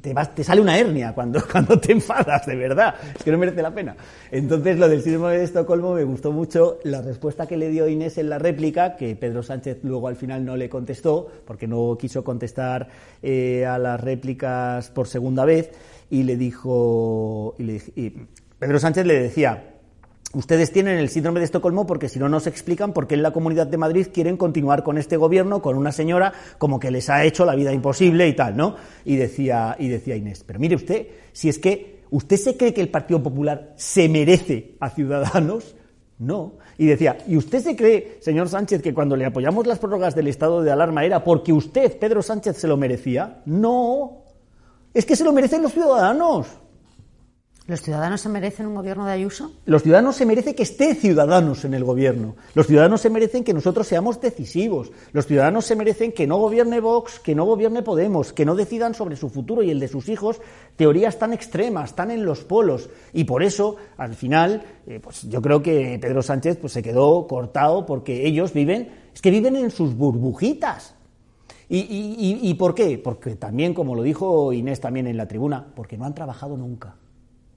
te, 0.00 0.44
sale 0.44 0.62
una 0.62 0.78
hernia 0.78 1.12
cuando, 1.14 1.42
cuando 1.52 1.78
te 1.78 1.92
enfadas, 1.92 2.46
de 2.46 2.56
verdad, 2.56 2.94
es 3.14 3.22
que 3.22 3.30
no 3.30 3.36
merece 3.36 3.60
la 3.60 3.74
pena. 3.74 3.94
Entonces 4.30 4.78
lo 4.78 4.88
del 4.88 5.02
síndrome 5.02 5.36
de 5.36 5.44
Estocolmo 5.44 5.92
me 5.92 6.04
gustó 6.04 6.32
mucho. 6.32 6.78
La 6.84 7.02
respuesta 7.02 7.46
que 7.46 7.58
le 7.58 7.68
dio 7.68 7.86
Inés 7.86 8.16
en 8.16 8.30
la 8.30 8.38
réplica, 8.38 8.96
que 8.96 9.14
Pedro 9.14 9.42
Sánchez 9.42 9.80
luego 9.82 10.08
al 10.08 10.16
final 10.16 10.42
no 10.42 10.56
le 10.56 10.70
contestó, 10.70 11.30
porque 11.44 11.66
no 11.66 11.98
quiso 12.00 12.24
contestar 12.24 12.88
eh, 13.22 13.66
a 13.66 13.76
las 13.76 14.00
réplicas 14.00 14.88
por 14.88 15.06
segunda 15.06 15.44
vez, 15.44 15.70
y 16.08 16.22
le 16.22 16.38
dijo, 16.38 17.54
y 17.58 18.10
Pedro 18.58 18.78
Sánchez 18.78 19.04
le 19.04 19.20
decía, 19.20 19.73
Ustedes 20.34 20.72
tienen 20.72 20.98
el 20.98 21.08
síndrome 21.08 21.38
de 21.38 21.44
Estocolmo 21.44 21.86
porque 21.86 22.08
si 22.08 22.18
no 22.18 22.28
nos 22.28 22.48
explican 22.48 22.92
por 22.92 23.06
qué 23.06 23.14
en 23.14 23.22
la 23.22 23.32
Comunidad 23.32 23.68
de 23.68 23.76
Madrid 23.76 24.08
quieren 24.12 24.36
continuar 24.36 24.82
con 24.82 24.98
este 24.98 25.16
gobierno, 25.16 25.62
con 25.62 25.76
una 25.76 25.92
señora 25.92 26.32
como 26.58 26.80
que 26.80 26.90
les 26.90 27.08
ha 27.08 27.24
hecho 27.24 27.44
la 27.44 27.54
vida 27.54 27.72
imposible 27.72 28.26
y 28.26 28.34
tal, 28.34 28.56
¿no? 28.56 28.74
Y 29.04 29.14
decía, 29.14 29.76
y 29.78 29.88
decía 29.88 30.16
Inés, 30.16 30.42
pero 30.44 30.58
mire 30.58 30.74
usted, 30.74 31.06
si 31.32 31.48
es 31.48 31.60
que 31.60 32.00
usted 32.10 32.36
se 32.36 32.56
cree 32.56 32.74
que 32.74 32.80
el 32.80 32.88
Partido 32.88 33.22
Popular 33.22 33.74
se 33.76 34.08
merece 34.08 34.74
a 34.80 34.90
Ciudadanos, 34.90 35.76
no. 36.18 36.54
Y 36.78 36.86
decía, 36.86 37.18
¿y 37.28 37.36
usted 37.36 37.60
se 37.60 37.76
cree, 37.76 38.18
señor 38.20 38.48
Sánchez, 38.48 38.82
que 38.82 38.92
cuando 38.92 39.16
le 39.16 39.26
apoyamos 39.26 39.66
las 39.66 39.78
prórrogas 39.78 40.16
del 40.16 40.26
estado 40.26 40.62
de 40.62 40.72
alarma 40.72 41.04
era 41.04 41.22
porque 41.22 41.52
usted, 41.52 41.96
Pedro 41.98 42.22
Sánchez, 42.22 42.56
se 42.56 42.66
lo 42.66 42.76
merecía? 42.76 43.40
No. 43.46 44.24
Es 44.92 45.06
que 45.06 45.14
se 45.14 45.24
lo 45.24 45.32
merecen 45.32 45.62
los 45.62 45.72
ciudadanos. 45.72 46.46
¿Los 47.66 47.80
ciudadanos 47.80 48.20
se 48.20 48.28
merecen 48.28 48.66
un 48.66 48.74
gobierno 48.74 49.06
de 49.06 49.12
Ayuso? 49.12 49.50
Los 49.64 49.82
ciudadanos 49.82 50.16
se 50.16 50.26
merecen 50.26 50.54
que 50.54 50.64
esté 50.64 50.94
ciudadanos 50.94 51.64
en 51.64 51.72
el 51.72 51.82
gobierno. 51.82 52.36
Los 52.54 52.66
ciudadanos 52.66 53.00
se 53.00 53.08
merecen 53.08 53.42
que 53.42 53.54
nosotros 53.54 53.86
seamos 53.86 54.20
decisivos. 54.20 54.92
Los 55.12 55.26
ciudadanos 55.26 55.64
se 55.64 55.74
merecen 55.74 56.12
que 56.12 56.26
no 56.26 56.36
gobierne 56.36 56.80
Vox, 56.80 57.20
que 57.20 57.34
no 57.34 57.46
gobierne 57.46 57.80
Podemos, 57.80 58.34
que 58.34 58.44
no 58.44 58.54
decidan 58.54 58.92
sobre 58.92 59.16
su 59.16 59.30
futuro 59.30 59.62
y 59.62 59.70
el 59.70 59.80
de 59.80 59.88
sus 59.88 60.10
hijos 60.10 60.42
teorías 60.76 61.18
tan 61.18 61.32
extremas, 61.32 61.96
tan 61.96 62.10
en 62.10 62.26
los 62.26 62.44
polos. 62.44 62.90
Y 63.14 63.24
por 63.24 63.42
eso, 63.42 63.76
al 63.96 64.14
final, 64.14 64.62
eh, 64.86 65.00
pues 65.02 65.22
yo 65.22 65.40
creo 65.40 65.62
que 65.62 65.98
Pedro 65.98 66.20
Sánchez 66.20 66.58
pues, 66.58 66.74
se 66.74 66.82
quedó 66.82 67.26
cortado 67.26 67.86
porque 67.86 68.26
ellos 68.26 68.52
viven, 68.52 68.92
es 69.14 69.22
que 69.22 69.30
viven 69.30 69.56
en 69.56 69.70
sus 69.70 69.94
burbujitas. 69.94 70.96
¿Y, 71.70 72.38
y 72.42 72.54
por 72.54 72.74
qué? 72.74 72.98
Porque 72.98 73.36
también, 73.36 73.72
como 73.72 73.94
lo 73.94 74.02
dijo 74.02 74.52
Inés 74.52 74.80
también 74.80 75.06
en 75.06 75.16
la 75.16 75.26
tribuna, 75.26 75.72
porque 75.74 75.96
no 75.96 76.04
han 76.04 76.14
trabajado 76.14 76.58
nunca 76.58 76.96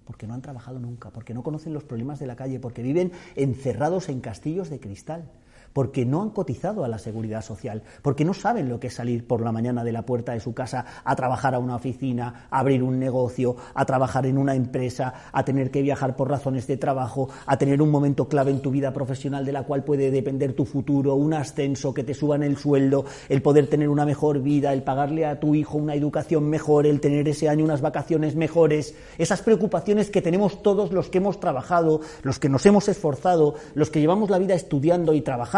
porque 0.07 0.25
no 0.25 0.33
han 0.33 0.41
trabajado 0.41 0.79
nunca, 0.79 1.11
porque 1.11 1.33
no 1.33 1.43
conocen 1.43 1.73
los 1.73 1.83
problemas 1.83 2.17
de 2.17 2.27
la 2.27 2.37
calle, 2.37 2.61
porque 2.61 2.81
viven 2.81 3.11
encerrados 3.35 4.07
en 4.07 4.21
castillos 4.21 4.69
de 4.69 4.79
cristal 4.79 5.29
porque 5.73 6.05
no 6.05 6.21
han 6.21 6.29
cotizado 6.31 6.83
a 6.83 6.87
la 6.87 6.99
seguridad 6.99 7.41
social, 7.41 7.83
porque 8.01 8.25
no 8.25 8.33
saben 8.33 8.69
lo 8.69 8.79
que 8.79 8.87
es 8.87 8.95
salir 8.95 9.25
por 9.25 9.41
la 9.41 9.51
mañana 9.51 9.83
de 9.83 9.91
la 9.91 10.03
puerta 10.03 10.33
de 10.33 10.39
su 10.39 10.53
casa 10.53 10.85
a 11.03 11.15
trabajar 11.15 11.55
a 11.55 11.59
una 11.59 11.75
oficina, 11.75 12.47
a 12.49 12.59
abrir 12.59 12.83
un 12.83 12.99
negocio, 12.99 13.55
a 13.73 13.85
trabajar 13.85 14.25
en 14.25 14.37
una 14.37 14.55
empresa, 14.55 15.13
a 15.31 15.43
tener 15.43 15.71
que 15.71 15.81
viajar 15.81 16.15
por 16.15 16.29
razones 16.29 16.67
de 16.67 16.77
trabajo, 16.77 17.29
a 17.45 17.57
tener 17.57 17.81
un 17.81 17.91
momento 17.91 18.27
clave 18.27 18.51
en 18.51 18.61
tu 18.61 18.71
vida 18.71 18.91
profesional 18.93 19.45
de 19.45 19.51
la 19.51 19.63
cual 19.63 19.83
puede 19.83 20.11
depender 20.11 20.53
tu 20.53 20.65
futuro, 20.65 21.15
un 21.15 21.33
ascenso, 21.33 21.93
que 21.93 22.03
te 22.03 22.13
suban 22.13 22.43
el 22.43 22.57
sueldo, 22.57 23.05
el 23.29 23.41
poder 23.41 23.67
tener 23.67 23.89
una 23.89 24.05
mejor 24.05 24.41
vida, 24.41 24.73
el 24.73 24.83
pagarle 24.83 25.25
a 25.25 25.39
tu 25.39 25.55
hijo 25.55 25.77
una 25.77 25.95
educación 25.95 26.49
mejor, 26.49 26.85
el 26.85 27.01
tener 27.01 27.27
ese 27.27 27.49
año 27.49 27.63
unas 27.63 27.81
vacaciones 27.81 28.35
mejores, 28.35 28.95
esas 29.17 29.41
preocupaciones 29.41 30.09
que 30.09 30.21
tenemos 30.21 30.61
todos 30.61 30.91
los 30.91 31.09
que 31.09 31.19
hemos 31.19 31.39
trabajado, 31.39 32.01
los 32.23 32.39
que 32.39 32.49
nos 32.49 32.65
hemos 32.65 32.87
esforzado, 32.87 33.55
los 33.73 33.89
que 33.89 33.99
llevamos 33.99 34.29
la 34.29 34.39
vida 34.39 34.53
estudiando 34.53 35.13
y 35.13 35.21
trabajando, 35.21 35.56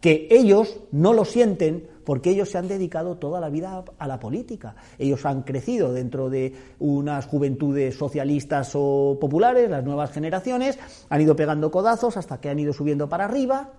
que 0.00 0.28
ellos 0.30 0.80
no 0.92 1.12
lo 1.12 1.24
sienten 1.24 1.88
porque 2.04 2.30
ellos 2.30 2.50
se 2.50 2.58
han 2.58 2.68
dedicado 2.68 3.16
toda 3.16 3.40
la 3.40 3.48
vida 3.48 3.84
a 3.98 4.06
la 4.06 4.20
política. 4.20 4.76
Ellos 4.98 5.24
han 5.24 5.42
crecido 5.42 5.92
dentro 5.92 6.28
de 6.30 6.54
unas 6.78 7.26
juventudes 7.26 7.96
socialistas 7.96 8.72
o 8.74 9.16
populares, 9.20 9.70
las 9.70 9.84
nuevas 9.84 10.12
generaciones, 10.12 10.78
han 11.08 11.20
ido 11.20 11.34
pegando 11.34 11.70
codazos 11.70 12.16
hasta 12.16 12.40
que 12.40 12.50
han 12.50 12.58
ido 12.58 12.72
subiendo 12.72 13.08
para 13.08 13.24
arriba. 13.24 13.72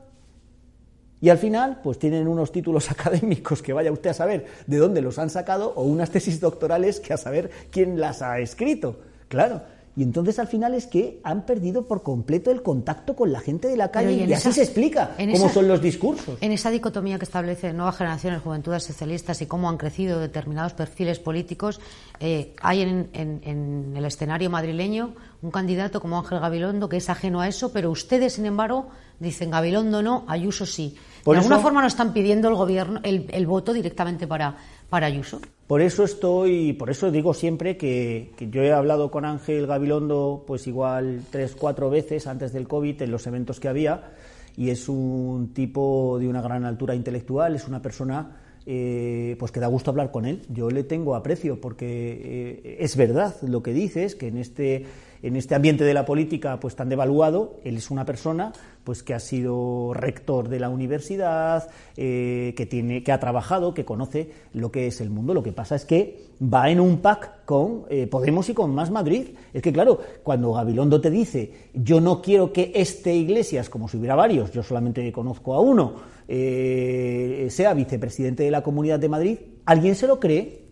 Y 1.21 1.29
al 1.29 1.37
final, 1.37 1.79
pues 1.83 1.97
tienen 1.97 2.27
unos 2.27 2.51
títulos 2.51 2.91
académicos 2.91 3.61
que 3.61 3.73
vaya 3.73 3.91
usted 3.91 4.09
a 4.09 4.15
saber 4.15 4.45
de 4.67 4.77
dónde 4.77 5.01
los 5.01 5.19
han 5.19 5.29
sacado 5.29 5.73
o 5.75 5.83
unas 5.83 6.09
tesis 6.09 6.39
doctorales 6.39 6.99
que 6.99 7.13
a 7.13 7.17
saber 7.17 7.51
quién 7.69 7.99
las 7.99 8.21
ha 8.21 8.39
escrito. 8.39 8.99
Claro, 9.27 9.61
y 9.97 10.03
entonces 10.03 10.39
al 10.39 10.47
final 10.47 10.73
es 10.73 10.87
que 10.87 11.21
han 11.23 11.45
perdido 11.45 11.87
por 11.87 12.03
completo 12.03 12.51
el 12.51 12.61
contacto 12.61 13.15
con 13.15 13.31
la 13.31 13.39
gente 13.39 13.69
de 13.69 13.77
la 13.77 13.91
calle 13.91 14.25
y, 14.25 14.33
así 14.33 14.51
se 14.51 14.63
explica 14.63 15.15
cómo 15.17 15.49
son 15.49 15.67
los 15.69 15.81
discursos. 15.81 16.37
En 16.41 16.51
esa 16.51 16.69
dicotomía 16.69 17.17
que 17.17 17.23
establece 17.23 17.71
Nueva 17.71 17.93
Generación, 17.93 18.39
Juventudes 18.39 18.83
Socialistas 18.83 19.41
y 19.41 19.45
cómo 19.45 19.69
han 19.69 19.77
crecido 19.77 20.19
determinados 20.19 20.73
perfiles 20.73 21.19
políticos, 21.19 21.79
eh, 22.19 22.53
hay 22.61 22.81
en, 22.81 23.93
el 23.95 24.05
escenario 24.05 24.49
madrileño 24.49 25.13
un 25.41 25.51
candidato 25.51 26.01
como 26.01 26.17
Ángel 26.17 26.39
Gabilondo 26.39 26.89
que 26.89 26.97
es 26.97 27.09
ajeno 27.09 27.39
a 27.39 27.47
eso, 27.47 27.71
pero 27.71 27.89
ustedes, 27.89 28.33
sin 28.33 28.45
embargo, 28.45 28.89
dicen 29.19 29.49
Gabilondo 29.49 30.01
no, 30.01 30.25
Ayuso 30.27 30.65
sí. 30.65 30.97
¿De 31.25 31.37
alguna 31.37 31.59
forma 31.59 31.81
no 31.81 31.87
están 31.87 32.13
pidiendo 32.13 32.49
el 32.49 32.55
gobierno 32.55 32.99
el, 33.03 33.47
voto 33.47 33.73
directamente 33.73 34.27
para, 34.27 34.57
para 34.89 35.07
Ayuso? 35.07 35.41
Por 35.67 35.81
eso 35.81 36.03
estoy, 36.03 36.73
por 36.73 36.91
eso 36.91 37.09
digo 37.09 37.33
siempre 37.33 37.75
que, 37.75 38.31
yo 38.51 38.61
he 38.61 38.71
hablado 38.71 39.09
con 39.09 39.25
Ángel 39.25 39.65
Gabilondo, 39.65 40.43
pues 40.45 40.67
igual 40.67 41.23
tres, 41.31 41.55
cuatro 41.55 41.89
veces 41.89 42.27
antes 42.27 42.53
del 42.53 42.67
COVID 42.67 43.01
en 43.01 43.11
los 43.11 43.25
eventos 43.25 43.59
que 43.59 43.67
había, 43.67 44.11
y 44.55 44.69
es 44.69 44.87
un 44.87 45.53
tipo 45.53 46.17
de 46.19 46.27
una 46.27 46.41
gran 46.41 46.65
altura 46.65 46.93
intelectual, 46.93 47.55
es 47.55 47.67
una 47.67 47.81
persona 47.81 48.37
eh, 48.67 49.35
pues 49.39 49.51
que 49.51 49.59
da 49.59 49.67
gusto 49.67 49.89
hablar 49.91 50.11
con 50.11 50.25
él. 50.25 50.43
Yo 50.49 50.69
le 50.69 50.83
tengo 50.83 51.15
aprecio 51.15 51.59
porque 51.59 52.61
eh, 52.63 52.77
es 52.79 52.95
verdad 52.95 53.35
lo 53.41 53.63
que 53.63 53.73
dices, 53.73 54.15
que 54.15 54.27
en 54.27 54.37
este, 54.37 54.85
en 55.25 55.35
este 55.35 55.55
ambiente 55.55 55.83
de 55.83 55.95
la 55.95 56.05
política 56.05 56.59
pues 56.59 56.75
tan 56.75 56.87
devaluado, 56.87 57.59
él 57.63 57.77
es 57.77 57.89
una 57.89 58.05
persona 58.05 58.53
pues 58.83 59.01
que 59.01 59.15
ha 59.15 59.19
sido 59.19 59.91
rector 59.95 60.49
de 60.49 60.59
la 60.59 60.69
universidad, 60.69 61.67
eh, 61.97 62.53
que, 62.55 62.67
tiene, 62.67 63.03
que 63.03 63.11
ha 63.11 63.19
trabajado, 63.19 63.73
que 63.73 63.85
conoce 63.85 64.29
lo 64.53 64.71
que 64.71 64.85
es 64.85 65.01
el 65.01 65.09
mundo. 65.09 65.33
Lo 65.33 65.41
que 65.41 65.51
pasa 65.51 65.75
es 65.75 65.83
que 65.83 66.27
va 66.41 66.69
en 66.69 66.79
un 66.79 66.99
pack 66.99 67.43
con 67.45 67.85
eh, 67.89 68.05
Podemos 68.05 68.47
y 68.49 68.53
con 68.53 68.75
Más 68.75 68.91
Madrid. 68.91 69.29
Es 69.51 69.63
que, 69.63 69.73
claro, 69.73 69.99
cuando 70.21 70.53
Gabilondo 70.53 71.01
te 71.01 71.09
dice, 71.09 71.69
yo 71.73 71.99
no 71.99 72.21
quiero 72.21 72.53
que 72.53 72.71
este 72.75 73.15
Iglesias, 73.15 73.67
como 73.67 73.87
si 73.87 73.97
hubiera 73.97 74.13
varios, 74.13 74.51
yo 74.51 74.61
solamente 74.61 75.11
conozco 75.11 75.55
a 75.55 75.59
uno, 75.59 75.95
eh, 76.27 77.47
sea 77.49 77.73
vicepresidente 77.73 78.43
de 78.43 78.51
la 78.51 78.61
Comunidad 78.61 78.99
de 78.99 79.09
Madrid, 79.09 79.37
¿alguien 79.65 79.95
se 79.95 80.05
lo 80.05 80.19
cree? 80.19 80.64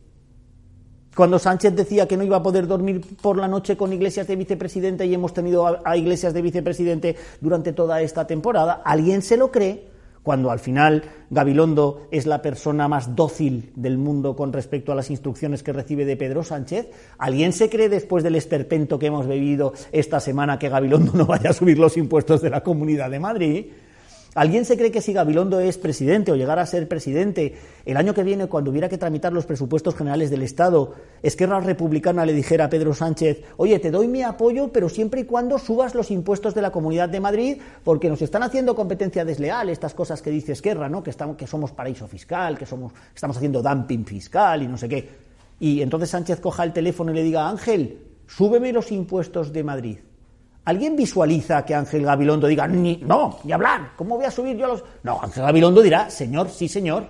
Cuando 1.16 1.38
Sánchez 1.38 1.76
decía 1.76 2.08
que 2.08 2.18
no 2.18 2.24
iba 2.24 2.38
a 2.38 2.44
poder 2.44 2.66
dormir 2.66 3.02
por 3.22 3.38
la 3.38 3.48
noche 3.48 3.78
con 3.78 3.94
Iglesias 3.94 4.28
de 4.28 4.36
vicepresidente 4.36 5.06
y 5.06 5.14
hemos 5.14 5.34
tenido 5.34 5.82
a, 5.86 5.96
Iglesias 5.96 6.34
de 6.34 6.42
vicepresidente 6.42 7.16
durante 7.40 7.72
toda 7.72 8.02
esta 8.02 8.26
temporada, 8.26 8.82
¿alguien 8.84 9.22
se 9.22 9.38
lo 9.38 9.52
cree? 9.52 9.94
Cuando 10.24 10.50
al 10.50 10.60
final 10.60 11.04
Gabilondo 11.30 12.08
es 12.10 12.26
la 12.26 12.42
persona 12.42 12.88
más 12.88 13.16
dócil 13.16 13.72
del 13.76 13.98
mundo 13.98 14.36
con 14.36 14.54
respecto 14.54 14.92
a 14.92 14.96
las 14.96 15.12
instrucciones 15.12 15.62
que 15.62 15.74
recibe 15.74 16.06
de 16.06 16.18
Pedro 16.18 16.44
Sánchez, 16.44 16.90
¿alguien 17.18 17.54
se 17.54 17.70
cree 17.70 17.90
después 17.90 18.24
del 18.24 18.36
esperpento 18.36 18.98
que 18.98 19.08
hemos 19.08 19.28
bebido 19.28 19.74
esta 19.92 20.20
semana 20.20 20.58
que 20.58 20.70
Gabilondo 20.70 21.12
no 21.16 21.26
vaya 21.26 21.52
a 21.52 21.54
subir 21.54 21.78
los 21.78 21.98
impuestos 21.98 22.42
de 22.42 22.50
la 22.50 22.64
Comunidad 22.64 23.12
de 23.12 23.20
Madrid? 23.20 23.66
¿Alguien 24.36 24.66
se 24.66 24.78
cree 24.78 24.92
que 24.92 25.02
si 25.02 25.14
Gabilondo 25.14 25.60
es 25.60 25.78
presidente 25.78 26.32
o 26.32 26.36
llegara 26.36 26.64
a 26.64 26.66
ser 26.66 26.88
presidente, 26.88 27.56
el 27.86 27.98
año 27.98 28.16
que 28.16 28.24
viene, 28.24 28.48
cuando 28.48 28.72
hubiera 28.72 28.90
que 28.90 28.98
tramitar 28.98 29.32
los 29.32 29.46
presupuestos 29.46 29.96
generales 29.96 30.32
del 30.32 30.42
Estado, 30.42 30.96
Esquerra 31.22 31.60
Republicana 31.60 32.26
le 32.26 32.34
dijera 32.34 32.66
a 32.66 32.70
Pedro 32.70 32.96
Sánchez, 32.96 33.44
oye, 33.58 33.78
te 33.78 33.92
doy 33.92 34.08
mi 34.08 34.24
apoyo, 34.24 34.72
pero 34.74 34.90
siempre 34.90 35.22
y 35.22 35.26
cuando 35.26 35.60
subas 35.60 35.94
los 35.94 36.10
impuestos 36.10 36.56
de 36.56 36.64
la 36.64 36.72
Comunidad 36.72 37.10
de 37.10 37.20
Madrid, 37.20 37.62
porque 37.84 38.10
nos 38.10 38.24
están 38.24 38.42
haciendo 38.42 38.76
competencia 38.76 39.24
desleal, 39.24 39.70
estas 39.70 39.94
cosas 39.94 40.24
que 40.24 40.32
dice 40.32 40.54
Esquerra, 40.54 40.90
¿no? 40.90 41.04
que, 41.04 41.12
estamos, 41.12 41.38
que 41.38 41.46
somos 41.46 41.72
paraíso 41.72 42.08
fiscal, 42.08 42.58
que 42.58 42.66
somos, 42.66 42.92
estamos 43.14 43.38
haciendo 43.38 43.62
dumping 43.62 44.04
fiscal 44.04 44.64
y 44.64 44.68
no 44.68 44.78
sé 44.78 44.90
qué. 44.90 45.10
Y 45.60 45.82
entonces 45.84 46.10
Sánchez 46.10 46.40
coja 46.40 46.64
el 46.64 46.74
teléfono 46.74 47.12
y 47.12 47.16
le 47.16 47.24
diga, 47.24 47.48
Ángel, 47.48 48.00
súbeme 48.26 48.74
los 48.74 48.92
impuestos 48.92 49.54
de 49.54 49.64
Madrid. 49.64 49.98
¿Alguien 50.66 50.96
visualiza 50.96 51.66
que 51.66 51.76
Ángel 51.76 52.06
Gabilondo 52.06 52.48
diga, 52.48 52.68
ni, 52.68 52.98
no, 52.98 53.40
ni 53.44 53.52
hablar, 53.52 53.92
¿cómo 53.98 54.16
voy 54.16 54.26
a 54.26 54.32
subir 54.32 54.56
yo 54.56 54.66
a 54.66 54.70
los...? 54.70 54.84
No, 55.04 55.20
Ángel 55.22 55.44
Gabilondo 55.44 55.82
dirá, 55.82 56.10
señor, 56.10 56.50
sí, 56.50 56.70
señor, 56.70 57.08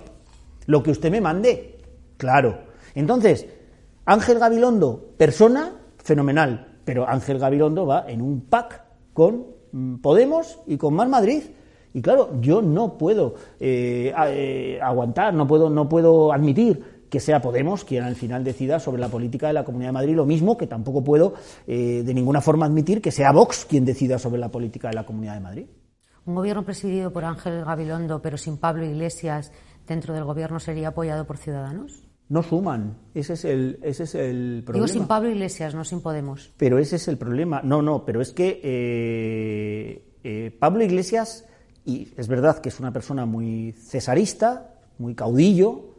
lo 0.66 0.82
que 0.82 0.92
usted 0.92 1.12
me 1.12 1.22
mande. 1.22 1.80
Claro. 2.18 2.58
Entonces, 2.96 3.46
Ángel 4.06 4.40
Gabilondo, 4.40 5.14
persona, 5.18 5.74
fenomenal, 5.98 6.80
pero 6.84 7.08
Ángel 7.08 7.38
Gabilondo 7.38 7.86
va 7.86 8.06
en 8.08 8.22
un 8.22 8.42
pack 8.42 8.84
con 9.14 9.46
mm, 9.72 9.96
Podemos 9.98 10.60
y 10.66 10.78
con 10.78 10.96
Más 10.96 11.08
Madrid. 11.08 11.44
Y 11.94 12.02
claro, 12.02 12.32
yo 12.42 12.62
no 12.64 12.98
puedo 12.98 13.36
eh, 13.60 14.12
eh, 14.30 14.80
aguantar, 14.82 15.32
no 15.34 15.48
puedo, 15.48 15.70
no 15.70 15.88
puedo 15.88 16.34
admitir 16.34 16.93
que 17.14 17.20
sea 17.20 17.44
Podemos 17.44 17.86
quien 17.86 18.04
al 18.04 18.16
final 18.16 18.44
decida 18.44 18.80
sobre 18.80 19.00
la 19.00 19.08
política 19.08 19.46
de 19.46 19.54
la 19.54 19.64
Comunidad 19.64 19.90
de 19.90 19.94
Madrid, 19.94 20.16
lo 20.16 20.26
mismo 20.26 20.58
que 20.58 20.66
tampoco 20.66 21.04
puedo 21.04 21.36
eh, 21.68 22.02
de 22.04 22.12
ninguna 22.12 22.42
forma 22.42 22.66
admitir 22.66 23.04
que 23.04 23.12
sea 23.12 23.32
Vox 23.32 23.66
quien 23.70 23.86
decida 23.86 24.18
sobre 24.18 24.40
la 24.40 24.50
política 24.50 24.88
de 24.88 24.96
la 24.96 25.06
Comunidad 25.06 25.36
de 25.36 25.40
Madrid. 25.40 25.66
Un 26.26 26.34
gobierno 26.34 26.66
presidido 26.66 27.14
por 27.14 27.24
Ángel 27.24 27.64
Gabilondo, 27.66 28.20
pero 28.20 28.36
sin 28.36 28.58
Pablo 28.58 28.84
Iglesias 28.84 29.52
dentro 29.88 30.16
del 30.16 30.24
gobierno, 30.24 30.60
sería 30.60 30.88
apoyado 30.88 31.28
por 31.28 31.38
Ciudadanos? 31.38 32.02
No 32.30 32.42
suman, 32.42 32.98
ese 33.14 33.34
es 33.34 33.46
el, 33.46 33.78
ese 33.84 34.06
es 34.06 34.16
el 34.16 34.64
problema. 34.66 34.88
Digo 34.88 35.00
sin 35.00 35.08
Pablo 35.08 35.30
Iglesias, 35.30 35.76
no 35.76 35.84
sin 35.84 36.02
Podemos. 36.02 36.52
Pero 36.58 36.80
ese 36.80 36.96
es 36.96 37.08
el 37.08 37.20
problema. 37.20 37.62
No, 37.64 37.84
no, 37.84 38.06
pero 38.06 38.22
es 38.22 38.34
que 38.34 38.60
eh, 38.64 40.18
eh, 40.24 40.58
Pablo 40.58 40.84
Iglesias, 40.84 41.46
y 41.86 42.08
es 42.18 42.28
verdad 42.28 42.58
que 42.58 42.70
es 42.70 42.80
una 42.80 42.92
persona 42.92 43.28
muy 43.28 43.74
cesarista, 43.74 44.80
muy 44.98 45.14
caudillo, 45.14 45.93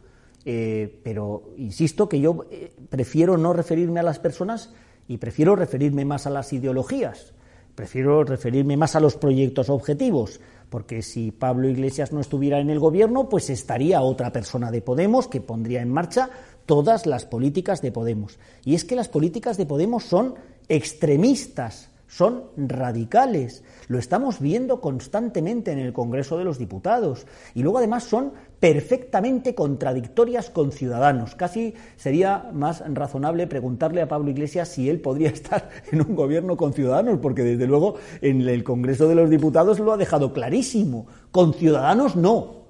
eh, 0.45 1.01
pero 1.03 1.55
insisto 1.57 2.09
que 2.09 2.21
yo 2.21 2.45
eh, 2.51 2.73
prefiero 2.91 3.37
no 3.37 3.53
referirme 3.53 4.01
a 4.01 4.03
las 4.05 4.19
personas 4.19 4.73
y 5.09 5.17
prefiero 5.19 5.57
referirme 5.57 6.05
más 6.05 6.27
a 6.27 6.31
las 6.31 6.53
ideologías, 6.53 7.33
prefiero 7.75 8.25
referirme 8.25 8.77
más 8.77 8.95
a 8.95 9.01
los 9.01 9.17
proyectos 9.17 9.71
objetivos, 9.71 10.41
porque 10.71 11.03
si 11.03 11.31
Pablo 11.31 11.69
Iglesias 11.69 12.13
no 12.13 12.21
estuviera 12.21 12.59
en 12.61 12.71
el 12.71 12.79
gobierno, 12.79 13.29
pues 13.29 13.49
estaría 13.49 14.03
otra 14.03 14.33
persona 14.33 14.71
de 14.71 14.83
Podemos 14.83 15.29
que 15.29 15.41
pondría 15.41 15.83
en 15.83 15.91
marcha 15.91 16.31
todas 16.67 17.07
las 17.07 17.27
políticas 17.27 17.81
de 17.83 17.93
Podemos. 17.93 18.39
Y 18.65 18.75
es 18.75 18.85
que 18.85 18.97
las 18.97 19.09
políticas 19.09 19.57
de 19.57 19.67
Podemos 19.67 20.05
son 20.05 20.35
extremistas, 20.69 21.91
son 22.07 22.45
radicales. 22.57 23.65
Lo 23.89 23.99
estamos 23.99 24.41
viendo 24.41 24.81
constantemente 24.81 25.73
en 25.73 25.79
el 25.79 25.93
Congreso 25.93 26.39
de 26.39 26.45
los 26.45 26.59
Diputados. 26.59 27.27
Y 27.55 27.63
luego 27.63 27.79
además 27.79 28.05
son 28.05 28.33
perfectamente 28.61 29.55
contradictorias 29.55 30.51
con 30.51 30.73
Ciudadanos. 30.73 31.35
Casi 31.35 31.75
sería 31.97 32.51
más 32.53 32.83
razonable 32.93 33.47
preguntarle 33.47 34.03
a 34.03 34.09
Pablo 34.09 34.31
Iglesias 34.31 34.69
si 34.69 34.89
él 34.89 35.01
podría 35.01 35.29
estar 35.31 35.71
en 35.91 36.01
un 36.01 36.15
gobierno 36.15 36.57
con 36.57 36.73
Ciudadanos, 36.73 37.19
porque 37.21 37.43
desde 37.43 37.67
luego 37.67 37.97
en 38.21 38.41
el 38.43 38.65
Congreso 38.65 39.09
de 39.09 39.15
los 39.15 39.31
Diputados 39.31 39.79
lo 39.81 39.93
ha 39.93 39.97
dejado 39.97 40.33
clarísimo. 40.33 41.07
Con 41.31 41.55
Ciudadanos 41.55 42.17
no. 42.17 42.64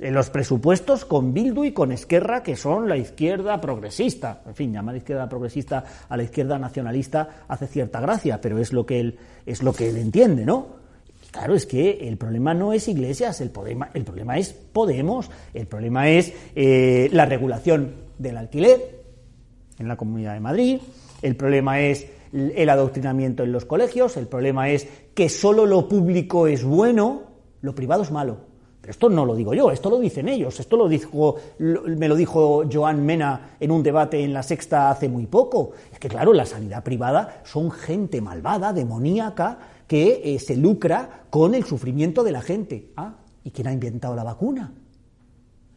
En 0.00 0.14
los 0.14 0.30
presupuestos 0.30 1.04
con 1.04 1.34
Bildu 1.34 1.64
y 1.64 1.72
con 1.72 1.90
Esquerra, 1.90 2.42
que 2.42 2.54
son 2.54 2.88
la 2.88 2.96
izquierda 2.96 3.60
progresista. 3.60 4.42
En 4.46 4.54
fin, 4.54 4.72
llamar 4.72 4.96
izquierda 4.96 5.28
progresista 5.28 5.84
a 6.08 6.16
la 6.16 6.22
izquierda 6.22 6.56
nacionalista 6.56 7.44
hace 7.48 7.66
cierta 7.66 8.00
gracia, 8.00 8.40
pero 8.40 8.58
es 8.58 8.72
lo 8.72 8.86
que 8.86 9.00
él, 9.00 9.18
es 9.44 9.62
lo 9.62 9.72
que 9.72 9.88
él 9.88 9.96
entiende, 9.96 10.44
¿no? 10.44 10.78
Claro, 11.32 11.54
es 11.54 11.66
que 11.66 12.08
el 12.08 12.16
problema 12.16 12.54
no 12.54 12.72
es 12.72 12.88
Iglesias, 12.88 13.40
el 13.40 13.50
problema, 13.50 13.90
el 13.92 14.04
problema 14.04 14.38
es 14.38 14.52
Podemos, 14.52 15.30
el 15.52 15.66
problema 15.66 16.08
es 16.08 16.32
eh, 16.54 17.10
la 17.12 17.26
regulación 17.26 17.92
del 18.18 18.38
alquiler 18.38 19.02
en 19.78 19.88
la 19.88 19.96
Comunidad 19.96 20.34
de 20.34 20.40
Madrid, 20.40 20.80
el 21.22 21.36
problema 21.36 21.80
es 21.80 22.06
el 22.32 22.68
adoctrinamiento 22.68 23.42
en 23.42 23.52
los 23.52 23.64
colegios, 23.64 24.16
el 24.16 24.26
problema 24.26 24.70
es 24.70 24.86
que 25.14 25.28
solo 25.28 25.66
lo 25.66 25.88
público 25.88 26.46
es 26.46 26.64
bueno, 26.64 27.22
lo 27.60 27.74
privado 27.74 28.02
es 28.02 28.10
malo. 28.10 28.47
Esto 28.88 29.10
no 29.10 29.26
lo 29.26 29.36
digo 29.36 29.52
yo, 29.52 29.70
esto 29.70 29.90
lo 29.90 29.98
dicen 29.98 30.28
ellos, 30.28 30.58
esto 30.58 30.76
lo 30.76 30.88
dijo, 30.88 31.36
me 31.58 32.08
lo 32.08 32.16
dijo 32.16 32.64
Joan 32.72 33.04
Mena 33.04 33.50
en 33.60 33.70
un 33.70 33.82
debate 33.82 34.24
en 34.24 34.32
la 34.32 34.42
Sexta 34.42 34.90
hace 34.90 35.08
muy 35.08 35.26
poco. 35.26 35.72
Es 35.92 35.98
que 35.98 36.08
claro, 36.08 36.32
la 36.32 36.46
sanidad 36.46 36.82
privada 36.82 37.42
son 37.44 37.70
gente 37.70 38.22
malvada, 38.22 38.72
demoníaca, 38.72 39.58
que 39.86 40.22
eh, 40.24 40.38
se 40.38 40.56
lucra 40.56 41.24
con 41.28 41.54
el 41.54 41.64
sufrimiento 41.64 42.24
de 42.24 42.32
la 42.32 42.40
gente. 42.40 42.92
Ah, 42.96 43.14
¿y 43.44 43.50
quién 43.50 43.66
ha 43.66 43.72
inventado 43.72 44.14
la 44.16 44.24
vacuna? 44.24 44.72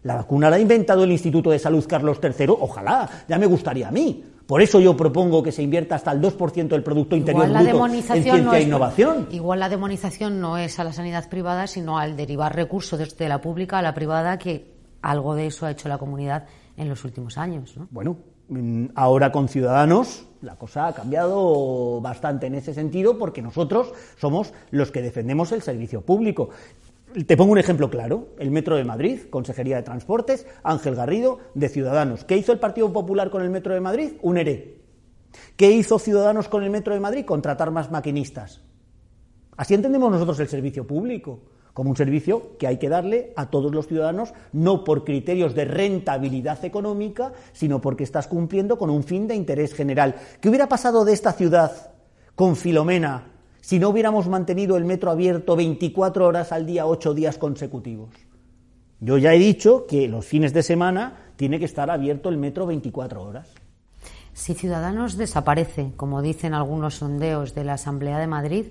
La 0.04 0.16
vacuna 0.16 0.50
la 0.50 0.56
ha 0.56 0.60
inventado 0.60 1.04
el 1.04 1.12
Instituto 1.12 1.52
de 1.52 1.60
Salud 1.60 1.86
Carlos 1.88 2.20
III, 2.24 2.48
ojalá, 2.60 3.10
ya 3.28 3.38
me 3.38 3.46
gustaría 3.46 3.90
a 3.90 3.92
mí. 3.92 4.24
Por 4.52 4.62
eso 4.62 4.82
yo 4.82 4.98
propongo 4.98 5.42
que 5.42 5.54
se 5.54 5.64
invierta 5.64 5.96
hasta 5.96 6.12
el 6.12 6.20
2% 6.20 6.68
del 6.68 6.84
Producto 6.84 7.16
Interior 7.16 7.48
Bruto 7.48 7.86
en 7.86 8.04
ciencia 8.04 8.58
e 8.58 8.64
innovación. 8.64 9.30
Igual 9.32 9.62
la 9.62 9.70
demonización 9.70 10.42
no 10.42 10.58
es 10.58 10.78
a 10.78 10.84
la 10.84 10.92
sanidad 10.92 11.30
privada, 11.30 11.68
sino 11.68 11.98
al 11.98 12.18
derivar 12.18 12.54
recursos 12.54 13.00
desde 13.00 13.30
la 13.30 13.40
pública 13.40 13.80
a 13.80 13.82
la 13.82 13.94
privada, 13.94 14.38
que 14.38 14.74
algo 15.02 15.36
de 15.36 15.46
eso 15.46 15.66
ha 15.66 15.72
hecho 15.72 15.88
la 15.88 15.98
comunidad 15.98 16.48
en 16.76 16.90
los 16.90 17.06
últimos 17.06 17.38
años. 17.38 17.78
¿no? 17.78 17.88
Bueno, 17.92 18.18
mm, 18.50 18.88
ahora 18.94 19.32
con 19.32 19.48
Ciudadanos 19.48 20.28
la 20.42 20.58
cosa 20.58 20.88
ha 20.88 20.94
cambiado 20.94 22.02
bastante 22.02 22.48
en 22.48 22.56
ese 22.56 22.74
sentido 22.74 23.18
porque 23.18 23.42
nosotros 23.42 23.94
somos 24.18 24.54
los 24.70 24.92
que 24.92 25.02
defendemos 25.02 25.54
el 25.54 25.62
servicio 25.62 26.02
público. 26.02 26.50
Te 27.12 27.36
pongo 27.36 27.52
un 27.52 27.58
ejemplo 27.58 27.90
claro, 27.90 28.30
el 28.40 28.52
Metro 28.52 28.78
de 28.78 28.86
Madrid, 28.86 29.22
Consejería 29.30 29.76
de 29.76 29.84
Transportes, 29.84 30.48
Ángel 30.64 30.96
Garrido, 30.96 31.40
de 31.56 31.68
Ciudadanos. 31.68 32.24
¿Qué 32.24 32.38
hizo 32.38 32.54
el 32.54 32.60
Partido 32.60 32.94
Popular 32.94 33.30
con 33.30 33.42
el 33.42 33.50
Metro 33.50 33.74
de 33.74 33.82
Madrid? 33.82 34.14
Un 34.22 34.38
ERE. 34.38 34.82
¿Qué 35.58 35.72
hizo 35.72 36.00
Ciudadanos 36.00 36.48
con 36.48 36.64
el 36.64 36.70
Metro 36.70 36.94
de 36.94 37.00
Madrid? 37.00 37.26
Contratar 37.26 37.72
más 37.72 37.92
maquinistas. 37.92 38.62
Así 39.58 39.74
entendemos 39.74 40.12
nosotros 40.12 40.40
el 40.40 40.48
servicio 40.48 40.88
público 40.88 41.42
como 41.74 41.90
un 41.90 41.96
servicio 41.96 42.58
que 42.58 42.68
hay 42.68 42.78
que 42.78 42.90
darle 42.90 43.34
a 43.36 43.50
todos 43.50 43.74
los 43.74 43.88
ciudadanos, 43.88 44.34
no 44.52 44.84
por 44.84 45.04
criterios 45.04 45.56
de 45.56 45.66
rentabilidad 45.66 46.64
económica, 46.66 47.34
sino 47.54 47.80
porque 47.80 48.04
estás 48.04 48.28
cumpliendo 48.28 48.78
con 48.78 48.90
un 48.90 49.04
fin 49.04 49.28
de 49.28 49.36
interés 49.36 49.74
general. 49.74 50.16
¿Qué 50.42 50.50
hubiera 50.50 50.68
pasado 50.68 51.06
de 51.06 51.14
esta 51.14 51.32
ciudad 51.32 51.94
con 52.36 52.56
Filomena 52.56 53.31
si 53.62 53.80
no 53.80 53.90
hubiéramos 53.90 54.28
mantenido 54.28 54.76
el 54.76 54.86
metro 54.86 55.12
abierto 55.12 55.56
24 55.56 56.28
horas 56.28 56.52
al 56.52 56.66
día, 56.66 56.86
8 56.86 57.14
días 57.14 57.38
consecutivos? 57.38 58.10
Yo 59.00 59.18
ya 59.18 59.34
he 59.34 59.40
dicho 59.40 59.88
que 59.88 60.08
los 60.08 60.26
fines 60.26 60.54
de 60.54 60.62
semana 60.62 61.32
tiene 61.36 61.58
que 61.58 61.66
estar 61.66 61.90
abierto 61.90 62.30
el 62.30 62.38
metro 62.38 62.66
24 62.66 63.24
horas. 63.24 63.52
Si 64.34 64.54
Ciudadanos 64.54 65.18
desaparece, 65.18 65.92
como 65.98 66.22
dicen 66.22 66.54
algunos 66.54 66.96
sondeos 66.96 67.56
de 67.56 67.64
la 67.64 67.74
Asamblea 67.74 68.20
de 68.20 68.28
Madrid, 68.28 68.66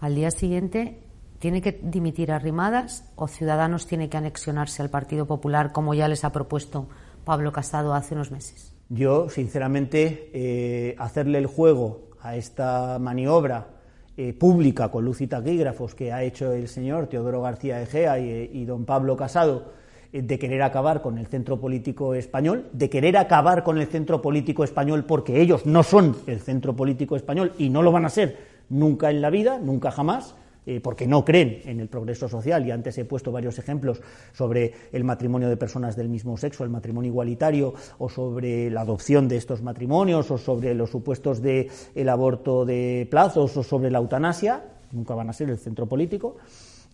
al 0.00 0.14
día 0.14 0.30
siguiente 0.30 1.00
tiene 1.38 1.62
que 1.62 1.78
dimitir 1.82 2.32
Arrimadas 2.32 3.04
o 3.14 3.28
Ciudadanos 3.28 3.86
tiene 3.86 4.08
que 4.08 4.16
anexionarse 4.16 4.82
al 4.82 4.90
Partido 4.90 5.26
Popular, 5.26 5.72
como 5.72 5.94
ya 5.94 6.08
les 6.08 6.24
ha 6.24 6.32
propuesto 6.32 6.88
Pablo 7.24 7.52
Casado 7.52 7.94
hace 7.94 8.14
unos 8.14 8.30
meses. 8.30 8.72
Yo, 8.88 9.28
sinceramente, 9.28 10.30
eh, 10.32 10.94
hacerle 10.98 11.38
el 11.38 11.46
juego 11.46 12.10
a 12.20 12.36
esta 12.36 12.98
maniobra 12.98 13.75
eh, 14.16 14.32
pública 14.32 14.90
con 14.90 15.04
luz 15.04 15.20
y 15.20 15.26
taquígrafos 15.26 15.94
que 15.94 16.12
ha 16.12 16.22
hecho 16.22 16.52
el 16.52 16.68
señor 16.68 17.06
Teodoro 17.06 17.42
García 17.42 17.82
Egea 17.82 18.18
y, 18.18 18.50
y 18.52 18.64
don 18.64 18.84
Pablo 18.84 19.16
Casado 19.16 19.72
eh, 20.12 20.22
de 20.22 20.38
querer 20.38 20.62
acabar 20.62 21.02
con 21.02 21.18
el 21.18 21.26
centro 21.26 21.60
político 21.60 22.14
español, 22.14 22.66
de 22.72 22.88
querer 22.88 23.16
acabar 23.16 23.62
con 23.62 23.78
el 23.78 23.86
centro 23.86 24.22
político 24.22 24.64
español 24.64 25.04
porque 25.04 25.40
ellos 25.40 25.66
no 25.66 25.82
son 25.82 26.16
el 26.26 26.40
centro 26.40 26.74
político 26.74 27.16
español 27.16 27.52
y 27.58 27.68
no 27.68 27.82
lo 27.82 27.92
van 27.92 28.04
a 28.04 28.08
ser 28.08 28.38
nunca 28.68 29.10
en 29.10 29.20
la 29.20 29.30
vida, 29.30 29.58
nunca 29.58 29.90
jamás, 29.90 30.34
eh, 30.66 30.80
porque 30.80 31.06
no 31.06 31.24
creen 31.24 31.62
en 31.64 31.80
el 31.80 31.88
progreso 31.88 32.28
social, 32.28 32.66
y 32.66 32.72
antes 32.72 32.98
he 32.98 33.04
puesto 33.04 33.30
varios 33.30 33.58
ejemplos 33.58 34.02
sobre 34.32 34.72
el 34.92 35.04
matrimonio 35.04 35.48
de 35.48 35.56
personas 35.56 35.96
del 35.96 36.08
mismo 36.08 36.36
sexo, 36.36 36.64
el 36.64 36.70
matrimonio 36.70 37.10
igualitario, 37.10 37.72
o 37.98 38.08
sobre 38.08 38.68
la 38.70 38.80
adopción 38.80 39.28
de 39.28 39.36
estos 39.36 39.62
matrimonios, 39.62 40.30
o 40.30 40.38
sobre 40.38 40.74
los 40.74 40.90
supuestos 40.90 41.40
del 41.40 41.70
el 41.94 42.08
aborto 42.08 42.64
de 42.64 43.06
plazos, 43.10 43.56
o 43.56 43.62
sobre 43.62 43.90
la 43.90 43.98
eutanasia, 43.98 44.64
nunca 44.92 45.14
van 45.14 45.30
a 45.30 45.32
ser 45.32 45.50
el 45.50 45.58
centro 45.58 45.86
político. 45.86 46.36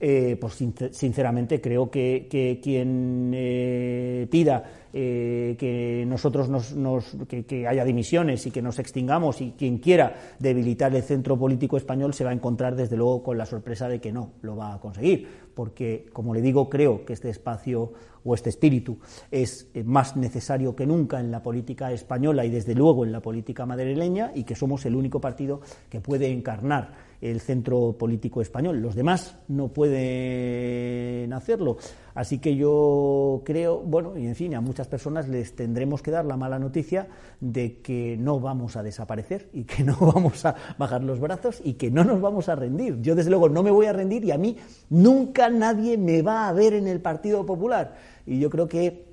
Eh, 0.04 0.36
pues 0.40 0.54
sinceramente 0.90 1.60
creo 1.60 1.88
que, 1.88 2.58
quien 2.60 3.30
eh, 3.32 4.26
pida 4.28 4.81
eh, 4.92 5.56
que 5.58 6.04
nosotros 6.06 6.48
nos, 6.48 7.16
que, 7.26 7.66
haya 7.66 7.84
dimisiones 7.84 8.46
y 8.46 8.50
que 8.50 8.62
nos 8.62 8.78
extingamos 8.78 9.40
y 9.40 9.52
quien 9.52 9.78
quiera 9.78 10.14
debilitar 10.38 10.94
el 10.94 11.02
centro 11.02 11.38
político 11.38 11.76
español 11.76 12.14
se 12.14 12.24
va 12.24 12.30
a 12.30 12.34
encontrar 12.34 12.76
desde 12.76 12.96
luego 12.96 13.22
con 13.22 13.38
la 13.38 13.46
sorpresa 13.46 13.88
de 13.88 14.00
que 14.00 14.12
no 14.12 14.32
lo 14.42 14.56
va 14.56 14.74
a 14.74 14.80
conseguir, 14.80 15.26
porque 15.54 16.06
como 16.12 16.34
le 16.34 16.42
digo 16.42 16.68
creo 16.68 17.04
que 17.04 17.14
este 17.14 17.30
espacio 17.30 17.92
o 18.24 18.34
este 18.34 18.50
espíritu 18.50 18.98
es 19.30 19.68
más 19.84 20.16
necesario 20.16 20.76
que 20.76 20.86
nunca 20.86 21.20
en 21.20 21.30
la 21.30 21.42
política 21.42 21.90
española 21.92 22.44
y 22.44 22.50
desde 22.50 22.74
luego 22.74 23.04
en 23.04 23.12
la 23.12 23.20
política 23.20 23.66
madrileña 23.66 24.32
y 24.34 24.44
que 24.44 24.54
somos 24.54 24.84
el 24.86 24.94
único 24.94 25.20
partido 25.20 25.60
que 25.88 26.00
puede 26.00 26.30
encarnar 26.30 27.11
el 27.22 27.40
centro 27.40 27.96
político 27.96 28.42
español. 28.42 28.80
Los 28.80 28.96
demás 28.96 29.36
no 29.46 29.68
pueden 29.68 31.32
hacerlo. 31.32 31.78
Así 32.14 32.38
que 32.38 32.56
yo 32.56 33.42
creo, 33.44 33.78
bueno, 33.78 34.18
y 34.18 34.26
en 34.26 34.34
fin, 34.34 34.54
a 34.54 34.60
muchas 34.60 34.88
personas 34.88 35.28
les 35.28 35.54
tendremos 35.54 36.02
que 36.02 36.10
dar 36.10 36.24
la 36.26 36.36
mala 36.36 36.58
noticia 36.58 37.06
de 37.40 37.80
que 37.80 38.16
no 38.18 38.40
vamos 38.40 38.76
a 38.76 38.82
desaparecer 38.82 39.48
y 39.52 39.64
que 39.64 39.84
no 39.84 39.96
vamos 40.00 40.44
a 40.44 40.56
bajar 40.76 41.02
los 41.04 41.20
brazos 41.20 41.62
y 41.64 41.74
que 41.74 41.90
no 41.92 42.02
nos 42.02 42.20
vamos 42.20 42.48
a 42.48 42.56
rendir. 42.56 43.00
Yo, 43.00 43.14
desde 43.14 43.30
luego, 43.30 43.48
no 43.48 43.62
me 43.62 43.70
voy 43.70 43.86
a 43.86 43.92
rendir 43.92 44.24
y 44.24 44.32
a 44.32 44.38
mí 44.38 44.58
nunca 44.90 45.48
nadie 45.48 45.96
me 45.96 46.22
va 46.22 46.48
a 46.48 46.52
ver 46.52 46.74
en 46.74 46.88
el 46.88 47.00
Partido 47.00 47.46
Popular. 47.46 47.94
Y 48.26 48.40
yo 48.40 48.50
creo 48.50 48.66
que 48.66 49.11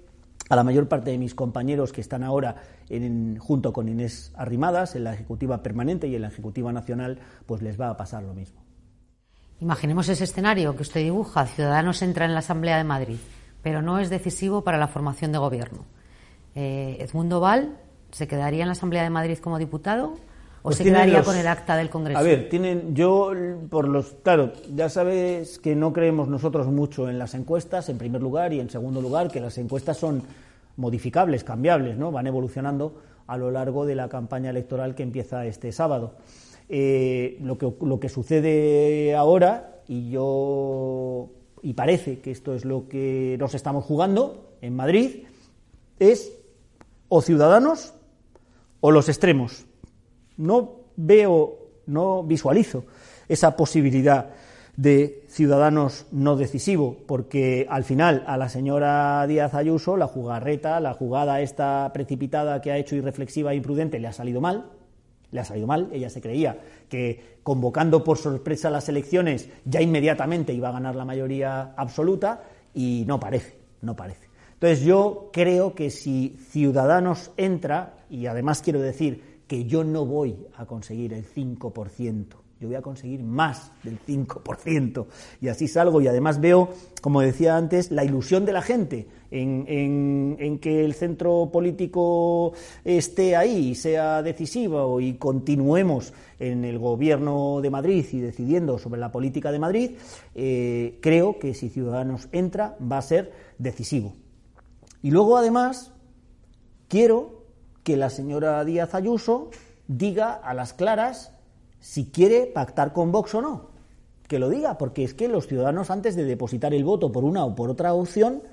a 0.49 0.55
la 0.55 0.63
mayor 0.63 0.87
parte 0.87 1.11
de 1.11 1.17
mis 1.17 1.35
compañeros 1.35 1.93
que 1.93 2.01
están 2.01 2.23
ahora 2.23 2.55
junto 3.39 3.71
con 3.71 3.87
Inés 3.87 4.33
Arrimadas 4.35 4.95
en 4.95 5.03
la 5.03 5.13
Ejecutiva 5.13 5.61
Permanente 5.61 6.07
y 6.07 6.15
en 6.15 6.23
la 6.23 6.27
Ejecutiva 6.27 6.73
Nacional, 6.73 7.19
pues 7.45 7.61
les 7.61 7.79
va 7.79 7.89
a 7.89 7.97
pasar 7.97 8.23
lo 8.23 8.33
mismo. 8.33 8.61
Imaginemos 9.61 10.09
ese 10.09 10.23
escenario 10.23 10.75
que 10.75 10.81
usted 10.81 11.01
dibuja. 11.01 11.45
Ciudadanos 11.45 12.01
entra 12.01 12.25
en 12.25 12.33
la 12.33 12.39
Asamblea 12.39 12.77
de 12.77 12.83
Madrid, 12.83 13.17
pero 13.61 13.81
no 13.81 13.99
es 13.99 14.09
decisivo 14.09 14.63
para 14.63 14.77
la 14.77 14.87
formación 14.87 15.31
de 15.31 15.37
gobierno. 15.37 15.85
Eh, 16.55 16.97
Edmundo 16.99 17.39
Val 17.39 17.77
se 18.11 18.27
quedaría 18.27 18.63
en 18.63 18.69
la 18.69 18.73
Asamblea 18.73 19.03
de 19.03 19.09
Madrid 19.11 19.37
como 19.37 19.59
diputado 19.59 20.15
¿O 20.59 20.63
pues 20.63 20.77
se 20.77 20.83
quedaría 20.83 21.23
con 21.23 21.37
el 21.37 21.47
acta 21.47 21.77
del 21.77 21.89
Congreso? 21.89 22.19
A 22.19 22.23
ver, 22.23 22.49
tienen, 22.49 22.93
yo, 22.93 23.31
por 23.69 23.87
los. 23.87 24.15
Claro, 24.23 24.51
ya 24.75 24.89
sabes 24.89 25.57
que 25.57 25.73
no 25.73 25.93
creemos 25.93 26.27
nosotros 26.27 26.67
mucho 26.67 27.09
en 27.09 27.17
las 27.17 27.33
encuestas, 27.33 27.87
en 27.87 27.97
primer 27.97 28.21
lugar, 28.21 28.51
y 28.51 28.59
en 28.59 28.69
segundo 28.69 29.01
lugar, 29.01 29.29
que 29.29 29.39
las 29.39 29.57
encuestas 29.57 29.97
son 29.97 30.21
modificables, 30.75 31.45
cambiables, 31.45 31.97
¿no? 31.97 32.11
Van 32.11 32.27
evolucionando 32.27 33.01
a 33.27 33.37
lo 33.37 33.51
largo 33.51 33.85
de 33.85 33.95
la 33.95 34.09
campaña 34.09 34.49
electoral 34.49 34.95
que 34.95 35.03
empieza 35.03 35.45
este 35.45 35.71
sábado. 35.71 36.15
Eh, 36.67 37.37
lo, 37.41 37.57
que, 37.57 37.71
lo 37.81 37.99
que 38.01 38.09
sucede 38.09 39.15
ahora, 39.15 39.79
y 39.87 40.09
yo. 40.09 41.29
y 41.61 41.73
parece 41.73 42.19
que 42.19 42.31
esto 42.31 42.53
es 42.53 42.65
lo 42.65 42.89
que 42.89 43.37
nos 43.39 43.55
estamos 43.55 43.85
jugando 43.85 44.57
en 44.61 44.75
Madrid, 44.75 45.23
es 45.99 46.33
o 47.07 47.21
ciudadanos 47.21 47.93
o 48.81 48.91
los 48.91 49.07
extremos 49.07 49.68
no 50.39 50.79
veo, 50.95 51.57
no 51.85 52.23
visualizo 52.23 52.85
esa 53.27 53.55
posibilidad 53.55 54.31
de 54.75 55.25
ciudadanos 55.27 56.05
no 56.11 56.37
decisivo, 56.37 56.97
porque 57.05 57.67
al 57.69 57.83
final 57.83 58.23
a 58.25 58.37
la 58.37 58.47
señora 58.47 59.27
Díaz 59.27 59.53
Ayuso 59.53 59.97
la 59.97 60.07
jugarreta, 60.07 60.79
la 60.79 60.93
jugada 60.93 61.41
esta 61.41 61.91
precipitada 61.93 62.61
que 62.61 62.71
ha 62.71 62.77
hecho 62.77 62.95
irreflexiva 62.95 63.51
e 63.51 63.57
imprudente 63.57 63.99
le 63.99 64.07
ha 64.07 64.13
salido 64.13 64.39
mal, 64.39 64.67
le 65.31 65.41
ha 65.41 65.45
salido 65.45 65.67
mal, 65.67 65.89
ella 65.91 66.09
se 66.09 66.21
creía 66.21 66.59
que 66.87 67.39
convocando 67.43 68.03
por 68.05 68.17
sorpresa 68.17 68.69
las 68.69 68.87
elecciones 68.87 69.49
ya 69.65 69.81
inmediatamente 69.81 70.53
iba 70.53 70.69
a 70.69 70.73
ganar 70.73 70.95
la 70.95 71.05
mayoría 71.05 71.73
absoluta 71.75 72.43
y 72.73 73.03
no 73.05 73.19
parece, 73.19 73.57
no 73.81 73.97
parece. 73.97 74.29
Entonces 74.53 74.81
yo 74.81 75.29
creo 75.31 75.75
que 75.75 75.89
si 75.89 76.37
Ciudadanos 76.51 77.31
entra, 77.37 77.95
y 78.09 78.25
además 78.25 78.61
quiero 78.61 78.79
decir 78.81 79.28
que 79.49 79.65
yo 79.65 79.83
no 79.83 80.05
voy 80.05 80.37
a 80.57 80.67
conseguir 80.67 81.11
el 81.11 81.25
5%, 81.25 82.25
yo 82.59 82.67
voy 82.67 82.75
a 82.75 82.83
conseguir 82.83 83.23
más 83.23 83.71
del 83.83 83.97
5%. 83.99 85.07
Y 85.41 85.47
así 85.47 85.67
salgo 85.67 86.01
y 86.01 86.07
además 86.07 86.39
veo, 86.39 86.69
como 87.01 87.21
decía 87.21 87.57
antes, 87.57 87.89
la 87.89 88.05
ilusión 88.05 88.45
de 88.45 88.53
la 88.53 88.61
gente 88.61 89.07
en, 89.31 90.59
que 90.61 90.85
el 90.85 90.93
centro 90.93 91.49
político 91.51 92.53
esté 92.85 93.35
ahí, 93.35 93.73
sea 93.73 94.21
decisivo 94.21 95.01
y 95.01 95.15
continuemos 95.15 96.13
en 96.37 96.63
el 96.63 96.77
gobierno 96.77 97.59
de 97.61 97.71
Madrid 97.71 98.05
y 98.11 98.19
decidiendo 98.19 98.77
sobre 98.77 99.01
la 99.01 99.11
política 99.11 99.51
de 99.51 99.59
Madrid, 99.59 99.91
eh, 100.35 100.99
creo 101.01 101.39
que 101.39 101.55
si 101.55 101.69
Ciudadanos 101.69 102.29
entra 102.31 102.77
va 102.79 102.99
a 102.99 103.01
ser 103.01 103.33
decisivo. 103.57 104.13
Y 105.01 105.09
luego, 105.09 105.37
además, 105.37 105.91
quiero 106.87 107.38
que 107.83 107.97
la 107.97 108.09
señora 108.09 108.63
Díaz 108.65 108.93
Ayuso 108.95 109.49
diga 109.87 110.33
a 110.33 110.53
las 110.53 110.73
claras 110.73 111.31
si 111.79 112.11
quiere 112.11 112.45
pactar 112.45 112.93
con 112.93 113.11
Vox 113.11 113.35
o 113.35 113.41
no. 113.41 113.69
Que 114.27 114.39
lo 114.39 114.49
diga, 114.49 114.77
porque 114.77 115.03
es 115.03 115.13
que 115.13 115.27
los 115.27 115.47
ciudadanos 115.47 115.89
antes 115.89 116.15
de 116.15 116.25
depositar 116.25 116.73
el 116.73 116.83
voto 116.83 117.11
por 117.11 117.23
una 117.23 117.43
o 117.45 117.55
por 117.55 117.69
otra 117.69 117.93
opción 117.93 118.43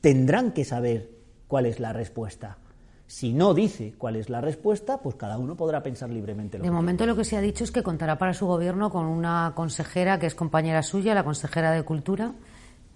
tendrán 0.00 0.52
que 0.52 0.64
saber 0.64 1.10
cuál 1.46 1.66
es 1.66 1.80
la 1.80 1.92
respuesta. 1.92 2.58
Si 3.06 3.32
no 3.32 3.54
dice 3.54 3.94
cuál 3.96 4.16
es 4.16 4.30
la 4.30 4.40
respuesta, 4.40 4.98
pues 4.98 5.14
cada 5.14 5.38
uno 5.38 5.56
podrá 5.56 5.82
pensar 5.82 6.10
libremente. 6.10 6.58
Lo 6.58 6.64
de 6.64 6.70
momento 6.70 7.06
lo 7.06 7.14
que 7.14 7.24
se 7.24 7.36
ha 7.36 7.40
dicho 7.40 7.62
es 7.62 7.70
que 7.70 7.82
contará 7.82 8.18
para 8.18 8.34
su 8.34 8.46
gobierno 8.46 8.90
con 8.90 9.06
una 9.06 9.52
consejera 9.54 10.18
que 10.18 10.26
es 10.26 10.34
compañera 10.34 10.82
suya, 10.82 11.14
la 11.14 11.22
consejera 11.22 11.70
de 11.70 11.84
Cultura, 11.84 12.32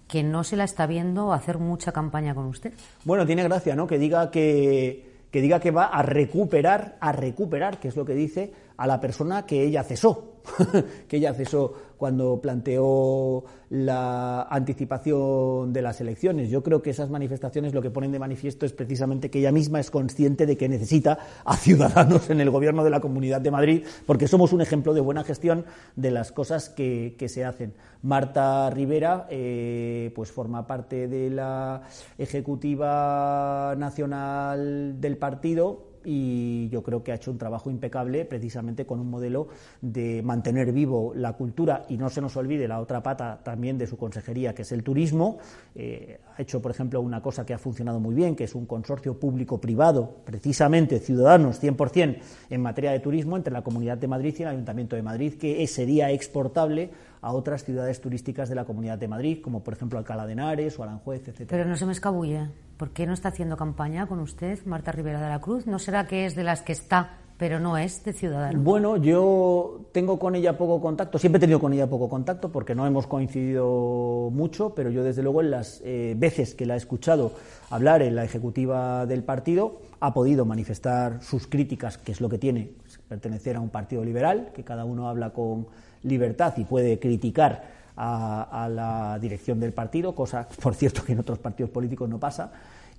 que 0.07 0.23
no 0.23 0.43
se 0.43 0.57
la 0.57 0.65
está 0.65 0.85
viendo 0.85 1.31
hacer 1.31 1.59
mucha 1.59 1.93
campaña 1.93 2.35
con 2.35 2.45
usted. 2.47 2.73
Bueno, 3.05 3.25
tiene 3.25 3.43
gracia, 3.43 3.75
¿no? 3.75 3.87
Que 3.87 3.97
diga 3.97 4.29
que 4.31 5.10
que 5.31 5.41
diga 5.41 5.59
que 5.59 5.71
va 5.71 5.85
a 5.85 6.03
recuperar, 6.03 6.97
a 6.99 7.11
recuperar, 7.11 7.79
que 7.79 7.87
es 7.87 7.95
lo 7.95 8.05
que 8.05 8.13
dice, 8.13 8.51
a 8.77 8.85
la 8.85 8.99
persona 8.99 9.45
que 9.45 9.63
ella 9.63 9.83
cesó, 9.83 10.30
que 11.07 11.17
ella 11.17 11.33
cesó 11.33 11.73
cuando 11.97 12.41
planteó 12.41 13.43
la 13.69 14.41
anticipación 14.49 15.71
de 15.71 15.83
las 15.83 16.01
elecciones. 16.01 16.49
Yo 16.49 16.63
creo 16.63 16.81
que 16.81 16.89
esas 16.89 17.11
manifestaciones 17.11 17.75
lo 17.75 17.81
que 17.81 17.91
ponen 17.91 18.11
de 18.11 18.17
manifiesto 18.17 18.65
es 18.65 18.73
precisamente 18.73 19.29
que 19.29 19.37
ella 19.37 19.51
misma 19.51 19.79
es 19.79 19.91
consciente 19.91 20.47
de 20.47 20.57
que 20.57 20.67
necesita 20.67 21.19
a 21.45 21.55
ciudadanos 21.55 22.29
en 22.31 22.41
el 22.41 22.49
gobierno 22.49 22.83
de 22.83 22.89
la 22.89 23.01
Comunidad 23.01 23.39
de 23.39 23.51
Madrid, 23.51 23.83
porque 24.07 24.27
somos 24.27 24.51
un 24.51 24.61
ejemplo 24.61 24.95
de 24.95 25.01
buena 25.01 25.23
gestión 25.23 25.65
de 25.95 26.09
las 26.09 26.31
cosas 26.31 26.69
que, 26.69 27.15
se 27.27 27.45
hacen. 27.45 27.75
Marta 28.01 28.69
Rivera 28.71 29.27
eh, 29.29 30.11
pues 30.15 30.31
forma 30.31 30.65
parte 30.65 31.07
de 31.07 31.29
la 31.29 31.83
Ejecutiva 32.17 33.75
Nacional 33.77 34.99
del 34.99 35.17
partido 35.17 35.90
y 36.05 36.69
yo 36.69 36.83
creo 36.83 37.03
que 37.03 37.11
ha 37.11 37.15
hecho 37.15 37.31
un 37.31 37.37
trabajo 37.37 37.69
impecable 37.69 38.25
precisamente 38.25 38.85
con 38.85 38.99
un 38.99 39.09
modelo 39.09 39.47
de 39.81 40.21
mantener 40.23 40.71
vivo 40.71 41.13
la 41.15 41.33
cultura 41.33 41.85
y 41.89 41.97
no 41.97 42.09
se 42.09 42.21
nos 42.21 42.35
olvide 42.37 42.67
la 42.67 42.79
otra 42.79 43.03
pata 43.03 43.39
también 43.43 43.77
de 43.77 43.87
su 43.87 43.97
consejería, 43.97 44.53
que 44.53 44.63
es 44.63 44.71
el 44.71 44.83
turismo. 44.83 45.37
Eh, 45.75 46.19
ha 46.37 46.41
hecho, 46.41 46.61
por 46.61 46.71
ejemplo, 46.71 47.01
una 47.01 47.21
cosa 47.21 47.45
que 47.45 47.53
ha 47.53 47.57
funcionado 47.57 47.99
muy 47.99 48.15
bien, 48.15 48.35
que 48.35 48.45
es 48.45 48.55
un 48.55 48.65
consorcio 48.65 49.19
público-privado, 49.19 50.17
precisamente 50.25 50.99
ciudadanos 50.99 51.61
100% 51.61 52.17
en 52.49 52.61
materia 52.61 52.91
de 52.91 52.99
turismo 52.99 53.37
entre 53.37 53.53
la 53.53 53.63
Comunidad 53.63 53.97
de 53.97 54.07
Madrid 54.07 54.35
y 54.37 54.41
el 54.43 54.49
Ayuntamiento 54.49 54.95
de 54.95 55.03
Madrid, 55.03 55.33
que 55.35 55.65
sería 55.67 56.11
exportable 56.11 56.89
a 57.21 57.31
otras 57.33 57.63
ciudades 57.63 58.01
turísticas 58.01 58.49
de 58.49 58.55
la 58.55 58.65
Comunidad 58.65 58.97
de 58.97 59.07
Madrid, 59.07 59.39
como 59.41 59.63
por 59.63 59.73
ejemplo 59.73 59.99
Alcalá 59.99 60.25
de 60.25 60.33
Henares 60.33 60.77
o 60.79 60.83
Aranjuez, 60.83 61.27
etc. 61.27 61.47
Pero 61.49 61.65
no 61.65 61.77
se 61.77 61.85
me 61.85 61.91
escabulle. 61.91 62.49
¿Por 62.77 62.91
qué 62.91 63.05
no 63.05 63.13
está 63.13 63.29
haciendo 63.29 63.57
campaña 63.57 64.07
con 64.07 64.19
usted, 64.19 64.63
Marta 64.65 64.91
Rivera 64.91 65.21
de 65.21 65.29
la 65.29 65.39
Cruz? 65.39 65.67
¿No 65.67 65.77
será 65.77 66.07
que 66.07 66.25
es 66.25 66.35
de 66.35 66.43
las 66.43 66.63
que 66.63 66.71
está, 66.71 67.19
pero 67.41 67.59
no 67.59 67.75
es 67.75 68.03
de 68.03 68.13
Ciudadanos? 68.13 68.63
Bueno, 68.63 68.97
yo 68.97 69.87
tengo 69.91 70.19
con 70.19 70.35
ella 70.35 70.59
poco 70.59 70.79
contacto, 70.79 71.17
siempre 71.17 71.37
he 71.37 71.39
tenido 71.39 71.59
con 71.59 71.73
ella 71.73 71.89
poco 71.89 72.07
contacto 72.07 72.51
porque 72.51 72.75
no 72.75 72.85
hemos 72.85 73.07
coincidido 73.07 74.29
mucho, 74.31 74.75
pero 74.75 74.91
yo 74.91 75.03
desde 75.03 75.23
luego 75.23 75.41
en 75.41 75.49
las 75.49 75.81
eh, 75.83 76.13
veces 76.15 76.53
que 76.53 76.67
la 76.67 76.75
he 76.75 76.77
escuchado 76.77 77.31
hablar 77.71 78.03
en 78.03 78.15
la 78.15 78.23
ejecutiva 78.23 79.07
del 79.07 79.23
partido 79.23 79.81
ha 80.01 80.13
podido 80.13 80.45
manifestar 80.45 81.23
sus 81.23 81.47
críticas, 81.47 81.97
que 81.97 82.11
es 82.11 82.21
lo 82.21 82.29
que 82.29 82.37
tiene 82.37 82.73
pertenecer 83.07 83.55
a 83.55 83.59
un 83.59 83.69
partido 83.69 84.05
liberal, 84.05 84.51
que 84.53 84.63
cada 84.63 84.85
uno 84.85 85.09
habla 85.09 85.31
con 85.31 85.65
libertad 86.03 86.53
y 86.57 86.63
puede 86.63 86.99
criticar 86.99 87.63
a, 87.97 88.69
la 88.71 89.17
dirección 89.19 89.59
del 89.59 89.73
partido, 89.73 90.13
cosa, 90.13 90.47
por 90.61 90.75
cierto, 90.75 91.03
que 91.03 91.13
en 91.13 91.19
otros 91.21 91.39
partidos 91.39 91.71
políticos 91.71 92.07
no 92.07 92.19
pasa. 92.19 92.51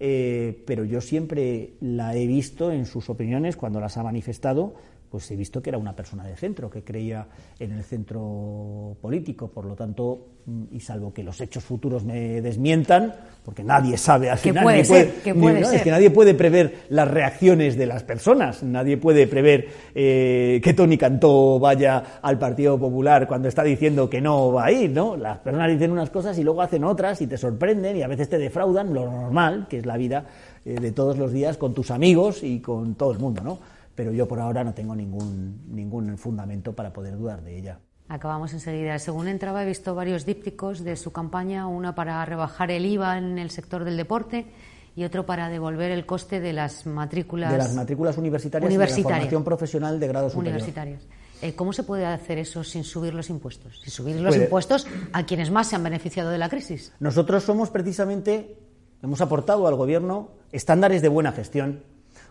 Eh, 0.04 0.64
pero 0.66 0.84
yo 0.84 1.00
siempre 1.00 1.74
la 1.80 2.16
he 2.16 2.26
visto 2.26 2.72
en 2.72 2.86
sus 2.86 3.08
opiniones, 3.08 3.56
cuando 3.56 3.78
las 3.78 3.96
ha 3.96 4.02
manifestado, 4.02 4.74
pues 5.12 5.30
he 5.30 5.36
visto 5.36 5.60
que 5.60 5.68
era 5.68 5.76
una 5.76 5.94
persona 5.94 6.24
de 6.24 6.34
centro, 6.36 6.70
que 6.70 6.82
creía 6.82 7.26
en 7.58 7.72
el 7.72 7.84
centro 7.84 8.96
político. 8.98 9.48
Por 9.48 9.66
lo 9.66 9.74
tanto, 9.74 10.28
y 10.70 10.80
salvo 10.80 11.12
que 11.12 11.22
los 11.22 11.38
hechos 11.38 11.62
futuros 11.62 12.02
me 12.02 12.40
desmientan, 12.40 13.14
porque 13.44 13.62
nadie 13.62 13.98
sabe 13.98 14.30
al 14.30 14.38
final, 14.38 14.64
puede 14.64 15.12
es 15.76 15.82
que 15.82 15.90
nadie 15.90 16.10
puede 16.10 16.32
prever 16.32 16.86
las 16.88 17.06
reacciones 17.06 17.76
de 17.76 17.84
las 17.84 18.04
personas, 18.04 18.62
nadie 18.62 18.96
puede 18.96 19.26
prever 19.26 19.68
eh, 19.94 20.62
que 20.64 20.72
Tony 20.72 20.96
Cantó 20.96 21.58
vaya 21.58 22.20
al 22.22 22.38
Partido 22.38 22.78
Popular 22.78 23.28
cuando 23.28 23.48
está 23.48 23.62
diciendo 23.62 24.08
que 24.08 24.22
no 24.22 24.50
va 24.50 24.64
a 24.64 24.72
ir, 24.72 24.92
¿no? 24.92 25.18
Las 25.18 25.40
personas 25.40 25.68
dicen 25.68 25.92
unas 25.92 26.08
cosas 26.08 26.38
y 26.38 26.42
luego 26.42 26.62
hacen 26.62 26.84
otras 26.84 27.20
y 27.20 27.26
te 27.26 27.36
sorprenden 27.36 27.98
y 27.98 28.02
a 28.02 28.08
veces 28.08 28.30
te 28.30 28.38
defraudan, 28.38 28.94
lo 28.94 29.04
normal, 29.10 29.66
que 29.68 29.76
es 29.76 29.84
la 29.84 29.98
vida 29.98 30.24
eh, 30.64 30.76
de 30.80 30.92
todos 30.92 31.18
los 31.18 31.34
días 31.34 31.58
con 31.58 31.74
tus 31.74 31.90
amigos 31.90 32.42
y 32.42 32.60
con 32.60 32.94
todo 32.94 33.12
el 33.12 33.18
mundo, 33.18 33.42
¿no? 33.44 33.71
Pero 33.94 34.12
yo 34.12 34.26
por 34.28 34.40
ahora 34.40 34.64
no 34.64 34.74
tengo 34.74 34.94
ningún, 34.94 35.62
ningún 35.68 36.16
fundamento 36.18 36.74
para 36.74 36.92
poder 36.92 37.16
dudar 37.16 37.42
de 37.42 37.58
ella. 37.58 37.78
Acabamos 38.08 38.52
enseguida. 38.52 38.98
Según 38.98 39.28
entraba, 39.28 39.62
he 39.62 39.66
visto 39.66 39.94
varios 39.94 40.26
dípticos 40.26 40.84
de 40.84 40.96
su 40.96 41.12
campaña, 41.12 41.66
una 41.66 41.94
para 41.94 42.24
rebajar 42.24 42.70
el 42.70 42.84
IVA 42.84 43.18
en 43.18 43.38
el 43.38 43.50
sector 43.50 43.84
del 43.84 43.96
deporte 43.96 44.46
y 44.94 45.04
otro 45.04 45.24
para 45.24 45.48
devolver 45.48 45.90
el 45.90 46.04
coste 46.04 46.40
de 46.40 46.52
las 46.52 46.86
matrículas 46.86 47.50
de 47.50 47.58
las 47.58 47.74
matrículas 47.74 48.18
universitarias, 48.18 48.70
y 48.70 48.76
de 48.76 48.86
la 48.86 48.88
formación 48.88 49.44
profesional 49.44 49.98
de 49.98 50.08
grado 50.08 50.28
superior. 50.28 50.52
Universitarias. 50.52 51.02
Eh, 51.40 51.54
¿Cómo 51.54 51.72
se 51.72 51.82
puede 51.82 52.06
hacer 52.06 52.38
eso 52.38 52.62
sin 52.62 52.84
subir 52.84 53.14
los 53.14 53.30
impuestos? 53.30 53.80
Sin 53.80 53.90
subir 53.90 54.20
los 54.20 54.36
impuestos 54.36 54.86
a 55.12 55.24
quienes 55.24 55.50
más 55.50 55.68
se 55.68 55.76
han 55.76 55.82
beneficiado 55.82 56.30
de 56.30 56.38
la 56.38 56.48
crisis. 56.48 56.92
Nosotros 57.00 57.42
somos 57.42 57.70
precisamente, 57.70 58.58
hemos 59.02 59.20
aportado 59.20 59.66
al 59.66 59.74
Gobierno 59.74 60.28
estándares 60.52 61.02
de 61.02 61.08
buena 61.08 61.32
gestión 61.32 61.82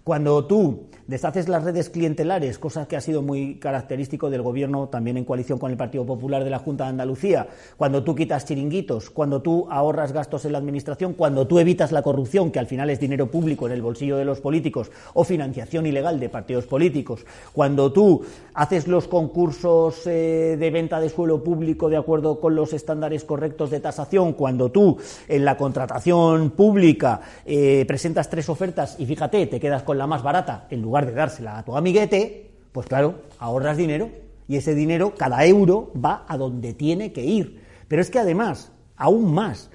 cuando 0.03 0.45
tú 0.45 0.87
deshaces 1.11 1.49
las 1.49 1.65
redes 1.65 1.89
clientelares, 1.89 2.57
cosa 2.57 2.87
que 2.87 2.95
ha 2.95 3.01
sido 3.01 3.21
muy 3.21 3.55
característico 3.55 4.29
del 4.29 4.41
Gobierno 4.41 4.87
también 4.87 5.17
en 5.17 5.25
coalición 5.25 5.59
con 5.59 5.69
el 5.69 5.75
Partido 5.75 6.05
Popular 6.05 6.45
de 6.45 6.49
la 6.49 6.59
Junta 6.59 6.85
de 6.85 6.91
Andalucía, 6.91 7.47
cuando 7.75 8.01
tú 8.01 8.15
quitas 8.15 8.45
chiringuitos, 8.45 9.09
cuando 9.09 9.41
tú 9.41 9.67
ahorras 9.69 10.13
gastos 10.13 10.45
en 10.45 10.53
la 10.53 10.59
Administración, 10.59 11.13
cuando 11.13 11.45
tú 11.47 11.59
evitas 11.59 11.91
la 11.91 12.01
corrupción, 12.01 12.49
que 12.49 12.59
al 12.59 12.67
final 12.67 12.89
es 12.89 13.01
dinero 13.01 13.29
público 13.29 13.67
en 13.67 13.73
el 13.73 13.81
bolsillo 13.81 14.15
de 14.15 14.23
los 14.23 14.39
políticos, 14.39 14.89
o 15.13 15.25
financiación 15.25 15.85
ilegal 15.85 16.17
de 16.17 16.29
partidos 16.29 16.65
políticos, 16.65 17.25
cuando 17.51 17.91
tú 17.91 18.21
haces 18.53 18.87
los 18.87 19.09
concursos 19.09 20.07
eh, 20.07 20.55
de 20.57 20.71
venta 20.71 21.01
de 21.01 21.09
suelo 21.09 21.43
público 21.43 21.89
de 21.89 21.97
acuerdo 21.97 22.39
con 22.39 22.55
los 22.55 22.71
estándares 22.71 23.25
correctos 23.25 23.69
de 23.69 23.81
tasación, 23.81 24.31
cuando 24.31 24.71
tú 24.71 24.97
en 25.27 25.43
la 25.43 25.57
contratación 25.57 26.51
pública 26.51 27.19
eh, 27.45 27.83
presentas 27.85 28.29
tres 28.29 28.47
ofertas 28.47 28.95
y 28.97 29.05
fíjate, 29.05 29.45
te 29.47 29.59
quedas 29.59 29.83
con 29.83 29.97
la 29.97 30.07
más 30.07 30.23
barata 30.23 30.67
en 30.69 30.81
lugar 30.81 31.00
de 31.05 31.13
dársela 31.13 31.57
a 31.57 31.65
tu 31.65 31.75
amiguete, 31.75 32.51
pues 32.71 32.87
claro, 32.87 33.21
ahorras 33.39 33.77
dinero 33.77 34.09
y 34.47 34.57
ese 34.57 34.75
dinero, 34.75 35.13
cada 35.17 35.45
euro, 35.45 35.91
va 35.93 36.25
a 36.27 36.37
donde 36.37 36.73
tiene 36.73 37.13
que 37.13 37.23
ir. 37.23 37.61
Pero 37.87 38.01
es 38.01 38.09
que 38.09 38.19
además, 38.19 38.71
aún 38.97 39.33
más, 39.33 39.69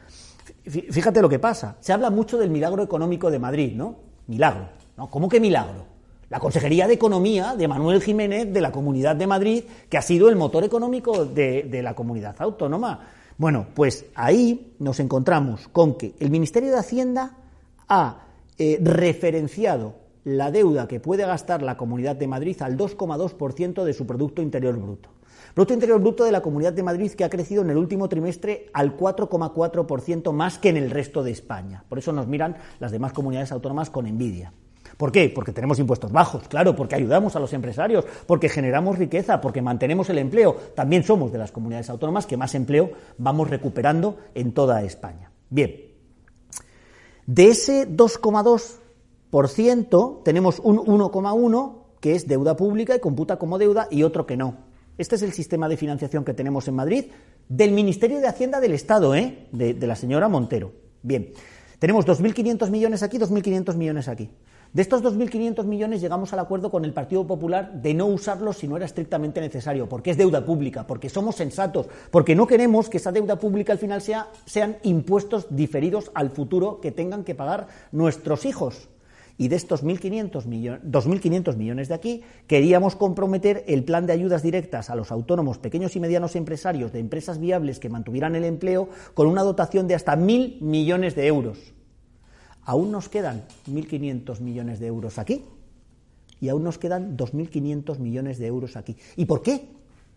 fíjate 0.64 1.22
lo 1.22 1.28
que 1.28 1.38
pasa, 1.38 1.76
se 1.80 1.92
habla 1.92 2.10
mucho 2.10 2.38
del 2.38 2.50
milagro 2.50 2.82
económico 2.82 3.30
de 3.30 3.38
Madrid, 3.38 3.72
¿no? 3.74 3.96
Milagro, 4.26 4.68
¿no? 4.96 5.08
¿Cómo 5.08 5.28
que 5.28 5.40
milagro? 5.40 5.86
La 6.28 6.40
Consejería 6.40 6.88
de 6.88 6.94
Economía 6.94 7.54
de 7.56 7.68
Manuel 7.68 8.02
Jiménez 8.02 8.52
de 8.52 8.60
la 8.60 8.72
Comunidad 8.72 9.14
de 9.14 9.26
Madrid, 9.26 9.64
que 9.88 9.96
ha 9.96 10.02
sido 10.02 10.28
el 10.28 10.36
motor 10.36 10.64
económico 10.64 11.24
de, 11.24 11.62
de 11.62 11.82
la 11.82 11.94
comunidad 11.94 12.34
autónoma. 12.40 13.00
Bueno, 13.38 13.66
pues 13.74 14.06
ahí 14.14 14.74
nos 14.78 14.98
encontramos 14.98 15.68
con 15.68 15.94
que 15.96 16.14
el 16.18 16.30
Ministerio 16.30 16.70
de 16.70 16.78
Hacienda 16.78 17.36
ha 17.88 18.26
eh, 18.58 18.78
referenciado 18.82 20.05
la 20.26 20.50
deuda 20.50 20.88
que 20.88 20.98
puede 20.98 21.24
gastar 21.24 21.62
la 21.62 21.76
Comunidad 21.76 22.16
de 22.16 22.26
Madrid 22.26 22.60
al 22.60 22.76
2,2% 22.76 23.84
de 23.84 23.92
su 23.92 24.08
Producto 24.08 24.42
Interior 24.42 24.76
Bruto. 24.76 25.10
Producto 25.54 25.74
Interior 25.74 26.00
Bruto 26.00 26.24
de 26.24 26.32
la 26.32 26.40
Comunidad 26.42 26.72
de 26.72 26.82
Madrid 26.82 27.12
que 27.12 27.22
ha 27.22 27.30
crecido 27.30 27.62
en 27.62 27.70
el 27.70 27.76
último 27.76 28.08
trimestre 28.08 28.68
al 28.72 28.96
4,4% 28.96 30.32
más 30.32 30.58
que 30.58 30.70
en 30.70 30.78
el 30.78 30.90
resto 30.90 31.22
de 31.22 31.30
España. 31.30 31.84
Por 31.88 31.98
eso 31.98 32.10
nos 32.10 32.26
miran 32.26 32.56
las 32.80 32.90
demás 32.90 33.12
comunidades 33.12 33.52
autónomas 33.52 33.88
con 33.88 34.08
envidia. 34.08 34.52
¿Por 34.96 35.12
qué? 35.12 35.30
Porque 35.32 35.52
tenemos 35.52 35.78
impuestos 35.78 36.10
bajos, 36.10 36.48
claro, 36.48 36.74
porque 36.74 36.96
ayudamos 36.96 37.36
a 37.36 37.40
los 37.40 37.52
empresarios, 37.52 38.04
porque 38.26 38.48
generamos 38.48 38.98
riqueza, 38.98 39.40
porque 39.40 39.62
mantenemos 39.62 40.10
el 40.10 40.18
empleo. 40.18 40.56
También 40.74 41.04
somos 41.04 41.30
de 41.30 41.38
las 41.38 41.52
comunidades 41.52 41.88
autónomas 41.88 42.26
que 42.26 42.36
más 42.36 42.56
empleo 42.56 42.90
vamos 43.16 43.48
recuperando 43.48 44.18
en 44.34 44.50
toda 44.50 44.82
España. 44.82 45.30
Bien, 45.50 45.84
de 47.26 47.48
ese 47.48 47.88
2,2 47.88 48.85
tenemos 50.24 50.60
un 50.60 50.78
1,1 50.78 51.74
que 52.00 52.14
es 52.14 52.26
deuda 52.26 52.56
pública 52.56 52.94
y 52.94 53.00
computa 53.00 53.38
como 53.38 53.58
deuda 53.58 53.88
y 53.90 54.02
otro 54.02 54.26
que 54.26 54.36
no. 54.36 54.56
Este 54.98 55.16
es 55.16 55.22
el 55.22 55.32
sistema 55.32 55.68
de 55.68 55.76
financiación 55.76 56.24
que 56.24 56.34
tenemos 56.34 56.68
en 56.68 56.74
Madrid 56.74 57.04
del 57.48 57.72
Ministerio 57.72 58.20
de 58.20 58.28
Hacienda 58.28 58.60
del 58.60 58.72
Estado, 58.72 59.14
¿eh? 59.14 59.46
de, 59.52 59.74
de 59.74 59.86
la 59.86 59.94
señora 59.94 60.28
Montero. 60.28 60.72
Bien, 61.02 61.32
tenemos 61.78 62.06
2.500 62.06 62.70
millones 62.70 63.02
aquí, 63.02 63.18
2.500 63.18 63.76
millones 63.76 64.08
aquí. 64.08 64.30
De 64.72 64.82
estos 64.82 65.02
2.500 65.02 65.64
millones 65.64 66.00
llegamos 66.00 66.32
al 66.32 66.38
acuerdo 66.38 66.70
con 66.70 66.84
el 66.84 66.92
Partido 66.92 67.26
Popular 67.26 67.80
de 67.80 67.94
no 67.94 68.06
usarlos 68.06 68.58
si 68.58 68.68
no 68.68 68.76
era 68.76 68.86
estrictamente 68.86 69.40
necesario, 69.40 69.88
porque 69.88 70.10
es 70.10 70.16
deuda 70.16 70.44
pública, 70.44 70.86
porque 70.86 71.08
somos 71.08 71.36
sensatos, 71.36 71.86
porque 72.10 72.34
no 72.34 72.46
queremos 72.46 72.88
que 72.88 72.96
esa 72.96 73.12
deuda 73.12 73.38
pública 73.38 73.72
al 73.72 73.78
final 73.78 74.02
sea, 74.02 74.28
sean 74.44 74.76
impuestos 74.82 75.46
diferidos 75.50 76.10
al 76.14 76.30
futuro 76.30 76.80
que 76.80 76.92
tengan 76.92 77.24
que 77.24 77.34
pagar 77.34 77.68
nuestros 77.92 78.44
hijos. 78.44 78.88
Y 79.38 79.48
de 79.48 79.56
estos 79.56 79.84
1.500 79.84 80.46
millones, 80.46 80.82
2.500 80.84 81.56
millones 81.56 81.88
de 81.88 81.94
aquí, 81.94 82.22
queríamos 82.46 82.96
comprometer 82.96 83.64
el 83.66 83.84
plan 83.84 84.06
de 84.06 84.14
ayudas 84.14 84.42
directas 84.42 84.88
a 84.88 84.94
los 84.94 85.12
autónomos, 85.12 85.58
pequeños 85.58 85.94
y 85.94 86.00
medianos 86.00 86.36
empresarios 86.36 86.92
de 86.92 87.00
empresas 87.00 87.38
viables 87.38 87.78
que 87.78 87.90
mantuvieran 87.90 88.34
el 88.34 88.44
empleo 88.44 88.88
con 89.12 89.26
una 89.26 89.42
dotación 89.42 89.88
de 89.88 89.94
hasta 89.94 90.16
1.000 90.16 90.62
millones 90.62 91.14
de 91.14 91.26
euros. 91.26 91.58
Aún 92.62 92.90
nos 92.90 93.10
quedan 93.10 93.44
1.500 93.70 94.40
millones 94.40 94.80
de 94.80 94.86
euros 94.86 95.18
aquí 95.18 95.44
y 96.40 96.48
aún 96.48 96.64
nos 96.64 96.78
quedan 96.78 97.16
2.500 97.16 97.98
millones 97.98 98.38
de 98.38 98.46
euros 98.46 98.76
aquí. 98.76 98.96
¿Y 99.16 99.26
por 99.26 99.42
qué 99.42 99.68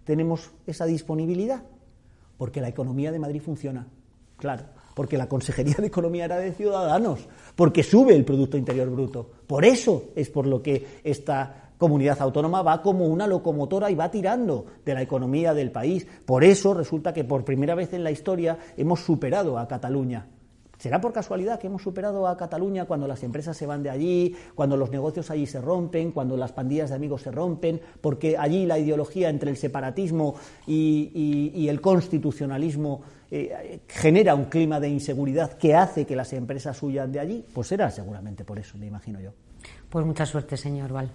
tenemos 0.06 0.52
esa 0.66 0.86
disponibilidad? 0.86 1.64
Porque 2.38 2.62
la 2.62 2.70
economía 2.70 3.12
de 3.12 3.20
Madrid 3.20 3.42
funciona, 3.42 3.86
claro 4.38 4.79
porque 5.00 5.18
la 5.18 5.30
Consejería 5.30 5.76
de 5.78 5.88
Economía 5.88 6.26
era 6.26 6.40
de 6.40 6.52
Ciudadanos, 6.52 7.26
porque 7.56 7.84
sube 7.84 8.14
el 8.14 8.26
Producto 8.26 8.58
Interior 8.58 8.90
Bruto. 8.90 9.30
Por 9.48 9.64
eso 9.64 10.10
es 10.14 10.30
por 10.30 10.46
lo 10.46 10.62
que 10.62 11.00
esta 11.06 11.72
comunidad 11.78 12.22
autónoma 12.22 12.64
va 12.64 12.82
como 12.82 13.06
una 13.06 13.26
locomotora 13.26 13.90
y 13.90 13.96
va 13.96 14.12
tirando 14.12 14.66
de 14.84 14.94
la 14.94 15.02
economía 15.02 15.54
del 15.54 15.72
país. 15.72 16.06
Por 16.26 16.44
eso 16.44 16.74
resulta 16.74 17.14
que 17.14 17.24
por 17.24 17.46
primera 17.46 17.76
vez 17.76 17.94
en 17.94 18.04
la 18.04 18.12
historia 18.12 18.58
hemos 18.76 19.00
superado 19.00 19.58
a 19.58 19.70
Cataluña. 19.70 20.28
¿Será 20.80 21.02
por 21.02 21.12
casualidad 21.12 21.60
que 21.60 21.68
hemos 21.68 21.82
superado 21.82 22.26
a 22.26 22.38
Cataluña 22.38 22.86
cuando 22.86 23.06
las 23.06 23.22
empresas 23.24 23.58
se 23.58 23.66
van 23.66 23.84
de 23.84 23.90
allí, 23.90 24.34
cuando 24.56 24.78
los 24.78 24.90
negocios 24.90 25.30
allí 25.30 25.46
se 25.46 25.60
rompen, 25.60 26.14
cuando 26.14 26.38
las 26.38 26.54
pandillas 26.54 26.90
de 26.90 26.96
amigos 26.96 27.24
se 27.24 27.32
rompen, 27.32 27.82
porque 28.00 28.38
allí 28.38 28.66
la 28.66 28.80
ideología 28.80 29.30
entre 29.30 29.50
el 29.52 29.58
separatismo 29.58 30.36
y, 30.66 31.68
el 31.68 31.82
constitucionalismo 31.82 33.02
eh, 33.32 33.82
genera 33.88 34.36
un 34.36 34.46
clima 34.46 34.80
de 34.80 34.90
inseguridad 34.90 35.54
que 35.54 35.76
hace 35.76 36.06
que 36.06 36.16
las 36.16 36.34
empresas 36.34 36.82
huyan 36.82 37.12
de 37.12 37.20
allí, 37.20 37.46
pues 37.54 37.68
será 37.68 37.92
seguramente 37.92 38.44
por 38.44 38.60
eso, 38.60 38.78
me 38.78 38.88
imagino 38.88 39.20
yo. 39.20 39.32
Pues 39.90 40.06
mucha 40.06 40.26
suerte, 40.26 40.58
señor 40.58 40.92
Val. 40.92 41.12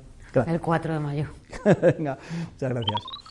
El 0.47 0.61
4 0.61 0.95
de 0.95 1.01
mayo. 1.01 1.29
Venga, 1.83 2.19
muchas 2.53 2.71
gracias. 2.71 3.24